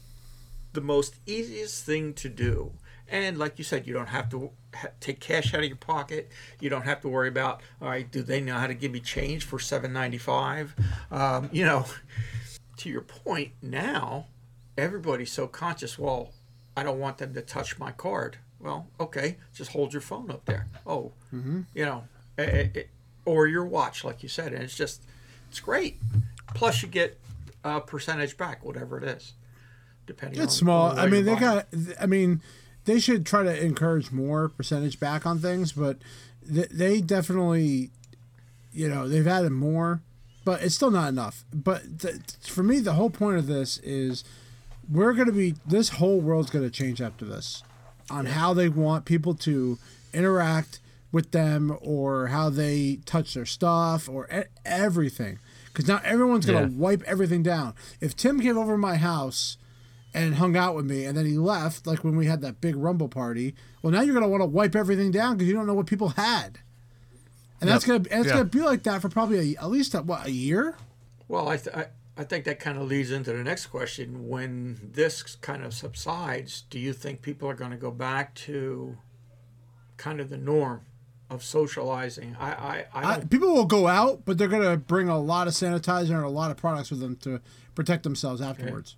the 0.73 0.81
most 0.81 1.15
easiest 1.25 1.83
thing 1.83 2.13
to 2.13 2.29
do. 2.29 2.73
And 3.07 3.37
like 3.37 3.57
you 3.57 3.63
said, 3.63 3.85
you 3.87 3.93
don't 3.93 4.07
have 4.09 4.29
to 4.29 4.51
ha- 4.73 4.87
take 4.99 5.19
cash 5.19 5.53
out 5.53 5.61
of 5.61 5.67
your 5.67 5.75
pocket. 5.77 6.31
You 6.59 6.69
don't 6.69 6.83
have 6.83 7.01
to 7.01 7.07
worry 7.07 7.27
about, 7.27 7.61
all 7.81 7.89
right, 7.89 8.09
do 8.11 8.21
they 8.23 8.41
know 8.41 8.55
how 8.57 8.67
to 8.67 8.73
give 8.73 8.91
me 8.91 8.99
change 8.99 9.43
for 9.45 9.59
seven 9.59 9.93
ninety 9.93 10.17
five? 10.17 10.75
Um, 11.11 11.49
you 11.51 11.65
know, 11.65 11.85
to 12.77 12.89
your 12.89 13.01
point, 13.01 13.51
now 13.61 14.27
everybody's 14.77 15.31
so 15.31 15.47
conscious. 15.47 15.97
Well, 15.99 16.33
I 16.75 16.83
don't 16.83 16.99
want 16.99 17.19
them 17.19 17.33
to 17.35 17.41
touch 17.41 17.77
my 17.79 17.91
card. 17.91 18.37
Well, 18.59 18.87
okay, 18.99 19.37
just 19.53 19.71
hold 19.71 19.93
your 19.93 20.01
phone 20.01 20.31
up 20.31 20.45
there. 20.45 20.67
Oh, 20.87 21.13
you 21.31 21.85
know, 21.85 22.07
eh, 22.39 22.43
eh, 22.43 22.67
eh, 22.75 22.83
or 23.25 23.47
your 23.47 23.65
watch, 23.65 24.03
like 24.03 24.23
you 24.23 24.29
said, 24.29 24.53
and 24.53 24.63
it's 24.63 24.75
just, 24.75 25.01
it's 25.49 25.59
great. 25.59 25.99
Plus, 26.53 26.81
you 26.81 26.87
get 26.87 27.19
a 27.63 27.81
percentage 27.81 28.37
back, 28.37 28.63
whatever 28.63 28.97
it 28.97 29.03
is, 29.03 29.33
depending. 30.05 30.39
It's 30.39 30.53
on, 30.53 30.59
small. 30.59 30.99
I 30.99 31.07
mean, 31.07 31.25
they 31.25 31.35
got. 31.35 31.67
I 31.99 32.05
mean, 32.05 32.41
they 32.85 32.99
should 32.99 33.25
try 33.25 33.43
to 33.43 33.63
encourage 33.63 34.11
more 34.11 34.49
percentage 34.49 34.99
back 34.99 35.25
on 35.25 35.39
things, 35.39 35.73
but 35.73 35.97
they, 36.41 36.67
they 36.71 37.01
definitely, 37.01 37.89
you 38.71 38.87
know, 38.87 39.07
they've 39.07 39.27
added 39.27 39.51
more, 39.51 40.01
but 40.45 40.61
it's 40.61 40.75
still 40.75 40.91
not 40.91 41.09
enough. 41.09 41.43
But 41.51 41.99
th- 41.99 42.17
for 42.41 42.63
me, 42.63 42.79
the 42.79 42.93
whole 42.93 43.09
point 43.09 43.37
of 43.37 43.47
this 43.47 43.79
is 43.79 44.23
we're 44.89 45.13
going 45.13 45.27
to 45.27 45.33
be. 45.33 45.55
This 45.65 45.89
whole 45.89 46.21
world's 46.21 46.51
going 46.51 46.63
to 46.63 46.71
change 46.71 47.01
after 47.01 47.25
this, 47.25 47.63
on 48.09 48.27
how 48.27 48.53
they 48.53 48.69
want 48.69 49.05
people 49.05 49.33
to 49.33 49.79
interact 50.13 50.79
with 51.15 51.31
them 51.31 51.75
or 51.81 52.27
how 52.27 52.49
they 52.49 52.99
touch 53.05 53.33
their 53.33 53.45
stuff 53.45 54.07
or 54.09 54.27
e- 54.31 54.43
everything. 54.65 55.39
Because 55.67 55.87
now 55.87 56.01
everyone's 56.03 56.45
going 56.45 56.67
to 56.67 56.71
Yeah. 56.73 56.77
wipe 56.79 57.01
everything 57.03 57.41
down. 57.41 57.73
If 58.01 58.15
Tim 58.15 58.39
came 58.39 58.57
over 58.57 58.73
to 58.73 58.77
my 58.77 58.97
house 58.97 59.57
and 60.13 60.35
hung 60.35 60.55
out 60.55 60.75
with 60.75 60.85
me 60.85 61.05
and 61.05 61.17
then 61.17 61.25
he 61.25 61.37
left 61.37 61.87
like 61.87 62.03
when 62.03 62.15
we 62.15 62.25
had 62.25 62.41
that 62.41 62.61
big 62.61 62.75
rumble 62.77 63.09
party 63.09 63.53
well 63.81 63.91
now 63.91 63.99
you're 63.99 64.13
going 64.13 64.23
to 64.23 64.29
want 64.29 64.39
to 64.41 64.45
wipe 64.47 64.73
everything 64.73 65.11
down 65.11 65.35
because 65.35 65.45
you 65.45 65.53
don't 65.53 65.67
know 65.67 65.73
what 65.73 65.87
people 65.87 66.07
had 66.15 66.59
and 67.59 67.69
that's 67.69 67.83
going 67.83 68.01
to 68.01 68.09
and 68.11 68.21
it's 68.21 68.29
Yeah. 68.29 68.35
going 68.35 68.49
to 68.49 68.57
be 68.57 68.63
like 68.63 68.83
that 68.83 69.01
for 69.01 69.09
probably 69.09 69.55
a, 69.55 69.59
at 69.59 69.69
least 69.69 69.93
a, 69.93 70.01
what 70.01 70.25
a 70.25 70.31
year 70.31 70.77
Well, 71.27 71.49
I, 71.49 71.57
th- 71.57 71.75
I 71.75 71.87
I 72.17 72.23
think 72.23 72.45
that 72.45 72.59
kind 72.61 72.77
of 72.77 72.87
leads 72.87 73.11
into 73.11 73.33
the 73.33 73.43
next 73.43 73.65
question. 73.65 74.29
When 74.29 74.79
this 74.93 75.35
kind 75.35 75.61
of 75.65 75.73
subsides, 75.73 76.63
do 76.69 76.79
you 76.79 76.93
think 76.93 77.21
people 77.21 77.49
are 77.49 77.53
going 77.53 77.71
to 77.71 77.77
go 77.77 77.91
back 77.91 78.33
to 78.47 78.97
kind 79.97 80.21
of 80.21 80.29
the 80.29 80.37
norm 80.37 80.79
of 81.35 81.43
socializing? 81.43 82.35
I 82.39 82.49
I, 82.51 82.85
I 82.93 83.13
I, 83.13 83.19
people 83.19 83.53
will 83.53 83.65
go 83.65 83.87
out 83.87 84.23
but 84.25 84.37
they're 84.37 84.47
going 84.47 84.63
to 84.69 84.77
bring 84.77 85.09
a 85.09 85.19
lot 85.19 85.47
of 85.47 85.53
sanitizer 85.53 86.15
and 86.15 86.23
a 86.23 86.29
lot 86.29 86.49
of 86.51 86.57
products 86.57 86.89
with 86.89 86.99
them 87.01 87.15
to 87.17 87.39
protect 87.75 88.03
themselves 88.03 88.41
afterwards 88.41 88.95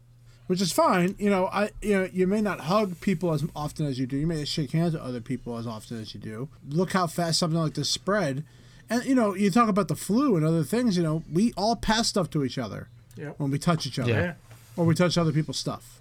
which 0.47 0.61
is 0.61 0.71
fine 0.71 1.15
you 1.19 1.29
know 1.29 1.47
i 1.47 1.69
you 1.81 1.93
know 1.97 2.07
you 2.13 2.25
may 2.27 2.39
not 2.41 2.59
hug 2.61 2.99
people 3.01 3.33
as 3.33 3.43
often 3.55 3.85
as 3.85 3.97
you 3.99 4.05
do 4.05 4.15
you 4.15 4.27
may 4.27 4.45
shake 4.45 4.71
hands 4.71 4.93
with 4.93 5.01
other 5.01 5.19
people 5.19 5.57
as 5.57 5.65
often 5.67 5.99
as 5.99 6.13
you 6.13 6.19
do 6.21 6.47
look 6.69 6.93
how 6.93 7.05
fast 7.07 7.39
something 7.39 7.59
like 7.59 7.73
this 7.73 7.89
spread 7.89 8.45
and 8.89 9.03
you 9.03 9.15
know 9.15 9.33
you 9.35 9.49
talk 9.51 9.67
about 9.67 9.87
the 9.89 9.95
flu 9.95 10.35
and 10.37 10.45
other 10.45 10.63
things 10.63 10.95
you 10.95 11.03
know 11.03 11.23
we 11.33 11.51
all 11.57 11.75
pass 11.75 12.07
stuff 12.07 12.29
to 12.29 12.43
each 12.45 12.57
other 12.57 12.87
Yep. 13.17 13.39
when 13.39 13.49
we 13.49 13.57
touch 13.57 13.87
each 13.87 13.97
other 13.99 14.11
Yeah. 14.11 14.21
Yeah. 14.21 14.33
or 14.77 14.85
we 14.85 14.93
touch 14.93 15.17
other 15.17 15.31
people's 15.31 15.57
stuff. 15.57 15.99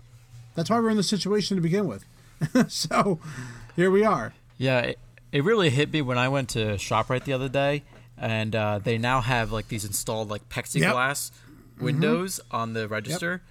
That's 0.55 0.69
why 0.69 0.79
we're 0.81 0.91
in 0.91 0.99
this 0.99 1.09
situation 1.09 1.57
to 1.57 1.63
begin 1.63 1.87
with. 1.89 2.05
so 2.69 3.19
here 3.75 3.91
we 3.91 4.05
are. 4.05 4.35
Yeah, 4.59 4.81
it, 4.81 4.99
it 5.33 5.45
really 5.45 5.71
hit 5.71 5.93
me 5.93 6.03
when 6.03 6.19
I 6.19 6.29
went 6.29 6.51
to 6.51 6.75
Shoprite 6.77 7.25
the 7.25 7.33
other 7.33 7.49
day, 7.49 7.83
and 8.17 8.55
uh, 8.55 8.79
they 8.83 8.99
now 8.99 9.21
have 9.21 9.53
like 9.53 9.69
these 9.69 9.85
installed 9.85 10.31
like 10.31 10.49
plexiglass 10.49 11.31
windows 11.81 12.41
on 12.51 12.73
the 12.73 12.89
register, 12.89 13.43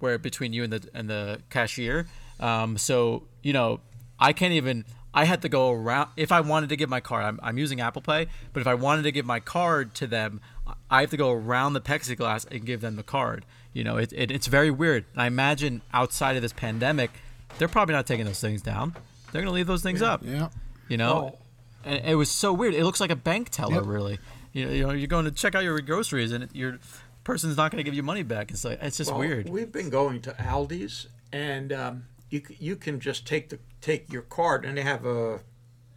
where 0.00 0.18
between 0.18 0.52
you 0.52 0.64
and 0.64 0.72
the 0.72 0.88
and 0.94 1.08
the 1.08 1.40
cashier. 1.50 2.06
Um, 2.38 2.78
so 2.78 3.24
you 3.42 3.52
know, 3.52 3.80
I 4.18 4.32
can't 4.32 4.52
even. 4.54 4.84
I 5.12 5.24
had 5.24 5.42
to 5.42 5.48
go 5.48 5.72
around 5.72 6.10
if 6.16 6.30
I 6.30 6.40
wanted 6.40 6.68
to 6.68 6.76
give 6.76 6.88
my 6.88 7.00
card. 7.00 7.24
I'm, 7.24 7.40
I'm 7.42 7.58
using 7.58 7.80
Apple 7.80 8.00
Pay, 8.00 8.28
but 8.52 8.60
if 8.60 8.68
I 8.68 8.74
wanted 8.74 9.02
to 9.02 9.12
give 9.12 9.26
my 9.26 9.40
card 9.40 9.92
to 9.96 10.06
them, 10.06 10.40
I 10.88 11.00
have 11.00 11.10
to 11.10 11.16
go 11.16 11.32
around 11.32 11.72
the 11.72 11.80
plexiglass 11.80 12.48
and 12.48 12.64
give 12.64 12.80
them 12.80 12.94
the 12.94 13.02
card. 13.02 13.44
You 13.72 13.82
know, 13.82 13.96
it, 13.96 14.12
it, 14.12 14.30
it's 14.30 14.46
very 14.46 14.70
weird. 14.70 15.04
And 15.12 15.22
I 15.22 15.26
imagine 15.26 15.82
outside 15.92 16.36
of 16.36 16.42
this 16.42 16.52
pandemic, 16.52 17.10
they're 17.58 17.66
probably 17.66 17.94
not 17.94 18.06
taking 18.06 18.24
those 18.24 18.40
things 18.40 18.62
down. 18.62 18.94
They're 19.32 19.42
gonna 19.42 19.52
leave 19.52 19.66
those 19.66 19.82
things 19.82 20.00
up. 20.00 20.22
Yeah. 20.24 20.48
You 20.90 20.98
know, 20.98 21.14
Well- 21.14 21.38
and 21.84 22.04
it 22.04 22.16
was 22.16 22.30
so 22.30 22.52
weird. 22.52 22.74
It 22.74 22.84
looks 22.84 23.00
like 23.00 23.10
a 23.10 23.16
bank 23.16 23.48
teller, 23.48 23.76
Yep. 23.76 23.86
really. 23.86 24.18
You 24.52 24.66
know, 24.66 24.72
you 24.72 24.86
know, 24.86 24.90
you're 24.92 25.06
going 25.06 25.24
to 25.24 25.30
check 25.30 25.54
out 25.54 25.62
your 25.62 25.80
groceries, 25.80 26.32
and 26.32 26.48
your 26.52 26.78
person's 27.24 27.56
not 27.56 27.70
going 27.70 27.78
to 27.78 27.84
give 27.84 27.94
you 27.94 28.02
money 28.02 28.22
back. 28.22 28.50
It's 28.50 28.64
like 28.64 28.78
it's 28.82 28.98
just 28.98 29.10
Well, 29.10 29.20
weird. 29.20 29.48
We've 29.48 29.70
been 29.72 29.88
going 29.88 30.20
to 30.22 30.32
Aldi's, 30.32 31.06
and 31.32 31.72
um, 31.72 32.04
you 32.28 32.42
you 32.58 32.76
can 32.76 33.00
just 33.00 33.26
take 33.26 33.48
the 33.48 33.58
take 33.80 34.12
your 34.12 34.22
card, 34.22 34.64
and 34.66 34.76
they 34.76 34.82
have 34.82 35.06
a 35.06 35.40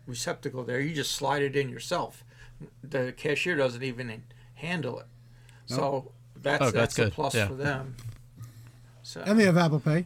receptacle 0.08 0.64
there. 0.64 0.80
You 0.80 0.94
just 0.94 1.12
slide 1.12 1.42
it 1.42 1.56
in 1.56 1.68
yourself. 1.70 2.24
The 2.84 3.12
cashier 3.18 3.56
doesn't 3.58 3.84
even 3.84 4.24
handle 4.56 5.00
it. 5.00 5.08
So 5.66 6.12
that's 6.42 6.62
Oh, 6.62 6.72
that's, 6.72 6.96
that's 6.96 7.00
a 7.10 7.12
plus 7.12 7.34
Yeah. 7.36 7.48
for 7.48 7.56
them. 7.56 7.96
So 9.02 9.22
And 9.26 9.40
they 9.40 9.46
have 9.46 9.58
Apple 9.58 9.80
Pay. 9.80 10.06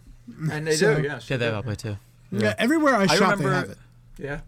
and 0.52 0.66
they 0.66 0.76
so- 0.76 0.96
do, 0.96 1.04
yes. 1.04 1.30
yeah, 1.30 1.38
they 1.38 1.42
they 1.42 1.46
have 1.54 1.56
Apple 1.66 1.72
Pay 1.72 1.76
too. 1.76 1.98
Yeah. 2.32 2.56
everywhere 2.58 2.96
I 2.96 3.06
shop, 3.08 3.20
remember- 3.38 3.50
they 3.50 3.56
have 3.56 3.70
it. 3.70 3.78
Yeah. 4.18 4.40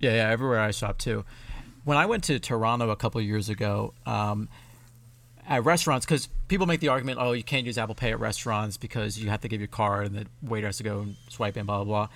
Yeah, 0.00 0.14
yeah, 0.14 0.30
everywhere 0.30 0.60
I 0.60 0.70
shop 0.70 0.98
too. 0.98 1.24
When 1.84 1.96
I 1.96 2.06
went 2.06 2.24
to 2.24 2.38
Toronto 2.38 2.90
a 2.90 2.96
couple 2.96 3.20
years 3.20 3.48
ago, 3.48 3.94
um, 4.06 4.48
at 5.48 5.64
restaurants, 5.64 6.04
because 6.04 6.28
people 6.48 6.66
make 6.66 6.80
the 6.80 6.88
argument, 6.88 7.18
oh, 7.20 7.32
you 7.32 7.42
can't 7.42 7.66
use 7.66 7.78
Apple 7.78 7.94
Pay 7.94 8.12
at 8.12 8.20
restaurants 8.20 8.76
because 8.76 9.18
you 9.18 9.30
have 9.30 9.40
to 9.40 9.48
give 9.48 9.60
your 9.60 9.68
card 9.68 10.06
and 10.06 10.14
the 10.14 10.26
waiter 10.42 10.66
has 10.66 10.76
to 10.76 10.82
go 10.82 11.00
and 11.00 11.16
swipe 11.28 11.56
in, 11.56 11.66
blah 11.66 11.82
blah 11.82 11.84
blah. 11.84 12.08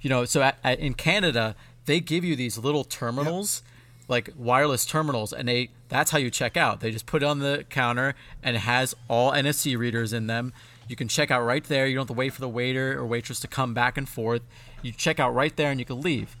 You 0.00 0.10
know, 0.10 0.24
so 0.24 0.42
at, 0.42 0.58
at, 0.62 0.78
in 0.78 0.94
Canada, 0.94 1.56
they 1.86 2.00
give 2.00 2.24
you 2.24 2.36
these 2.36 2.58
little 2.58 2.84
terminals, 2.84 3.62
like 4.08 4.30
wireless 4.36 4.86
terminals, 4.86 5.32
and 5.32 5.48
they 5.48 5.70
that's 5.88 6.12
how 6.12 6.18
you 6.18 6.30
check 6.30 6.56
out. 6.56 6.80
They 6.80 6.90
just 6.92 7.06
put 7.06 7.22
it 7.22 7.26
on 7.26 7.40
the 7.40 7.64
counter 7.68 8.14
and 8.42 8.56
it 8.56 8.60
has 8.60 8.94
all 9.08 9.32
NFC 9.32 9.76
readers 9.76 10.12
in 10.12 10.26
them. 10.26 10.52
You 10.88 10.96
can 10.96 11.08
check 11.08 11.30
out 11.30 11.44
right 11.44 11.64
there. 11.64 11.86
You 11.86 11.96
don't 11.96 12.02
have 12.02 12.14
to 12.14 12.18
wait 12.18 12.32
for 12.32 12.40
the 12.40 12.48
waiter 12.48 12.98
or 12.98 13.04
waitress 13.06 13.40
to 13.40 13.48
come 13.48 13.74
back 13.74 13.98
and 13.98 14.08
forth. 14.08 14.42
You 14.82 14.92
check 14.92 15.18
out 15.18 15.34
right 15.34 15.54
there 15.56 15.70
and 15.70 15.80
you 15.80 15.86
can 15.86 16.00
leave 16.00 16.36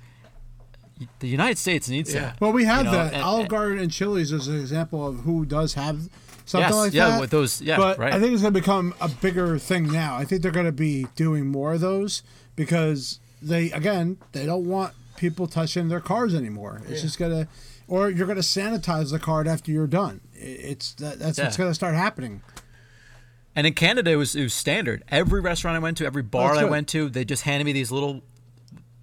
the 1.20 1.28
United 1.28 1.58
States 1.58 1.88
needs 1.88 2.12
Yeah. 2.14 2.20
that. 2.20 2.40
Well, 2.40 2.52
we 2.52 2.64
have 2.64 2.86
You 2.86 2.92
know, 2.92 2.96
that. 3.04 3.14
and- 3.14 3.22
Olive 3.22 3.48
Garden 3.48 3.78
and 3.78 3.90
Chili's 3.90 4.32
is 4.32 4.48
an 4.48 4.58
example 4.58 5.06
of 5.06 5.20
who 5.20 5.44
does 5.44 5.74
have 5.74 6.08
something 6.46 6.68
Yes, 6.70 6.74
like 6.74 6.92
yeah, 6.94 7.08
that. 7.10 7.20
with 7.20 7.30
those- 7.30 7.60
yeah, 7.60 7.76
but 7.76 7.98
right. 7.98 8.12
I 8.12 8.20
think 8.20 8.32
it's 8.32 8.42
going 8.42 8.54
to 8.54 8.60
become 8.60 8.94
a 9.00 9.08
bigger 9.08 9.58
thing 9.58 9.90
now. 9.90 10.16
I 10.16 10.24
think 10.24 10.42
they're 10.42 10.50
going 10.52 10.66
to 10.66 10.72
be 10.72 11.06
doing 11.16 11.46
more 11.48 11.74
of 11.74 11.80
those 11.80 12.22
because 12.54 13.18
they, 13.42 13.70
again, 13.72 14.16
they 14.32 14.46
don't 14.46 14.64
want 14.66 14.94
people 15.16 15.46
touching 15.46 15.88
their 15.88 16.00
cars 16.00 16.34
anymore. 16.34 16.80
It's 16.84 17.00
Yeah. 17.00 17.06
just 17.06 17.18
going 17.18 17.32
to, 17.32 17.48
or 17.88 18.08
you're 18.10 18.26
going 18.26 18.36
to 18.36 18.42
sanitize 18.42 19.10
the 19.10 19.18
card 19.18 19.46
after 19.48 19.70
you're 19.72 19.86
done. 19.86 20.20
It's 20.34 20.92
that, 20.94 21.18
that's 21.18 21.38
what's 21.38 21.56
going 21.56 21.70
to 21.70 21.74
start 21.74 21.94
happening. 21.94 22.42
And 23.54 23.66
in 23.66 23.72
Canada, 23.72 24.10
it 24.10 24.16
was 24.16 24.36
it 24.36 24.42
was 24.42 24.52
standard. 24.54 25.02
Every 25.08 25.40
restaurant 25.40 25.76
I 25.76 25.78
went 25.78 25.96
to, 25.98 26.04
every 26.06 26.22
bar 26.22 26.54
that's 26.54 26.66
I 26.66 26.68
went 26.68 26.88
to, 26.88 27.08
they 27.08 27.24
just 27.24 27.42
handed 27.44 27.64
me 27.64 27.72
these 27.72 27.90
little 27.90 28.22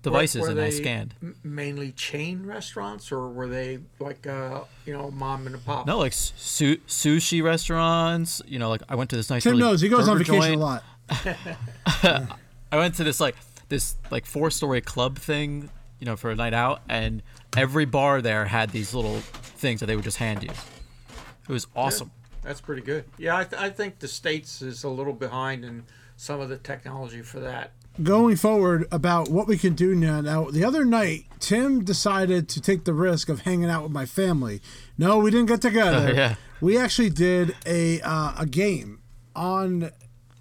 devices 0.04 0.41
Were 0.43 0.49
and 0.49 0.60
I 0.60 0.66
they 0.66 0.72
scanned. 0.72 1.16
m- 1.24 1.36
Mainly 1.43 1.91
chain 1.93 2.45
restaurants, 2.45 3.12
or 3.12 3.30
were 3.30 3.47
they 3.47 3.80
like 3.99 4.28
uh, 4.28 4.62
you 4.86 4.93
know 4.93 5.10
mom 5.10 5.47
and 5.47 5.66
pop? 5.66 5.88
No, 5.88 5.97
like 5.97 6.14
su- 6.14 6.78
sushi 6.88 7.41
restaurants. 7.41 8.41
You 8.45 8.60
know, 8.60 8.70
like 8.70 8.84
I 8.88 8.95
went 8.95 9.10
to 9.10 9.16
this 9.16 9.30
nice. 9.30 9.43
Tim 9.43 9.54
really 9.54 9.64
knows 9.64 9.82
he 9.82 9.89
goes 9.89 10.08
on 10.08 10.20
vacation 10.20 10.41
joint. 10.41 10.56
a 10.56 10.58
lot. 10.58 10.84
I 12.72 12.78
went 12.78 12.95
to 12.95 13.04
this 13.04 13.20
like 13.20 13.36
this 13.70 13.95
like 14.12 14.26
four 14.26 14.51
story 14.51 14.82
club 14.82 15.18
thing, 15.18 15.70
you 15.99 16.06
know, 16.06 16.16
for 16.16 16.30
a 16.30 16.36
night 16.36 16.54
out, 16.54 16.82
and 16.88 17.24
every 17.58 17.86
bar 17.86 18.22
there 18.22 18.45
had 18.45 18.70
these 18.70 18.93
little 18.93 19.20
things 19.20 19.80
that 19.80 19.88
they 19.88 19.95
would 19.95 20.06
just 20.06 20.18
hand 20.18 20.43
you. 20.43 20.49
It 20.49 21.51
was 21.51 21.68
awesome. 21.76 22.12
That's 22.41 22.62
pretty 22.62 22.82
good. 22.82 23.06
Yeah, 23.18 23.38
I, 23.38 23.43
th- 23.45 23.62
I 23.62 23.70
think 23.70 23.99
the 23.99 24.08
states 24.08 24.62
is 24.62 24.84
a 24.84 24.89
little 24.89 25.14
behind 25.14 25.64
in 25.64 25.86
some 26.18 26.41
of 26.41 26.49
the 26.49 26.58
technology 26.58 27.22
for 27.22 27.39
that. 27.39 27.72
Going 28.01 28.35
forward 28.35 28.87
about 28.91 29.29
what 29.29 29.47
we 29.47 29.57
can 29.57 29.73
do 29.73 29.93
now. 29.95 30.21
Now, 30.21 30.49
the 30.49 30.63
other 30.63 30.83
night, 30.83 31.25
Tim 31.39 31.83
decided 31.83 32.49
to 32.49 32.61
take 32.61 32.85
the 32.85 32.93
risk 32.93 33.29
of 33.29 33.41
hanging 33.41 33.69
out 33.69 33.83
with 33.83 33.91
my 33.91 34.05
family. 34.05 34.61
No, 34.97 35.19
we 35.19 35.31
didn't 35.31 35.47
get 35.47 35.61
together. 35.61 36.09
Oh, 36.09 36.13
yeah. 36.15 36.35
We 36.61 36.77
actually 36.77 37.09
did 37.09 37.55
a 37.65 38.01
uh, 38.01 38.33
a 38.39 38.45
game 38.45 39.01
on. 39.35 39.91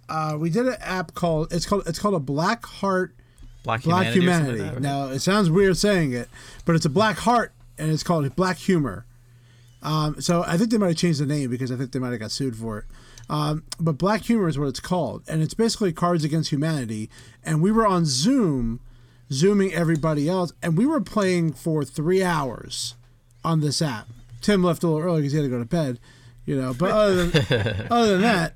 Uh, 0.09 0.37
we 0.39 0.51
did 0.51 0.67
an 0.67 0.77
app 0.81 1.15
called 1.15 1.53
it's 1.53 1.67
called 1.67 1.85
it's 1.87 1.99
called 1.99 2.15
a 2.15 2.21
Black 2.21 2.65
Heart 2.67 3.15
Black, 3.63 3.83
Black 3.83 4.13
Humanity. 4.13 4.59
Humanity. 4.59 4.75
like? 4.75 4.81
Now 4.81 5.07
it 5.09 5.21
sounds 5.21 5.51
weird 5.51 5.77
saying 5.77 6.13
it, 6.13 6.29
but 6.65 6.75
it's 6.75 6.85
a 6.85 6.91
black 6.91 7.19
heart, 7.19 7.53
and 7.79 7.91
it's 7.91 8.03
called 8.03 8.35
Black 8.37 8.59
Humor. 8.59 9.07
Um, 9.83 10.21
so 10.21 10.45
I 10.47 10.57
think 10.57 10.71
they 10.71 10.79
might 10.79 10.89
have 10.89 10.97
changed 10.97 11.21
the 11.21 11.27
name 11.27 11.51
because 11.51 11.73
I 11.73 11.77
think 11.77 11.93
they 11.93 11.99
might 11.99 12.11
have 12.11 12.21
got 12.21 12.31
sued 12.31 12.57
for 12.57 12.79
it. 12.79 12.85
Um, 13.31 13.65
but 13.81 13.93
Black 13.99 14.23
Humor 14.23 14.49
is 14.49 14.59
what 14.59 14.69
it's 14.69 14.81
called, 14.81 15.23
and 15.29 15.43
it's 15.43 15.55
basically 15.55 15.93
Cards 15.93 16.25
Against 16.25 16.51
Humanity. 16.51 17.09
And 17.45 17.63
we 17.63 17.73
were 17.73 17.87
on 17.87 18.05
Zoom, 18.05 18.81
zooming 19.33 19.73
everybody 19.73 20.29
else, 20.29 20.53
and 20.63 20.77
we 20.77 20.87
were 20.87 21.01
playing 21.01 21.53
for 21.55 21.85
three 21.85 22.23
hours 22.23 22.95
on 23.45 23.61
this 23.61 23.81
app. 23.81 24.09
Tim 24.41 24.63
left 24.63 24.83
a 24.83 24.89
little 24.89 25.01
early 25.03 25.21
because 25.21 25.33
he 25.33 25.39
had 25.39 25.45
to 25.45 25.49
go 25.51 25.59
to 25.59 25.65
bed, 25.65 25.99
you 26.45 26.57
know. 26.61 26.75
But 26.75 26.91
other 26.91 27.27
than, 27.27 27.87
other 27.91 28.13
than 28.13 28.23
that, 28.23 28.55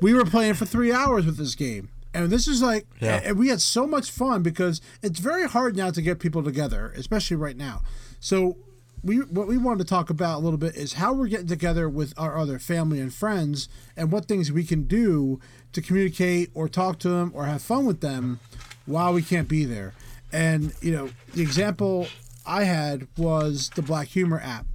we 0.00 0.14
were 0.14 0.24
playing 0.24 0.54
for 0.54 0.64
three 0.64 0.92
hours 0.92 1.26
with 1.26 1.36
this 1.36 1.54
game. 1.54 1.88
And 2.14 2.30
this 2.30 2.46
is 2.46 2.62
like, 2.62 2.86
Yeah. 3.00 3.20
and 3.24 3.36
we 3.36 3.48
had 3.48 3.60
so 3.60 3.86
much 3.88 4.10
fun 4.10 4.42
because 4.44 4.80
it's 5.02 5.18
very 5.18 5.48
hard 5.48 5.76
now 5.76 5.90
to 5.90 6.00
get 6.00 6.20
people 6.20 6.44
together, 6.44 6.92
especially 6.96 7.36
right 7.36 7.56
now. 7.56 7.82
So, 8.20 8.56
we 9.04 9.18
what 9.18 9.46
we 9.46 9.58
wanted 9.58 9.80
to 9.80 9.84
talk 9.84 10.08
about 10.08 10.38
a 10.38 10.42
little 10.42 10.58
bit 10.58 10.74
is 10.74 10.94
how 10.94 11.12
we're 11.12 11.28
getting 11.28 11.46
together 11.46 11.88
with 11.88 12.14
our 12.16 12.38
other 12.38 12.58
family 12.58 13.00
and 13.00 13.12
friends, 13.12 13.68
and 13.96 14.10
what 14.10 14.24
things 14.24 14.50
we 14.50 14.64
can 14.64 14.84
do 14.84 15.40
to 15.72 15.82
communicate 15.82 16.50
or 16.54 16.68
talk 16.68 16.98
to 17.00 17.10
them 17.10 17.30
or 17.34 17.44
have 17.44 17.62
fun 17.62 17.84
with 17.84 18.00
them 18.00 18.40
while 18.86 19.12
we 19.12 19.22
can't 19.22 19.48
be 19.48 19.64
there. 19.64 19.92
And 20.32 20.72
you 20.80 20.92
know, 20.92 21.10
the 21.34 21.42
example 21.42 22.08
I 22.46 22.64
had 22.64 23.06
was 23.18 23.70
the 23.74 23.82
Black 23.82 24.08
Humor 24.08 24.40
app. 24.42 24.66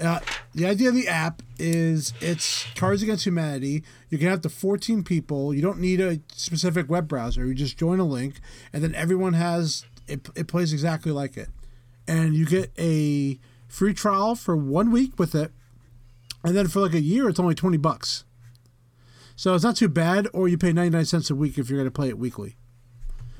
Uh, 0.00 0.20
the 0.54 0.64
idea 0.64 0.90
of 0.90 0.94
the 0.94 1.08
app 1.08 1.42
is 1.58 2.12
it's 2.20 2.66
Cards 2.76 3.02
Against 3.02 3.26
Humanity. 3.26 3.82
You 4.10 4.18
can 4.18 4.28
have 4.28 4.42
the 4.42 4.48
14 4.48 5.02
people. 5.02 5.52
You 5.52 5.60
don't 5.60 5.80
need 5.80 6.00
a 6.00 6.20
specific 6.32 6.88
web 6.88 7.08
browser. 7.08 7.44
You 7.44 7.54
just 7.54 7.76
join 7.76 7.98
a 7.98 8.04
link, 8.04 8.34
and 8.72 8.84
then 8.84 8.94
everyone 8.94 9.32
has 9.32 9.86
it. 10.06 10.28
It 10.36 10.46
plays 10.46 10.72
exactly 10.72 11.10
like 11.10 11.36
it, 11.36 11.48
and 12.06 12.34
you 12.34 12.46
get 12.46 12.70
a 12.78 13.40
free 13.68 13.94
trial 13.94 14.34
for 14.34 14.56
one 14.56 14.90
week 14.90 15.18
with 15.18 15.34
it, 15.34 15.52
and 16.44 16.56
then 16.56 16.66
for 16.68 16.80
like 16.80 16.94
a 16.94 17.00
year, 17.00 17.28
it's 17.28 17.38
only 17.40 17.54
20 17.54 17.76
bucks. 17.76 18.24
So 19.36 19.54
it's 19.54 19.62
not 19.64 19.76
too 19.76 19.88
bad. 19.88 20.26
Or 20.32 20.48
you 20.48 20.58
pay 20.58 20.72
99 20.72 21.04
cents 21.04 21.30
a 21.30 21.34
week 21.34 21.58
if 21.58 21.70
you're 21.70 21.78
going 21.78 21.86
to 21.86 21.92
play 21.94 22.08
it 22.08 22.18
weekly. 22.18 22.56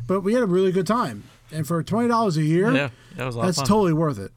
But 0.07 0.21
we 0.21 0.33
had 0.35 0.43
a 0.43 0.47
really 0.47 0.71
good 0.73 0.87
time, 0.87 1.25
and 1.53 1.67
for 1.67 1.83
twenty 1.83 2.09
dollars 2.09 2.39
a 2.39 2.43
year, 2.43 2.73
Yeah, 2.73 2.89
that 3.17 3.27
was 3.27 3.35
a 3.35 3.39
lot 3.39 3.45
that's 3.45 3.59
of 3.59 3.63
fun. 3.63 3.69
totally 3.69 3.93
worth 3.93 4.19
it. 4.19 4.33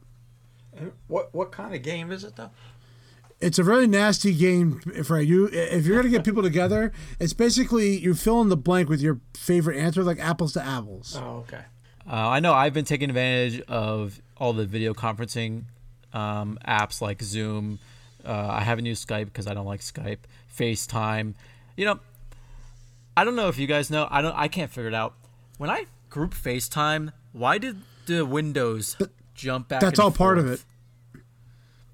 What 1.07 1.33
what 1.33 1.51
kind 1.53 1.73
of 1.73 1.81
game 1.81 2.11
is 2.11 2.23
it 2.25 2.35
though? 2.35 2.49
it's 3.39 3.57
a 3.57 3.63
very 3.63 3.87
nasty 3.87 4.33
game 4.35 4.79
for 5.05 5.19
you. 5.21 5.47
If 5.51 5.85
you're 5.85 5.95
gonna 5.95 6.09
get 6.09 6.23
people 6.25 6.43
together, 6.43 6.91
it's 7.21 7.31
basically 7.33 7.97
you 7.97 8.13
fill 8.15 8.41
in 8.41 8.49
the 8.49 8.57
blank 8.57 8.89
with 8.89 8.99
your 9.01 9.21
favorite 9.35 9.77
answer, 9.77 10.03
like 10.03 10.19
apples 10.19 10.51
to 10.53 10.63
apples. 10.63 11.17
Oh, 11.17 11.37
okay. 11.47 11.61
Uh, 12.05 12.15
I 12.27 12.39
know 12.41 12.53
I've 12.53 12.73
been 12.73 12.83
taking 12.85 13.09
advantage 13.09 13.61
of 13.61 14.21
all 14.37 14.51
the 14.53 14.65
video 14.65 14.93
conferencing 14.93 15.63
um, 16.13 16.57
apps 16.67 17.01
like 17.01 17.21
Zoom. 17.21 17.79
Uh, 18.25 18.47
I 18.51 18.61
haven't 18.61 18.85
used 18.85 19.07
Skype 19.07 19.25
because 19.25 19.47
I 19.47 19.53
don't 19.53 19.65
like 19.65 19.81
Skype. 19.81 20.19
FaceTime. 20.55 21.33
You 21.75 21.85
know, 21.85 21.99
I 23.15 23.23
don't 23.23 23.35
know 23.35 23.47
if 23.47 23.57
you 23.57 23.67
guys 23.67 23.89
know. 23.89 24.07
I 24.09 24.21
don't. 24.21 24.35
I 24.35 24.47
can't 24.47 24.71
figure 24.71 24.87
it 24.87 24.93
out. 24.93 25.13
When 25.57 25.69
I 25.69 25.85
group 26.09 26.33
FaceTime, 26.33 27.13
why 27.31 27.57
did 27.57 27.77
the 28.05 28.25
windows 28.25 28.97
jump 29.35 29.69
back? 29.69 29.81
That's 29.81 29.99
all 29.99 30.11
part 30.11 30.37
of 30.37 30.47
it. 30.47 30.63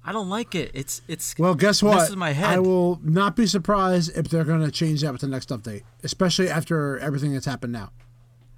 I 0.04 0.12
don't 0.12 0.30
like 0.30 0.54
it. 0.54 0.70
It's 0.72 1.02
it's. 1.06 1.34
Well, 1.38 1.54
guess 1.54 1.82
what? 1.82 1.96
Messes 1.96 2.16
my 2.16 2.32
head. 2.32 2.46
I 2.46 2.58
will 2.60 2.98
not 3.02 3.36
be 3.36 3.46
surprised 3.46 4.16
if 4.16 4.28
they're 4.28 4.44
gonna 4.44 4.70
change 4.70 5.02
that 5.02 5.12
with 5.12 5.20
the 5.20 5.28
next 5.28 5.50
update, 5.50 5.82
especially 6.02 6.48
after 6.48 6.98
everything 6.98 7.34
that's 7.34 7.46
happened 7.46 7.74
now. 7.74 7.92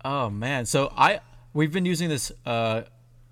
Oh 0.04 0.30
man, 0.30 0.64
so 0.66 0.92
I 0.96 1.20
we've 1.52 1.72
been 1.72 1.86
using 1.86 2.08
this 2.08 2.30
uh 2.46 2.82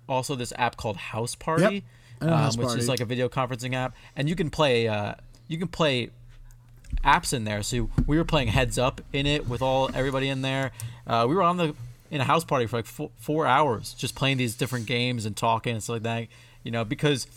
also 0.09 0.35
this 0.35 0.51
app 0.57 0.75
called 0.75 0.97
House 0.97 1.35
Party, 1.35 1.63
know 1.63 1.81
um, 2.21 2.45
which 2.57 2.67
Party. 2.67 2.79
is 2.79 2.89
like 2.89 2.99
a 2.99 3.05
video 3.05 3.29
conferencing 3.29 3.73
app, 3.73 3.95
and 4.15 4.29
you 4.29 4.35
can 4.35 4.49
play 4.49 4.87
uh 4.87 5.15
you 5.47 5.57
can 5.57 5.67
play 5.67 6.09
apps 7.03 7.33
in 7.33 7.43
there. 7.43 7.63
So 7.63 7.89
we 8.07 8.17
were 8.17 8.25
playing 8.25 8.49
Heads 8.49 8.77
Up 8.77 9.01
in 9.13 9.25
it 9.25 9.47
with 9.47 9.61
all 9.61 9.89
everybody 9.93 10.29
in 10.29 10.41
there. 10.41 10.71
Uh, 11.05 11.25
we 11.27 11.35
were 11.35 11.43
on 11.43 11.57
the 11.57 11.75
in 12.11 12.21
a 12.21 12.23
house 12.23 12.43
party 12.43 12.65
for 12.65 12.77
like 12.77 12.85
four, 12.85 13.11
four 13.17 13.45
hours, 13.45 13.93
just 13.93 14.15
playing 14.15 14.37
these 14.37 14.55
different 14.55 14.85
games 14.85 15.25
and 15.25 15.35
talking 15.35 15.73
and 15.73 15.83
stuff 15.83 15.95
like 15.95 16.03
that. 16.03 16.27
You 16.63 16.71
know, 16.71 16.83
because 16.83 17.27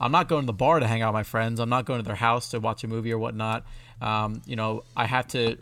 I'm 0.00 0.12
not 0.12 0.28
going 0.28 0.42
to 0.42 0.46
the 0.46 0.52
bar 0.52 0.80
to 0.80 0.86
hang 0.86 1.02
out 1.02 1.08
with 1.08 1.20
my 1.20 1.22
friends. 1.22 1.60
I'm 1.60 1.68
not 1.68 1.84
going 1.84 2.00
to 2.00 2.06
their 2.06 2.16
house 2.16 2.50
to 2.50 2.60
watch 2.60 2.84
a 2.84 2.88
movie 2.88 3.12
or 3.12 3.18
whatnot. 3.18 3.64
Um, 4.00 4.42
you 4.46 4.56
know, 4.56 4.84
I 4.96 5.06
have 5.06 5.26
to 5.28 5.56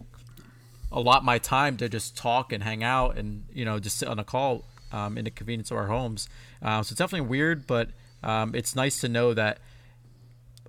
allot 0.92 1.24
my 1.24 1.38
time 1.38 1.76
to 1.78 1.88
just 1.88 2.16
talk 2.16 2.52
and 2.52 2.62
hang 2.62 2.84
out 2.84 3.18
and 3.18 3.44
you 3.52 3.64
know 3.64 3.78
just 3.78 3.98
sit 3.98 4.08
on 4.08 4.18
a 4.18 4.24
call 4.24 4.64
um, 4.92 5.18
in 5.18 5.24
the 5.24 5.30
convenience 5.30 5.70
of 5.70 5.76
our 5.76 5.86
homes. 5.86 6.28
Uh, 6.62 6.82
so 6.82 6.92
it's 6.92 6.98
definitely 6.98 7.28
weird, 7.28 7.66
but 7.66 7.88
um, 8.22 8.54
it's 8.54 8.74
nice 8.76 9.00
to 9.00 9.08
know 9.08 9.34
that 9.34 9.58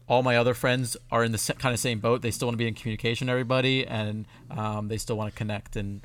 all 0.08 0.24
my 0.24 0.38
other 0.38 0.54
friends 0.54 0.96
are 1.12 1.24
in 1.24 1.32
the 1.32 1.54
kind 1.60 1.74
of 1.74 1.80
same 1.80 2.00
boat. 2.00 2.22
They 2.22 2.32
still 2.32 2.48
want 2.48 2.54
to 2.54 2.58
be 2.58 2.68
in 2.68 2.74
communication 2.76 3.28
with 3.28 3.32
everybody, 3.32 3.86
and 3.86 4.26
um, 4.52 4.88
they 4.88 4.98
still 4.98 5.18
want 5.18 5.32
to 5.34 5.38
connect 5.38 5.76
and 5.76 6.02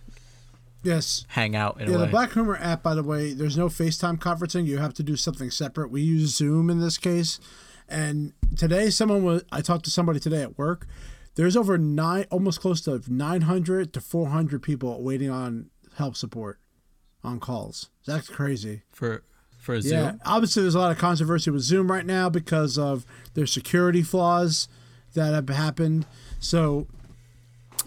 Yes. 0.85 1.25
hang 1.29 1.55
out 1.55 1.81
in 1.81 1.89
Yeah, 1.89 1.95
a 1.95 1.99
way. 2.01 2.05
the 2.07 2.11
Black 2.11 2.33
Humor 2.33 2.57
app, 2.61 2.83
by 2.83 2.95
the 2.95 3.05
way, 3.05 3.33
there's 3.33 3.57
no 3.57 3.69
FaceTime 3.69 4.19
conferencing. 4.19 4.67
You 4.67 4.79
have 4.79 4.95
to 4.95 5.05
do 5.05 5.15
something 5.15 5.51
separate. 5.51 5.91
We 5.93 6.01
use 6.03 6.35
Zoom 6.35 6.69
in 6.71 6.81
this 6.81 6.99
case. 6.99 7.39
And 7.89 8.33
today, 8.57 8.91
someone 8.91 9.23
was, 9.23 9.45
I 9.53 9.61
talked 9.61 9.85
to 9.85 9.91
somebody 9.93 10.19
today 10.19 10.43
at 10.43 10.59
work. 10.59 10.89
There's 11.37 11.57
over 11.57 11.79
nine, 11.79 12.27
almost 12.31 12.61
close 12.61 12.81
to 12.83 13.01
900 13.07 13.93
to 13.93 14.01
400 14.01 14.61
people 14.63 15.01
waiting 15.05 15.31
on 15.31 15.71
help 15.97 16.17
support 16.17 16.59
on 17.23 17.39
calls. 17.39 17.89
That's 18.05 18.29
crazy. 18.29 18.83
for 18.91 19.23
for 19.63 19.81
Zoom. 19.81 19.93
Yeah, 19.93 20.13
obviously 20.25 20.63
there's 20.63 20.75
a 20.75 20.79
lot 20.81 20.91
of 20.91 20.99
controversy 20.99 21.51
with 21.51 21.63
Zoom 21.63 21.91
right 21.91 22.05
now 22.05 22.29
because 22.29 22.77
of 22.77 23.07
their 23.35 23.47
security 23.47 24.03
flaws 24.03 24.69
that 25.15 25.33
have 25.35 25.49
happened. 25.49 26.05
So 26.41 26.89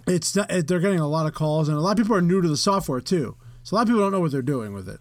it's 0.07 0.35
not, 0.35 0.49
it, 0.49 0.67
they're 0.67 0.79
getting 0.79 0.99
a 0.99 1.07
lot 1.07 1.25
of 1.25 1.33
calls, 1.33 1.67
and 1.67 1.77
a 1.77 1.81
lot 1.81 1.91
of 1.99 2.03
people 2.03 2.15
are 2.15 2.21
new 2.21 2.41
to 2.41 2.47
the 2.47 2.57
software 2.57 3.01
too. 3.01 3.35
So 3.63 3.75
a 3.75 3.77
lot 3.77 3.81
of 3.83 3.87
people 3.89 4.01
don't 4.01 4.11
know 4.11 4.21
what 4.21 4.31
they're 4.31 4.41
doing 4.41 4.73
with 4.73 4.87
it. 4.87 4.99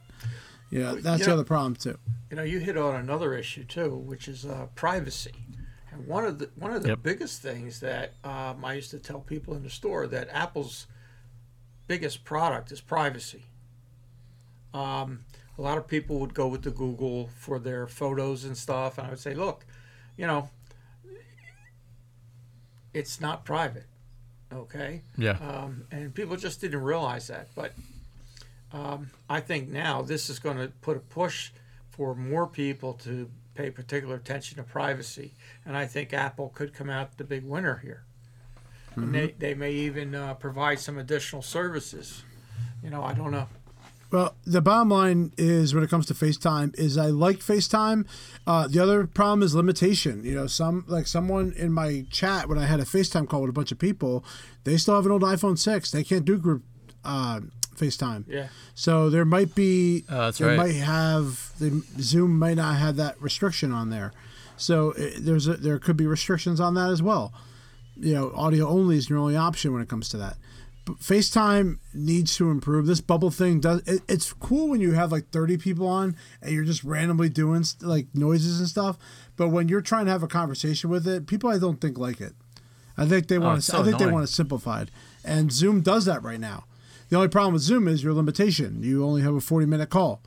Yeah, 0.70 0.96
that's 0.98 1.20
you 1.20 1.26
the 1.26 1.32
other 1.34 1.44
problem 1.44 1.76
too. 1.76 1.98
You 2.30 2.36
know, 2.36 2.42
you 2.42 2.58
hit 2.58 2.76
on 2.76 2.96
another 2.96 3.34
issue 3.34 3.62
too, 3.64 3.94
which 3.94 4.26
is 4.26 4.44
uh, 4.44 4.66
privacy. 4.74 5.46
And 5.92 6.06
one 6.08 6.24
of 6.24 6.40
the 6.40 6.50
one 6.56 6.72
of 6.72 6.82
the 6.82 6.88
Yep. 6.88 7.02
biggest 7.04 7.40
things 7.40 7.78
that 7.80 8.14
um, 8.24 8.64
I 8.64 8.74
used 8.74 8.90
to 8.90 8.98
tell 8.98 9.20
people 9.20 9.54
in 9.54 9.62
the 9.62 9.70
store 9.70 10.08
that 10.08 10.28
Apple's 10.32 10.88
biggest 11.86 12.24
product 12.24 12.72
is 12.72 12.80
privacy. 12.80 13.44
Um, 14.72 15.24
a 15.58 15.62
lot 15.62 15.78
of 15.78 15.86
people 15.86 16.18
would 16.18 16.34
go 16.34 16.48
with 16.48 16.62
the 16.62 16.70
Google 16.70 17.28
for 17.38 17.58
their 17.58 17.86
photos 17.86 18.44
and 18.44 18.56
stuff, 18.56 18.98
and 18.98 19.06
I 19.06 19.10
would 19.10 19.20
say, 19.20 19.34
look, 19.34 19.64
you 20.16 20.26
know, 20.26 20.50
it's 22.92 23.20
not 23.20 23.44
private, 23.44 23.86
okay? 24.52 25.02
Yeah. 25.16 25.38
um, 25.40 25.84
and 25.90 26.14
people 26.14 26.36
just 26.36 26.60
didn't 26.60 26.82
realize 26.82 27.28
that. 27.28 27.48
But 27.54 27.72
um, 28.72 29.10
I 29.28 29.40
think 29.40 29.68
now 29.68 30.02
this 30.02 30.28
is 30.28 30.38
going 30.38 30.56
to 30.56 30.68
put 30.80 30.96
a 30.96 31.00
push 31.00 31.50
for 31.90 32.14
more 32.14 32.46
people 32.46 32.94
to 33.04 33.30
pay 33.54 33.70
particular 33.70 34.16
attention 34.16 34.56
to 34.56 34.64
privacy, 34.64 35.32
and 35.64 35.76
I 35.76 35.86
think 35.86 36.12
Apple 36.12 36.50
could 36.54 36.74
come 36.74 36.90
out 36.90 37.16
the 37.16 37.24
big 37.24 37.44
winner 37.44 37.80
here. 37.82 38.04
And 38.96 39.12
they, 39.12 39.34
they 39.36 39.54
may 39.54 39.72
even 39.72 40.14
uh, 40.14 40.34
provide 40.34 40.78
some 40.78 40.98
additional 40.98 41.42
services. 41.42 42.22
You 42.80 42.90
know, 42.90 43.02
I 43.02 43.12
don't 43.12 43.32
know. 43.32 43.48
Well, 44.14 44.36
the 44.46 44.60
bottom 44.60 44.90
line 44.90 45.32
is 45.36 45.74
when 45.74 45.82
it 45.82 45.90
comes 45.90 46.06
to 46.06 46.14
FaceTime 46.14 46.78
is 46.78 46.96
I 46.96 47.06
like 47.06 47.38
FaceTime. 47.38 48.06
Uh, 48.46 48.68
the 48.68 48.78
other 48.78 49.08
problem 49.08 49.42
is 49.42 49.56
limitation. 49.56 50.22
You 50.22 50.36
know, 50.36 50.46
some 50.46 50.84
like 50.86 51.08
someone 51.08 51.52
in 51.56 51.72
my 51.72 52.04
chat 52.12 52.48
when 52.48 52.56
I 52.56 52.66
had 52.66 52.78
a 52.78 52.84
FaceTime 52.84 53.28
call 53.28 53.40
with 53.40 53.50
a 53.50 53.52
bunch 53.52 53.72
of 53.72 53.78
people, 53.80 54.24
they 54.62 54.76
still 54.76 54.94
have 54.94 55.04
an 55.04 55.10
old 55.10 55.22
iPhone 55.22 55.58
six. 55.58 55.90
They 55.90 56.04
can't 56.04 56.24
do 56.24 56.38
group 56.38 56.62
uh, 57.04 57.40
FaceTime. 57.74 58.24
Yeah. 58.28 58.46
So 58.76 59.10
there 59.10 59.24
might 59.24 59.56
be 59.56 60.04
Oh, 60.08 60.18
that's 60.26 60.38
they 60.38 60.46
right. 60.46 60.56
might 60.58 60.76
have 60.76 61.50
the 61.58 61.82
Zoom 61.98 62.38
might 62.38 62.54
not 62.58 62.76
have 62.76 62.94
that 62.96 63.20
restriction 63.20 63.72
on 63.72 63.90
there. 63.90 64.12
So 64.56 64.92
uh, 64.92 65.10
there's 65.18 65.48
a, 65.48 65.54
there 65.54 65.80
could 65.80 65.96
be 65.96 66.06
restrictions 66.06 66.60
on 66.60 66.74
that 66.74 66.90
as 66.90 67.02
well. 67.02 67.32
You 67.96 68.14
know, 68.14 68.32
audio 68.36 68.68
only 68.68 68.96
is 68.96 69.10
your 69.10 69.18
only 69.18 69.36
option 69.36 69.72
when 69.72 69.82
it 69.82 69.88
comes 69.88 70.08
to 70.10 70.16
that. 70.18 70.36
FaceTime 70.86 71.78
needs 71.94 72.36
to 72.36 72.50
improve. 72.50 72.86
This 72.86 73.00
bubble 73.00 73.30
thing 73.30 73.60
does. 73.60 73.80
It, 73.86 74.02
it's 74.08 74.32
cool 74.34 74.68
when 74.68 74.80
you 74.80 74.92
have 74.92 75.10
like 75.12 75.30
30 75.30 75.56
people 75.56 75.86
on 75.86 76.14
and 76.42 76.52
you're 76.52 76.64
just 76.64 76.84
randomly 76.84 77.28
doing 77.28 77.64
st- 77.64 77.88
like 77.88 78.06
noises 78.14 78.60
and 78.60 78.68
stuff. 78.68 78.98
But 79.36 79.48
when 79.48 79.68
you're 79.68 79.80
trying 79.80 80.04
to 80.06 80.10
have 80.12 80.22
a 80.22 80.28
conversation 80.28 80.90
with 80.90 81.06
it, 81.08 81.26
people 81.26 81.48
I 81.50 81.58
don't 81.58 81.80
think 81.80 81.96
like 81.98 82.20
it. 82.20 82.34
I 82.96 83.06
think 83.06 83.28
they 83.28 83.38
want 83.38 83.52
Oh, 83.52 83.56
to. 83.56 83.62
so 83.62 83.80
I 83.80 83.82
think 83.84 83.98
they 83.98 84.04
annoying. 84.04 84.14
want 84.14 84.24
it 84.28 84.32
simplified, 84.32 84.90
and 85.24 85.50
Zoom 85.50 85.80
does 85.80 86.04
that 86.04 86.22
right 86.22 86.38
now. 86.38 86.64
The 87.08 87.16
only 87.16 87.28
problem 87.28 87.54
with 87.54 87.62
Zoom 87.62 87.88
is 87.88 88.04
your 88.04 88.12
limitation. 88.12 88.82
You 88.82 89.04
only 89.04 89.22
have 89.22 89.34
a 89.34 89.40
40 89.40 89.66
minute 89.66 89.90
call. 89.90 90.20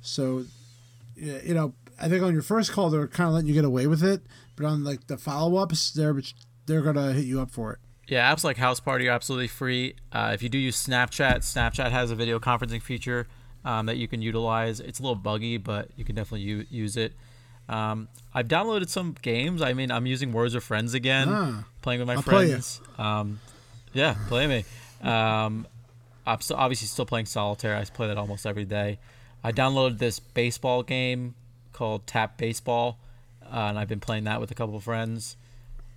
So, 0.00 0.44
you 1.16 1.54
know, 1.54 1.74
I 2.00 2.08
think 2.08 2.22
on 2.22 2.32
your 2.32 2.42
first 2.42 2.72
call 2.72 2.90
they're 2.90 3.08
kind 3.08 3.28
of 3.28 3.34
letting 3.34 3.48
you 3.48 3.54
get 3.54 3.64
away 3.64 3.86
with 3.86 4.02
it, 4.04 4.22
but 4.54 4.64
on 4.66 4.84
like 4.84 5.06
the 5.08 5.16
follow 5.16 5.56
ups, 5.56 5.90
they're 5.92 6.14
they're 6.66 6.82
gonna 6.82 7.12
hit 7.12 7.24
you 7.24 7.40
up 7.40 7.50
for 7.50 7.72
it. 7.72 7.78
Yeah, 8.08 8.32
apps 8.34 8.44
like 8.44 8.56
House 8.58 8.80
Party 8.80 9.08
are 9.08 9.12
absolutely 9.12 9.48
free. 9.48 9.94
Uh, 10.12 10.30
if 10.34 10.42
you 10.42 10.48
do 10.48 10.58
use 10.58 10.76
Snapchat, 10.86 11.38
Snapchat 11.38 11.90
has 11.90 12.10
a 12.10 12.14
video 12.14 12.38
conferencing 12.38 12.82
feature 12.82 13.26
um, 13.64 13.86
that 13.86 13.96
you 13.96 14.06
can 14.08 14.20
utilize. 14.20 14.80
It's 14.80 14.98
a 14.98 15.02
little 15.02 15.14
buggy, 15.16 15.56
but 15.56 15.88
you 15.96 16.04
can 16.04 16.14
definitely 16.14 16.42
u- 16.42 16.66
use 16.70 16.96
it. 16.98 17.14
Um, 17.68 18.08
I've 18.34 18.46
downloaded 18.46 18.90
some 18.90 19.14
games. 19.22 19.62
I 19.62 19.72
mean, 19.72 19.90
I'm 19.90 20.04
using 20.04 20.32
Words 20.32 20.54
with 20.54 20.64
Friends 20.64 20.92
again, 20.92 21.28
Ah. 21.30 21.64
playing 21.80 22.00
with 22.00 22.06
my 22.08 22.14
I'll 22.16 22.22
play 22.22 22.48
friends. 22.48 22.80
Um, 22.98 23.40
yeah, 23.94 24.16
play 24.28 24.46
me. 24.46 24.64
Um, 25.08 25.66
I'm 26.26 26.40
still, 26.42 26.56
obviously 26.56 26.88
still 26.88 27.06
playing 27.06 27.24
solitaire. 27.26 27.74
I 27.74 27.84
play 27.84 28.08
that 28.08 28.18
almost 28.18 28.44
every 28.46 28.64
day. 28.66 28.98
I 29.42 29.52
downloaded 29.52 29.98
this 29.98 30.18
baseball 30.20 30.82
game 30.82 31.34
called 31.72 32.06
Tap 32.06 32.36
Baseball, 32.36 32.98
uh, 33.44 33.56
and 33.68 33.78
I've 33.78 33.88
been 33.88 34.00
playing 34.00 34.24
that 34.24 34.40
with 34.40 34.50
a 34.50 34.54
couple 34.54 34.76
of 34.76 34.84
friends. 34.84 35.36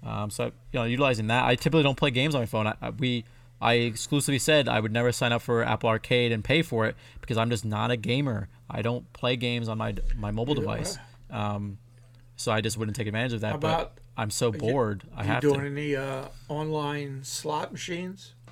Um, 0.04 0.30
so 0.30 0.46
you 0.46 0.52
know, 0.74 0.84
utilizing 0.84 1.28
that. 1.28 1.46
I 1.46 1.56
typically 1.56 1.84
don't 1.84 1.98
play 1.98 2.12
games 2.12 2.36
on 2.36 2.42
my 2.42 2.46
phone. 2.46 2.68
I, 2.68 2.76
I, 2.82 2.90
we 2.92 3.26
I 3.60 3.74
exclusively 3.74 4.40
said 4.40 4.68
I 4.70 4.80
would 4.80 4.92
never 4.92 5.12
sign 5.12 5.32
up 5.34 5.42
for 5.42 5.64
Apple 5.64 5.90
Arcade 5.90 6.32
and 6.32 6.44
pay 6.44 6.62
for 6.62 6.86
it 6.86 6.96
because 7.22 7.38
I'm 7.38 7.50
just 7.50 7.66
not 7.66 7.92
a 7.92 7.98
gamer. 7.98 8.48
I 8.70 8.82
don't 8.82 9.12
play 9.14 9.36
games 9.36 9.68
on 9.70 9.78
my 9.78 9.96
my 10.16 10.32
mobile 10.32 10.54
device. 10.56 10.98
Um, 11.32 11.78
so 12.36 12.52
I 12.52 12.62
just 12.62 12.78
wouldn't 12.78 12.96
take 12.96 13.08
advantage 13.08 13.34
of 13.34 13.42
that. 13.42 13.54
How 13.54 13.58
but 13.58 13.98
I'm 14.16 14.30
so 14.30 14.52
bored. 14.52 15.04
I 15.16 15.24
you 15.24 15.28
have 15.28 15.42
doing 15.42 15.60
to. 15.62 15.66
any 15.66 15.96
uh, 15.96 16.26
online 16.50 17.24
slot 17.24 17.72
machines? 17.72 18.34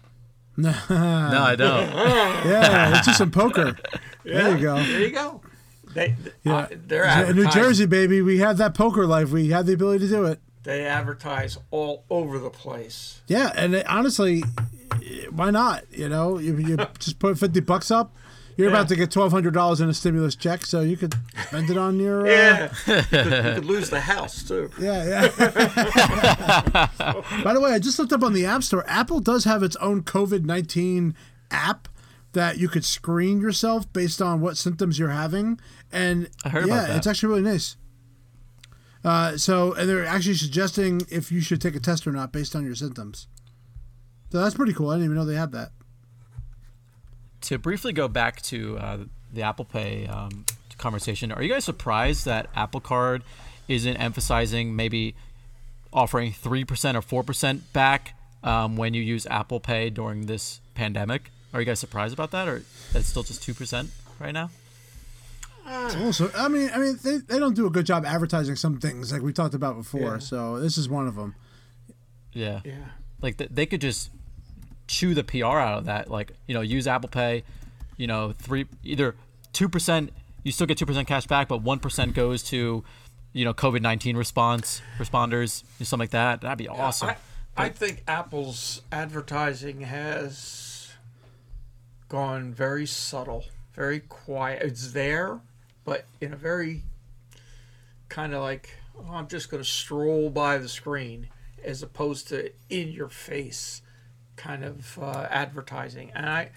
No, 0.58 0.70
I 0.70 1.56
don't. 1.58 1.90
Yeah, 2.50 2.98
it's 2.98 3.06
just 3.08 3.18
some 3.18 3.32
poker. 3.32 3.78
There 4.24 4.56
you 4.58 4.62
go. 4.64 4.76
There 4.78 5.02
you 5.02 5.12
go. 5.12 5.42
They, 5.94 6.16
Yeah. 6.44 6.56
uh, 6.56 6.68
they're 6.88 7.04
In 7.04 7.10
New 7.36 7.44
advertising- 7.44 7.52
Jersey, 7.62 7.86
baby, 7.86 8.22
we 8.24 8.40
have 8.40 8.58
that 8.58 8.74
poker 8.74 9.06
life. 9.06 9.30
We 9.32 9.50
have 9.50 9.66
the 9.68 9.74
ability 9.74 10.08
to 10.08 10.12
do 10.12 10.26
it. 10.26 10.40
They 10.66 10.86
advertise 10.86 11.58
all 11.72 12.04
over 12.10 12.38
the 12.40 12.50
place. 12.50 13.22
Yeah, 13.28 13.52
and 13.56 13.76
it, 13.76 13.88
honestly, 13.88 14.44
why 15.32 15.52
not? 15.52 15.84
You 15.92 16.10
know, 16.10 16.38
you, 16.40 16.58
you 16.58 16.78
just 17.00 17.20
put 17.20 17.38
fifty 17.40 17.60
bucks 17.62 17.92
up. 17.92 18.14
You're 18.58 18.70
Yeah. 18.70 18.76
about 18.78 18.88
to 18.90 18.96
get 18.96 19.12
twelve 19.12 19.32
hundred 19.32 19.54
dollars 19.54 19.82
in 19.82 19.90
a 19.90 19.94
stimulus 19.94 20.36
check, 20.36 20.66
so 20.66 20.82
you 20.82 20.98
could 20.98 21.14
spend 21.48 21.70
it 21.70 21.78
on 21.78 22.00
your. 22.00 22.26
Uh, 22.26 22.30
Yeah, 22.30 22.64
you, 22.64 22.70
could, 23.04 23.14
you 23.14 23.54
could 23.54 23.66
lose 23.66 23.90
the 23.90 24.00
house 24.00 24.44
too. 24.44 24.70
Yeah, 24.80 25.06
yeah. 25.06 25.28
By 27.44 27.54
the 27.54 27.60
way, 27.62 27.72
I 27.72 27.80
just 27.80 28.00
looked 28.00 28.14
up 28.14 28.24
on 28.24 28.34
the 28.34 28.46
App 28.46 28.64
Store. 28.64 28.84
Apple 28.88 29.20
does 29.20 29.44
have 29.44 29.64
its 29.64 29.76
own 29.78 30.04
COVID 30.04 30.46
19 30.46 31.16
app 31.52 31.88
that 32.34 32.58
you 32.58 32.68
could 32.68 32.84
screen 32.84 33.40
yourself 33.40 33.92
based 33.94 34.22
on 34.22 34.42
what 34.42 34.58
symptoms 34.58 35.00
you're 35.00 35.10
having. 35.10 35.60
And 35.92 36.30
I 36.44 36.50
heard 36.50 36.68
yeah, 36.68 36.74
about 36.76 36.88
that. 36.88 36.98
it's 36.98 37.08
actually 37.08 37.30
really 37.30 37.50
nice. 37.50 37.78
Uh, 39.06 39.38
so, 39.38 39.72
and 39.74 39.88
they're 39.88 40.04
actually 40.04 40.34
suggesting 40.34 41.00
if 41.10 41.32
you 41.32 41.40
should 41.40 41.62
take 41.62 41.76
a 41.76 41.80
test 41.80 42.08
or 42.08 42.12
not 42.12 42.34
based 42.34 42.56
on 42.56 42.66
your 42.66 42.74
symptoms. 42.76 43.28
So 44.32 44.42
that's 44.42 44.56
pretty 44.56 44.74
cool. 44.74 44.90
I 44.90 44.96
didn't 44.96 45.06
even 45.06 45.16
know 45.16 45.26
they 45.26 45.36
had 45.36 45.52
that. 45.52 45.72
to 47.42 47.60
briefly 47.60 47.94
go 47.94 48.08
back 48.08 48.42
to 48.42 48.78
uh, 48.80 48.98
the 49.32 49.44
Apple 49.44 49.66
Pay 49.66 50.08
um, 50.08 50.46
conversation, 50.78 51.32
are 51.32 51.44
you 51.44 51.50
guys 51.50 51.64
surprised 51.64 52.26
that 52.26 52.50
Apple 52.56 52.80
Card 52.82 53.24
isn't 53.68 53.98
emphasizing 53.98 54.76
maybe 54.76 55.16
offering 55.94 56.34
three 56.34 56.66
percent 56.66 56.98
or 56.98 57.02
four 57.02 57.24
percent 57.24 57.72
back 57.74 58.16
um, 58.44 58.76
when 58.76 58.94
you 58.94 59.02
use 59.02 59.26
Apple 59.28 59.60
Pay 59.60 59.90
during 59.90 60.26
this 60.26 60.60
pandemic? 60.74 61.32
Are 61.54 61.60
you 61.60 61.66
guys 61.66 61.80
surprised 61.80 62.14
about 62.14 62.32
that, 62.32 62.48
or 62.48 62.64
that's 62.92 63.08
still 63.08 63.24
just 63.24 63.44
two 63.44 63.54
percent 63.54 63.92
right 64.20 64.34
now? 64.34 64.50
Ah. 65.66 66.06
Also, 66.06 66.30
I 66.38 66.48
mean, 66.48 66.70
I 66.74 66.78
mean, 66.78 67.00
they, 67.04 67.18
they 67.18 67.40
don't 67.40 67.56
do 67.56 67.66
a 67.66 67.70
good 67.70 67.86
job 67.86 68.06
advertising 68.06 68.56
some 68.56 68.80
things 68.80 69.12
like 69.12 69.22
we 69.22 69.34
talked 69.34 69.54
about 69.56 69.76
before. 69.76 70.02
Yeah. 70.14 70.18
So 70.20 70.60
this 70.60 70.78
is 70.78 70.88
one 70.88 71.08
of 71.08 71.16
them. 71.16 71.36
Yeah, 72.34 72.62
Yeah. 72.64 72.74
like 73.22 73.38
th- 73.38 73.50
they 73.54 73.66
could 73.66 73.82
just 73.82 74.12
chew 74.88 75.14
the 75.14 75.24
PR 75.24 75.46
out 75.46 75.80
of 75.80 75.86
that. 75.86 76.10
Like 76.12 76.34
you 76.48 76.54
know, 76.54 76.62
use 76.62 76.88
Apple 76.88 77.10
Pay. 77.10 77.44
You 77.98 78.08
know, 78.08 78.34
three 78.34 78.66
either 78.84 79.16
two 79.54 79.70
percent. 79.70 80.12
You 80.44 80.52
still 80.52 80.68
get 80.68 80.78
two 80.78 80.86
percent 80.86 81.08
cash 81.08 81.26
back, 81.28 81.48
but 81.48 81.62
one 81.62 81.80
percent 81.80 82.14
goes 82.14 82.44
to 82.44 82.84
you 83.34 83.46
know 83.46 83.54
COVID 83.54 83.82
nineteen 83.82 84.18
response 84.18 84.82
responders, 85.00 85.64
something 85.80 86.00
like 86.00 86.10
that. 86.12 86.42
That'd 86.42 86.58
be 86.58 86.68
awesome. 86.68 87.10
I, 87.10 87.16
I 87.58 87.70
think 87.70 88.04
Apple's 88.08 88.82
advertising 88.92 89.82
has 89.82 90.92
gone 92.10 92.54
very 92.54 92.86
subtle, 92.86 93.46
very 93.74 94.02
quiet. 94.02 94.62
It's 94.62 94.92
there, 94.92 95.40
but 95.86 96.06
in 96.20 96.34
a 96.34 96.36
very 96.36 96.84
kind 98.10 98.34
of 98.34 98.42
like, 98.42 98.76
oh, 98.98 99.14
I'm 99.14 99.28
just 99.28 99.50
going 99.50 99.64
to 99.64 99.70
stroll 99.70 100.30
by 100.30 100.58
the 100.58 100.68
screen 100.68 101.30
as 101.64 101.82
opposed 101.82 102.28
to 102.30 102.52
in 102.70 102.90
your 102.90 103.10
face 103.10 103.82
kind 104.36 104.64
of 104.64 105.00
uh, 105.00 105.28
advertising. 105.30 106.12
And 106.14 106.28
I, 106.28 106.50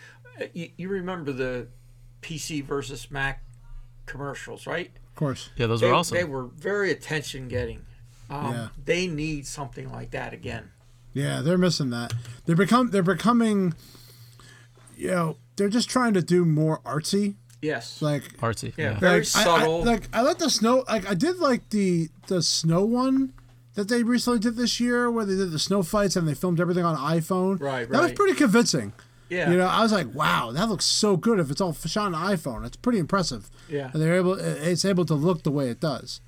you, 0.53 0.71
you 0.77 0.89
remember 0.89 1.33
the 1.33 1.69
PC 2.23 2.65
versus 2.65 3.11
Mac 3.11 3.45
commercials, 4.07 4.67
right? 4.67 4.91
Of 5.09 5.15
course. 5.15 5.51
yeah, 5.57 5.67
those 5.67 5.81
they, 5.81 5.89
were 5.89 5.95
awesome. 5.95 6.17
they 6.17 6.25
were 6.25 6.45
very 6.45 6.91
attention 6.91 7.49
getting. 7.49 7.85
Um, 8.31 8.53
Yeah. 8.53 8.69
They 8.85 9.07
need 9.07 9.47
something 9.47 9.91
like 9.91 10.11
that 10.11 10.33
again. 10.33 10.71
Yeah, 11.15 11.41
they're 11.41 11.59
missing 11.59 11.91
that. 11.91 12.13
They're 12.45 12.55
become 12.55 12.91
they're 12.91 13.03
becoming 13.03 13.75
you 14.99 15.11
know, 15.11 15.37
they're 15.57 15.69
just 15.69 15.89
trying 15.89 16.13
to 16.15 16.23
do 16.23 16.45
more 16.45 16.81
artsy. 16.81 17.37
Yes. 17.63 18.01
Like 18.03 18.23
Artsy. 18.39 18.73
Yeah. 18.77 18.93
Yeah. 18.93 18.99
Very 18.99 19.19
like, 19.21 19.37
I- 19.37 19.41
I, 19.41 19.45
subtle. 19.45 19.85
like 19.85 20.09
I 20.13 20.23
like 20.23 20.39
the 20.39 20.51
snow 20.51 20.85
like 20.89 21.09
I 21.09 21.15
did 21.15 21.39
like 21.39 21.69
the 21.71 22.09
the 22.29 22.41
snow 22.43 22.85
one 22.85 23.33
that 23.75 23.89
they 23.89 24.03
recently 24.03 24.39
did 24.39 24.57
this 24.57 24.79
year 24.81 25.11
where 25.11 25.25
they 25.25 25.37
did 25.37 25.51
the 25.53 25.59
snow 25.59 25.83
fights 25.83 26.17
and 26.17 26.27
they 26.27 26.35
filmed 26.35 26.61
everything 26.61 26.85
on 26.85 26.97
iPhone. 26.97 27.61
Right, 27.61 27.81
Right. 27.83 27.91
That 27.91 28.03
was 28.03 28.13
pretty 28.13 28.35
convincing. 28.35 28.93
yeah. 29.29 29.51
You 29.51 29.57
know, 29.57 29.67
I 29.67 29.83
was 29.83 29.93
like, 29.93 30.13
wow, 30.15 30.51
that 30.53 30.69
looks 30.69 30.85
so 30.85 31.17
good 31.17 31.39
if 31.39 31.51
it's 31.51 31.61
all 31.61 31.73
shot 31.75 32.13
on 32.13 32.33
iPhone. 32.37 32.65
It's 32.67 32.77
pretty 32.77 32.99
impressive. 32.99 33.51
Yeah. 33.69 33.91
And 33.93 34.01
they're 34.03 34.17
able 34.17 34.35
it's 34.35 34.85
able 34.85 35.05
to 35.07 35.15
look 35.15 35.43
the 35.43 35.51
way 35.53 35.69
it 35.69 35.81
does. 35.81 36.21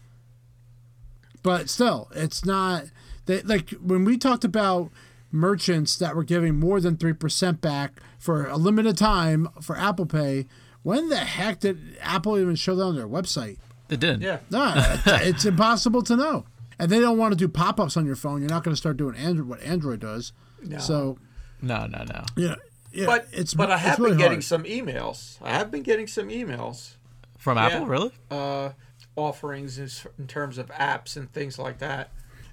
But 1.42 1.70
still, 1.70 2.08
it's 2.14 2.44
not 2.44 2.84
they 3.26 3.40
like 3.42 3.70
when 3.70 4.04
we 4.04 4.18
talked 4.18 4.44
about 4.44 4.90
merchants 5.32 5.96
that 5.98 6.16
were 6.16 6.24
giving 6.24 6.58
more 6.58 6.80
than 6.80 6.96
3% 6.96 7.60
back 7.60 8.00
for 8.18 8.46
a 8.46 8.56
limited 8.56 8.98
time 8.98 9.48
for 9.62 9.76
Apple 9.78 10.04
Pay, 10.06 10.46
when 10.82 11.08
the 11.08 11.16
heck 11.16 11.60
did 11.60 11.96
Apple 12.00 12.38
even 12.38 12.54
show 12.56 12.74
that 12.74 12.82
on 12.84 12.96
their 12.96 13.08
website? 13.08 13.58
They 13.88 13.96
did. 13.96 14.22
yeah. 14.22 14.38
Nah, 14.50 14.72
it's 15.06 15.44
impossible 15.44 16.02
to 16.02 16.16
know. 16.16 16.44
And 16.78 16.90
they 16.90 17.00
don't 17.00 17.18
want 17.18 17.32
to 17.32 17.36
do 17.36 17.48
pop-ups 17.48 17.96
on 17.96 18.06
your 18.06 18.16
phone. 18.16 18.40
You're 18.40 18.48
not 18.50 18.64
going 18.64 18.72
to 18.72 18.78
start 18.78 18.96
doing 18.96 19.14
Android 19.16 19.48
what 19.48 19.62
Android 19.62 20.00
does. 20.00 20.32
No. 20.62 20.78
So, 20.78 21.18
No, 21.60 21.86
no, 21.86 22.04
no. 22.04 22.24
yeah, 22.36 22.54
yeah 22.92 23.06
But 23.06 23.26
it's 23.32 23.52
but 23.52 23.70
I 23.70 23.74
it's 23.74 23.82
have 23.82 23.98
really 23.98 24.12
been 24.12 24.18
getting 24.18 24.32
hard. 24.36 24.44
some 24.44 24.64
emails. 24.64 25.36
I 25.42 25.50
have 25.50 25.70
been 25.70 25.82
getting 25.82 26.06
some 26.06 26.28
emails 26.28 26.92
From 27.38 27.58
Apple, 27.58 27.86
really? 27.86 28.12
uh, 28.30 28.70
offerings 29.16 29.78
in, 29.78 29.90
in 30.18 30.26
terms 30.26 30.56
of 30.56 30.68
apps 30.68 31.16
and 31.16 31.30
things 31.32 31.58
like 31.58 31.78
that. 31.80 32.10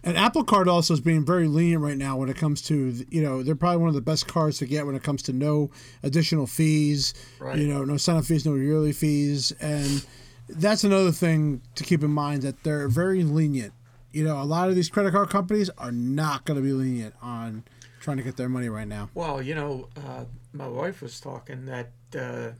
And 0.07 0.17
Apple 0.17 0.43
Card 0.43 0.67
also 0.67 0.93
is 0.93 1.01
being 1.01 1.25
very 1.25 1.47
lenient 1.47 1.83
right 1.83 1.97
now 1.97 2.17
when 2.17 2.29
it 2.29 2.37
comes 2.37 2.61
to, 2.63 3.05
you 3.09 3.21
know, 3.21 3.43
they're 3.43 3.55
probably 3.55 3.77
one 3.77 3.89
of 3.89 3.95
the 3.95 4.01
best 4.01 4.27
cards 4.27 4.57
to 4.59 4.65
get 4.65 4.85
when 4.85 4.95
it 4.95 5.03
comes 5.03 5.21
to 5.23 5.33
no 5.33 5.69
additional 6.03 6.47
fees, 6.47 7.13
Right. 7.39 7.57
you 7.59 7.67
know, 7.67 7.83
no 7.83 7.97
sign 7.97 8.15
up 8.17 8.25
fees, 8.25 8.45
no 8.45 8.55
yearly 8.55 8.93
fees. 8.93 9.51
And 9.59 10.05
that's 10.49 10.83
another 10.83 11.11
thing 11.11 11.61
to 11.75 11.83
keep 11.83 12.03
in 12.03 12.11
mind 12.11 12.43
that 12.43 12.63
they're 12.63 12.87
very 12.87 13.23
lenient. 13.23 13.73
You 14.13 14.23
know, 14.23 14.41
a 14.41 14.45
lot 14.45 14.69
of 14.69 14.75
these 14.75 14.89
credit 14.89 15.11
card 15.11 15.29
companies 15.29 15.69
are 15.77 15.91
not 15.91 16.45
going 16.45 16.55
to 16.57 16.63
be 16.63 16.71
lenient 16.73 17.13
on 17.21 17.65
trying 17.99 18.17
to 18.17 18.23
get 18.23 18.37
their 18.37 18.47
money 18.49 18.69
right 18.69 18.87
now. 18.87 19.09
Well, 19.13 19.41
you 19.41 19.53
know, 19.55 19.89
uh, 19.97 20.23
my 20.53 20.67
wife 20.67 21.01
was 21.01 21.19
talking 21.19 21.65
that 21.65 21.91
uh, 22.17 22.51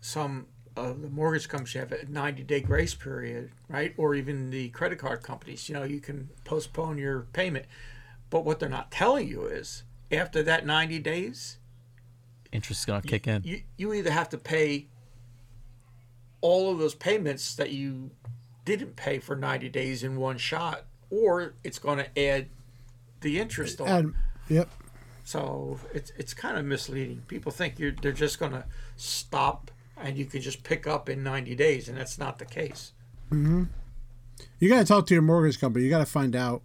some 0.00 0.46
of 0.76 1.02
the 1.02 1.08
mortgage 1.08 1.48
companies 1.48 1.74
have 1.74 1.92
a 1.92 2.06
90 2.06 2.42
day 2.44 2.60
grace 2.60 2.94
period, 2.94 3.50
right? 3.68 3.94
Or 3.96 4.14
even 4.14 4.50
the 4.50 4.68
credit 4.70 4.98
card 4.98 5.22
companies, 5.22 5.68
you 5.68 5.74
know, 5.74 5.84
you 5.84 6.00
can 6.00 6.28
postpone 6.44 6.98
your 6.98 7.22
payment. 7.32 7.66
But 8.30 8.44
what 8.44 8.60
they're 8.60 8.68
not 8.68 8.90
telling 8.90 9.28
you 9.28 9.44
is 9.44 9.82
after 10.10 10.42
that 10.42 10.64
90 10.66 10.98
days, 11.00 11.58
Interest 12.50 12.80
is 12.80 12.84
gonna 12.84 13.02
kick 13.02 13.26
in. 13.26 13.42
you, 13.44 13.62
you 13.76 13.92
either 13.94 14.10
have 14.10 14.28
to 14.30 14.38
pay 14.38 14.88
all 16.42 16.70
of 16.70 16.78
those 16.78 16.94
payments 16.94 17.54
that 17.54 17.70
you 17.70 18.10
didn't 18.64 18.96
pay 18.96 19.18
for 19.18 19.34
90 19.34 19.68
days 19.70 20.02
in 20.02 20.16
one 20.16 20.36
shot, 20.38 20.84
or 21.10 21.54
it's 21.64 21.78
going 21.78 21.98
to 21.98 22.18
add 22.18 22.48
the 23.20 23.40
interest 23.40 23.80
on. 23.80 23.88
And, 23.88 24.14
yep. 24.48 24.68
So 25.24 25.78
it's 25.94 26.12
it's 26.18 26.34
kind 26.34 26.58
of 26.58 26.64
misleading. 26.64 27.22
People 27.28 27.52
think 27.52 27.78
you're 27.78 27.92
they're 27.92 28.12
just 28.12 28.40
going 28.40 28.52
to 28.52 28.64
stop 28.96 29.70
and 30.02 30.16
you 30.16 30.24
can 30.24 30.40
just 30.40 30.62
pick 30.64 30.86
up 30.86 31.08
in 31.08 31.22
90 31.22 31.54
days, 31.54 31.88
and 31.88 31.96
that's 31.96 32.18
not 32.18 32.38
the 32.38 32.44
case. 32.44 32.92
You 33.30 34.68
got 34.68 34.78
to 34.78 34.84
talk 34.84 35.06
to 35.06 35.14
your 35.14 35.22
mortgage 35.22 35.58
company. 35.58 35.84
You 35.84 35.90
got 35.90 35.98
to 35.98 36.06
find 36.06 36.36
out, 36.36 36.62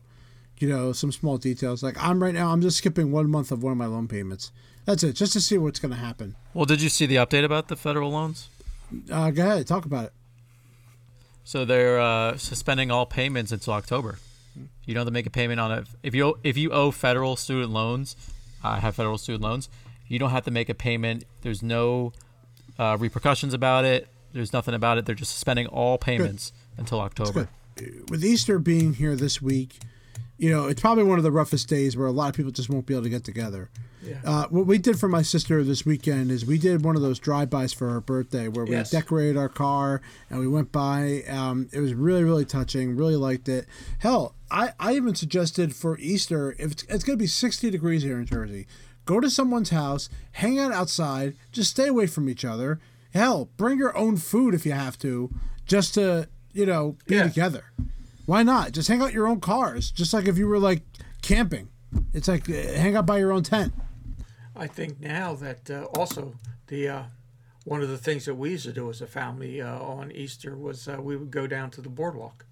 you 0.60 0.68
know, 0.68 0.92
some 0.92 1.12
small 1.12 1.38
details. 1.38 1.82
Like 1.82 2.02
I'm 2.04 2.22
right 2.22 2.34
now, 2.34 2.52
I'm 2.52 2.62
just 2.62 2.78
skipping 2.78 3.12
one 3.12 3.30
month 3.30 3.52
of 3.52 3.64
one 3.64 3.72
of 3.72 3.78
my 3.78 3.86
loan 3.86 4.08
payments. 4.08 4.52
That's 4.86 5.04
it, 5.04 5.14
just 5.14 5.34
to 5.34 5.42
see 5.42 5.58
what's 5.58 5.80
going 5.80 5.94
to 5.94 5.98
happen. 5.98 6.36
Well, 6.54 6.66
did 6.66 6.82
you 6.82 6.90
see 6.90 7.06
the 7.06 7.16
update 7.16 7.44
about 7.44 7.68
the 7.68 7.76
federal 7.76 8.12
loans? 8.12 8.50
Uh, 9.12 9.32
go 9.32 9.44
ahead, 9.44 9.68
talk 9.68 9.86
about 9.86 10.06
it. 10.06 10.14
So 11.44 11.66
they're 11.66 12.00
uh, 12.00 12.38
suspending 12.38 12.92
all 12.92 13.06
payments 13.06 13.52
until 13.52 13.74
October. 13.74 14.20
You 14.86 14.94
don't 14.94 15.02
have 15.02 15.08
to 15.08 15.14
make 15.14 15.26
a 15.26 15.30
payment 15.30 15.60
on 15.60 15.72
it 15.72 15.88
if 16.04 16.16
you 16.16 16.40
if 16.44 16.58
you 16.58 16.72
owe 16.72 16.92
federal 16.92 17.36
student 17.36 17.72
loans. 17.72 18.16
I 18.64 18.80
have 18.80 18.96
federal 18.96 19.18
student 19.18 19.44
loans. 19.44 19.70
You 20.08 20.20
don't 20.20 20.32
have 20.32 20.46
to 20.46 20.52
make 20.52 20.70
a 20.70 20.74
payment. 20.74 21.26
There's 21.42 21.62
no 21.62 22.14
uh, 22.80 22.98
repercussions 23.00 23.54
about 23.54 23.86
it. 23.86 24.08
There's 24.34 24.54
nothing 24.54 24.74
about 24.74 24.98
it. 24.98 25.06
They're 25.06 25.16
just 25.16 25.32
suspending 25.32 25.68
all 25.68 25.98
payments 25.98 26.52
until 26.78 27.00
October. 27.00 27.50
With 28.10 28.24
Easter 28.24 28.60
being 28.60 28.94
here 28.96 29.16
this 29.16 29.42
week, 29.42 29.80
you 30.38 30.50
know, 30.52 30.68
it's 30.68 30.82
probably 30.82 31.04
one 31.04 31.18
of 31.18 31.24
the 31.24 31.32
roughest 31.32 31.68
days 31.68 31.96
where 31.98 32.08
a 32.08 32.12
lot 32.12 32.30
of 32.30 32.36
people 32.36 32.52
just 32.52 32.70
won't 32.70 32.86
be 32.86 32.94
able 32.94 33.04
to 33.04 33.10
get 33.10 33.24
together. 33.24 33.70
Yeah. 34.04 34.18
Uh, 34.24 34.48
what 34.50 34.68
we 34.68 34.78
did 34.78 35.00
for 35.00 35.10
my 35.10 35.22
sister 35.24 35.64
this 35.64 35.86
weekend 35.86 36.30
is 36.32 36.46
we 36.46 36.58
did 36.60 36.84
one 36.86 36.96
of 36.96 37.02
those 37.02 37.18
drive-bys 37.20 37.74
for 37.74 37.90
her 37.90 38.00
birthday 38.00 38.48
where 38.48 38.64
we 38.64 38.72
Yes. 38.72 38.92
decorated 38.92 39.36
our 39.38 39.50
car 39.50 40.02
and 40.30 40.40
we 40.40 40.48
went 40.48 40.72
by. 40.72 41.24
Um, 41.28 41.68
it 41.74 41.80
was 41.80 41.94
really, 41.94 42.24
really 42.24 42.46
touching. 42.46 42.96
Really 42.96 43.16
liked 43.16 43.50
it. 43.50 43.66
Hell, 44.00 44.36
I, 44.52 44.74
I 44.80 44.94
even 44.94 45.16
suggested 45.16 45.76
for 45.76 45.98
Easter 45.98 46.56
if 46.60 46.72
it's, 46.74 46.84
it's 46.84 47.04
going 47.04 47.18
to 47.18 47.22
be 47.24 47.28
60 47.28 47.70
degrees 47.72 48.04
here 48.04 48.20
in 48.20 48.26
Jersey, 48.26 48.68
go 49.08 49.20
to 49.20 49.30
someone's 49.32 49.72
house, 49.72 50.10
hang 50.34 50.60
out 50.60 50.72
outside, 50.72 51.36
just 51.52 51.72
stay 51.72 51.88
away 51.88 52.06
from 52.06 52.30
each 52.30 52.46
other. 52.46 52.80
Hell, 53.14 53.50
bring 53.58 53.80
your 53.80 53.98
own 53.98 54.18
food 54.18 54.54
if 54.54 54.66
you 54.66 54.74
have 54.74 55.00
to, 55.00 55.32
just 55.66 55.96
to 55.96 56.28
you 56.54 56.66
know 56.68 56.96
be 57.08 57.16
Yeah. 57.16 57.24
together. 57.24 57.64
Why 58.28 58.44
not? 58.44 58.74
Just 58.74 58.90
hang 58.90 59.02
out 59.02 59.14
your 59.14 59.28
own 59.28 59.40
cars, 59.40 59.90
just 59.90 60.14
like 60.14 60.28
if 60.28 60.38
you 60.38 60.48
were 60.48 60.60
like 60.60 60.84
camping. 61.22 61.70
It's 62.14 62.28
like 62.28 62.48
uh, 62.50 62.54
hang 62.54 62.96
out 62.96 63.06
by 63.08 63.18
your 63.18 63.32
own 63.32 63.42
tent. 63.44 63.74
I 64.56 64.68
think 64.68 65.00
now 65.00 65.34
that 65.36 65.70
uh, 65.72 65.86
also 65.96 66.34
the 66.68 66.90
uh, 66.90 67.04
one 67.64 67.82
of 67.82 67.90
the 67.90 67.98
things 67.98 68.26
that 68.26 68.36
we 68.36 68.52
used 68.52 68.66
to 68.66 68.74
do 68.74 68.90
as 68.90 69.02
a 69.02 69.08
family 69.08 69.62
uh, 69.62 69.80
on 69.80 70.12
Easter 70.12 70.56
was 70.58 70.88
uh, 70.88 70.98
we 71.02 71.16
would 71.16 71.32
go 71.32 71.48
down 71.48 71.70
to 71.72 71.82
the 71.82 71.90
boardwalk, 71.90 72.46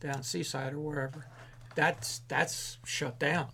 down 0.00 0.22
Seaside 0.22 0.72
or 0.72 0.80
wherever. 0.80 1.26
That's 1.74 2.20
that's 2.28 2.78
shut 2.84 3.18
down. 3.18 3.48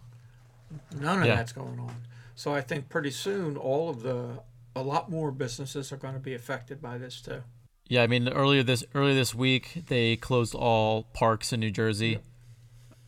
None 0.99 1.21
of 1.21 1.27
Yeah. 1.27 1.37
that's 1.37 1.53
going 1.53 1.79
on. 1.81 1.97
So 2.35 2.55
I 2.55 2.61
think 2.61 2.89
pretty 2.89 3.11
soon 3.11 3.57
all 3.57 3.89
of 3.89 4.03
the 4.03 4.41
a 4.77 4.83
lot 4.83 5.11
more 5.11 5.31
businesses 5.31 5.93
are 5.93 5.97
going 5.97 6.15
to 6.15 6.21
be 6.21 6.35
affected 6.35 6.83
by 6.83 6.99
this 6.99 7.21
too. 7.21 7.43
Yeah, 7.87 8.03
I 8.03 8.07
mean 8.07 8.29
earlier 8.29 8.63
this 8.63 8.85
earlier 8.95 9.15
this 9.15 9.35
week 9.35 9.85
they 9.89 10.17
closed 10.17 10.55
all 10.55 11.05
parks 11.13 11.53
in 11.53 11.61
New 11.61 11.71
Jersey. 11.71 12.21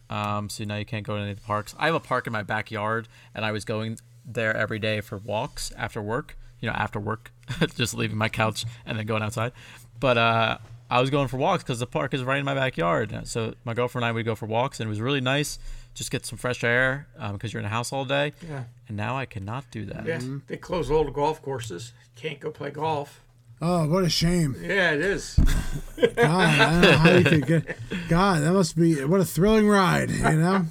Um, 0.09 0.49
so 0.49 0.65
now 0.65 0.77
you 0.77 0.85
can't 0.85 1.05
go 1.05 1.17
to 1.17 1.23
any 1.23 1.33
of 1.33 1.41
the 1.41 1.47
parks. 1.47 1.75
I 1.79 1.87
have 1.87 1.95
a 1.95 2.01
park 2.01 2.27
in 2.27 2.33
my 2.33 2.43
backyard, 2.43 3.09
and 3.35 3.45
I 3.45 3.51
was 3.53 3.65
going 3.65 3.99
there 4.25 4.57
every 4.57 4.79
day 4.79 5.01
for 5.01 5.19
walks 5.19 5.73
after 5.77 6.01
work. 6.01 6.39
You 6.61 6.69
know, 6.69 6.75
after 6.75 7.01
work, 7.01 7.33
just 7.75 7.95
leaving 7.95 8.17
my 8.17 8.29
couch 8.29 8.65
and 8.87 8.99
then 8.99 9.07
going 9.07 9.23
outside. 9.23 9.53
But 9.99 10.17
uh, 10.17 10.59
I 10.89 11.01
was 11.01 11.11
going 11.11 11.29
for 11.29 11.37
walks 11.37 11.63
because 11.63 11.81
the 11.81 11.87
park 11.87 12.15
is 12.15 12.23
right 12.23 12.39
in 12.39 12.45
my 12.45 12.55
backyard. 12.55 13.23
So 13.25 13.55
my 13.65 13.75
girlfriend 13.75 14.05
and 14.05 14.09
I 14.09 14.13
would 14.13 14.25
go 14.25 14.35
for 14.35 14.47
walks, 14.47 14.81
and 14.81 14.87
it 14.87 14.91
was 14.91 15.01
really 15.01 15.21
nice. 15.21 15.59
Just 15.97 16.11
get 16.11 16.27
some 16.27 16.37
fresh 16.37 16.63
air 16.63 17.09
because 17.33 17.53
you're 17.53 17.61
in 17.61 17.67
a 17.67 17.71
house 17.71 17.93
all 17.93 18.05
day. 18.05 18.35
Yeah. 18.47 18.65
And 18.87 18.97
now 18.97 19.17
I 19.17 19.25
cannot 19.25 19.65
do 19.71 19.87
that. 19.87 20.07
Yeah, 20.07 20.21
they 20.47 20.59
close 20.59 20.91
all 20.91 21.05
the 21.05 21.11
golf 21.11 21.43
courses. 21.43 21.93
Can't 22.15 22.39
go 22.39 22.51
play 22.51 22.71
golf. 22.71 23.23
Oh, 23.63 23.89
what 23.89 24.05
a 24.05 24.11
shame! 24.11 24.55
Yeah, 24.61 24.93
it 24.93 25.01
is. 25.01 25.35
God, 25.97 26.19
I 26.19 26.71
don't 26.71 26.81
know 26.83 26.93
how 26.93 27.11
you 27.11 27.25
could 27.25 27.47
get. 27.47 27.77
God, 28.09 28.43
that 28.43 28.53
must 28.53 28.77
be 28.77 29.03
what 29.03 29.21
a 29.21 29.25
thrilling 29.25 29.67
ride, 29.67 30.11
you 30.11 30.23
know. 30.23 30.67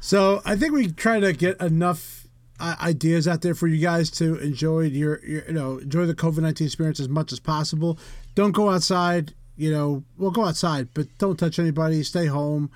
So 0.00 0.42
I 0.44 0.56
think 0.56 0.74
we 0.74 0.92
try 0.92 1.18
to 1.18 1.32
get 1.32 1.58
enough 1.62 2.26
uh, 2.60 2.76
ideas 2.82 3.26
out 3.26 3.40
there 3.40 3.54
for 3.54 3.68
you 3.68 3.78
guys 3.80 4.10
to 4.10 4.36
enjoy 4.40 4.80
your, 4.80 5.24
your 5.24 5.46
you 5.46 5.52
know, 5.52 5.78
enjoy 5.78 6.04
the 6.04 6.14
COVID 6.14 6.40
nineteen 6.40 6.66
experience 6.66 7.00
as 7.00 7.08
much 7.08 7.32
as 7.32 7.40
possible. 7.40 7.98
Don't 8.34 8.52
go 8.52 8.68
outside. 8.68 9.32
You 9.56 9.70
know, 9.70 10.04
well, 10.18 10.30
go 10.30 10.44
outside, 10.44 10.88
but 10.92 11.06
don't 11.18 11.38
touch 11.38 11.58
anybody. 11.58 12.02
Stay 12.02 12.26
home. 12.26 12.70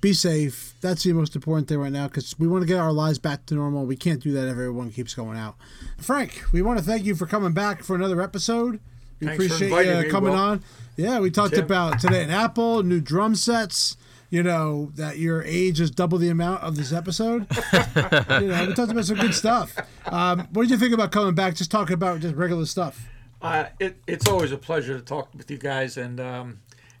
Be 0.00 0.12
safe. 0.12 0.74
That's 0.80 1.02
the 1.02 1.12
most 1.12 1.34
important 1.34 1.66
thing 1.66 1.78
right 1.78 1.92
now 1.92 2.06
because 2.06 2.38
we 2.38 2.46
want 2.46 2.62
to 2.62 2.68
get 2.68 2.78
our 2.78 2.92
lives 2.92 3.18
back 3.18 3.46
to 3.46 3.54
normal. 3.54 3.84
We 3.84 3.96
can't 3.96 4.22
do 4.22 4.30
that 4.32 4.44
if 4.44 4.50
everyone 4.50 4.92
keeps 4.92 5.12
going 5.12 5.36
out. 5.36 5.56
Frank, 5.98 6.44
we 6.52 6.62
want 6.62 6.78
to 6.78 6.84
thank 6.84 7.04
you 7.04 7.16
for 7.16 7.26
coming 7.26 7.52
back 7.52 7.82
for 7.82 7.96
another 7.96 8.20
episode. 8.20 8.78
We 9.20 9.26
Thanks 9.26 9.44
appreciate 9.44 9.86
you 9.86 10.02
me, 10.04 10.08
coming 10.08 10.30
Will. 10.30 10.38
on. 10.38 10.64
Yeah, 10.96 11.18
we 11.18 11.30
talked 11.32 11.54
Tim. 11.54 11.64
about 11.64 11.98
today 11.98 12.22
at 12.22 12.30
Apple, 12.30 12.84
new 12.84 13.00
drum 13.00 13.34
sets. 13.34 13.96
You 14.30 14.42
know, 14.42 14.92
that 14.96 15.16
your 15.16 15.42
age 15.42 15.80
is 15.80 15.90
double 15.90 16.18
the 16.18 16.28
amount 16.28 16.62
of 16.62 16.76
this 16.76 16.92
episode. 16.92 17.46
you 17.72 18.48
know, 18.48 18.66
we 18.68 18.74
talked 18.74 18.92
about 18.92 19.06
some 19.06 19.16
good 19.16 19.34
stuff. 19.34 19.74
Um, 20.06 20.46
what 20.52 20.64
did 20.64 20.70
you 20.70 20.76
think 20.76 20.92
about 20.92 21.12
coming 21.12 21.34
back? 21.34 21.54
Just 21.54 21.70
talking 21.70 21.94
about 21.94 22.20
just 22.20 22.34
regular 22.36 22.66
stuff. 22.66 23.08
Uh, 23.40 23.66
it, 23.80 23.96
it's 24.06 24.28
always 24.28 24.52
a 24.52 24.58
pleasure 24.58 24.98
to 24.98 25.04
talk 25.04 25.30
with 25.34 25.50
you 25.50 25.56
guys, 25.56 25.96
and 25.96 26.20
um, 26.20 26.58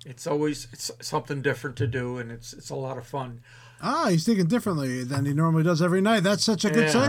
it's 0.08 0.26
always 0.26 0.66
it's 0.72 0.90
something 1.00 1.42
different 1.42 1.76
to 1.76 1.86
do, 1.86 2.18
and 2.18 2.30
it's 2.32 2.52
it's 2.52 2.70
a 2.70 2.74
lot 2.74 2.98
of 2.98 3.06
fun. 3.06 3.40
Ah, 3.80 4.08
he's 4.10 4.24
thinking 4.26 4.46
differently 4.46 5.04
than 5.04 5.24
he 5.24 5.32
normally 5.32 5.62
does 5.62 5.80
every 5.80 6.00
night. 6.00 6.20
That's 6.24 6.42
such 6.42 6.64
a 6.64 6.70
good 6.70 6.88
Yeah. 6.92 7.06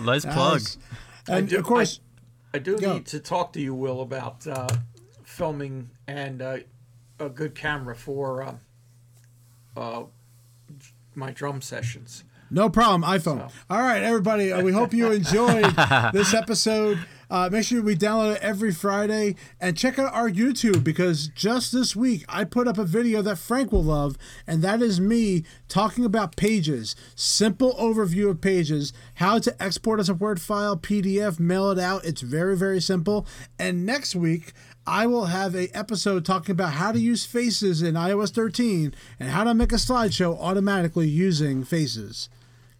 Oh, 0.00 0.02
nice 0.04 0.24
plug. 0.24 0.60
Yes. 0.60 0.78
And 1.28 1.48
do- 1.48 1.58
of 1.58 1.64
course, 1.64 2.00
I 2.52 2.58
do 2.58 2.76
Go. 2.78 2.94
need 2.94 3.06
to 3.06 3.20
talk 3.20 3.52
to 3.52 3.60
you, 3.60 3.74
Will, 3.74 4.00
about 4.00 4.44
uh, 4.46 4.68
filming 5.24 5.90
and 6.08 6.42
uh, 6.42 6.56
a 7.20 7.28
good 7.28 7.54
camera 7.54 7.94
for 7.94 8.42
uh, 8.42 8.54
uh, 9.76 10.02
my 11.14 11.30
drum 11.30 11.60
sessions. 11.62 12.24
No 12.50 12.68
problem, 12.68 13.02
iPhone. 13.02 13.50
All 13.70 13.80
right, 13.80 14.02
everybody. 14.02 14.52
Uh, 14.52 14.62
we 14.62 14.72
hope 14.72 14.92
you 14.92 15.10
enjoyed 15.20 15.74
this 16.12 16.34
episode. 16.34 16.98
Uh, 17.32 17.48
make 17.50 17.64
sure 17.64 17.80
we 17.80 17.96
download 17.96 18.36
it 18.36 18.42
every 18.42 18.70
Friday 18.70 19.34
and 19.58 19.74
check 19.74 19.98
out 19.98 20.12
our 20.12 20.28
YouTube 20.28 20.84
because 20.84 21.28
just 21.28 21.72
this 21.72 21.96
week 21.96 22.26
I 22.28 22.44
put 22.44 22.68
up 22.68 22.76
a 22.76 22.84
video 22.84 23.22
that 23.22 23.38
Frank 23.38 23.72
will 23.72 23.82
love, 23.82 24.18
and 24.46 24.60
that 24.60 24.82
is 24.82 25.00
me 25.00 25.44
talking 25.66 26.04
about 26.04 26.36
pages. 26.36 26.94
Simple 27.14 27.72
overview 27.76 28.28
of 28.28 28.42
pages, 28.42 28.92
how 29.14 29.38
to 29.38 29.62
export 29.62 29.98
as 29.98 30.10
a 30.10 30.14
Word 30.14 30.42
file, 30.42 30.76
PDF, 30.76 31.40
mail 31.40 31.70
it 31.70 31.78
out. 31.78 32.04
It's 32.04 32.20
very, 32.20 32.54
very 32.54 32.82
simple. 32.82 33.26
And 33.58 33.86
next 33.86 34.14
week, 34.14 34.52
I 34.86 35.06
will 35.06 35.26
have 35.26 35.54
a 35.54 35.74
episode 35.74 36.26
talking 36.26 36.52
about 36.52 36.74
how 36.74 36.92
to 36.92 37.00
use 37.00 37.24
faces 37.24 37.80
in 37.80 37.94
iOS 37.94 38.28
13 38.34 38.92
and 39.18 39.30
how 39.30 39.44
to 39.44 39.54
make 39.54 39.72
a 39.72 39.76
slideshow 39.76 40.38
automatically 40.38 41.08
using 41.08 41.64
faces. 41.64 42.28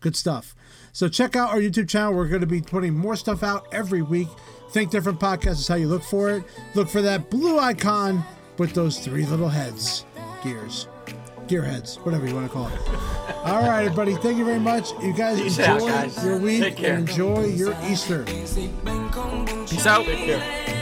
Good 0.00 0.14
stuff. 0.14 0.54
So 0.92 1.08
check 1.08 1.36
out 1.36 1.50
our 1.50 1.56
YouTube 1.58 1.88
channel. 1.88 2.12
We're 2.14 2.28
going 2.28 2.42
to 2.42 2.46
be 2.46 2.60
putting 2.60 2.94
more 2.94 3.16
stuff 3.16 3.42
out 3.42 3.66
every 3.72 4.02
week. 4.02 4.28
Think 4.70 4.90
Different 4.90 5.18
Podcast 5.20 5.52
is 5.52 5.68
how 5.68 5.74
you 5.76 5.88
look 5.88 6.02
for 6.02 6.30
it. 6.30 6.44
Look 6.74 6.88
for 6.88 7.02
that 7.02 7.30
blue 7.30 7.58
icon 7.58 8.22
with 8.58 8.72
those 8.74 8.98
three 8.98 9.24
little 9.26 9.48
heads, 9.48 10.04
gears, 10.44 10.88
gear 11.48 11.62
heads, 11.62 11.96
whatever 11.96 12.26
you 12.26 12.34
want 12.34 12.46
to 12.46 12.52
call 12.52 12.68
it. 12.68 12.78
All 13.44 13.62
right, 13.62 13.84
everybody. 13.84 14.14
Thank 14.16 14.38
you 14.38 14.44
very 14.44 14.60
much. 14.60 14.90
You 15.02 15.12
guys 15.14 15.40
Peace 15.40 15.58
enjoy 15.58 15.72
out, 15.72 15.88
guys. 15.88 16.24
your 16.24 16.38
week 16.38 16.62
Take 16.62 16.76
care. 16.76 16.94
and 16.96 17.08
enjoy 17.08 17.46
your 17.46 17.74
Easter. 17.84 18.24
Peace 18.24 18.56
out. 19.86 20.04
Take 20.04 20.18
care. 20.26 20.78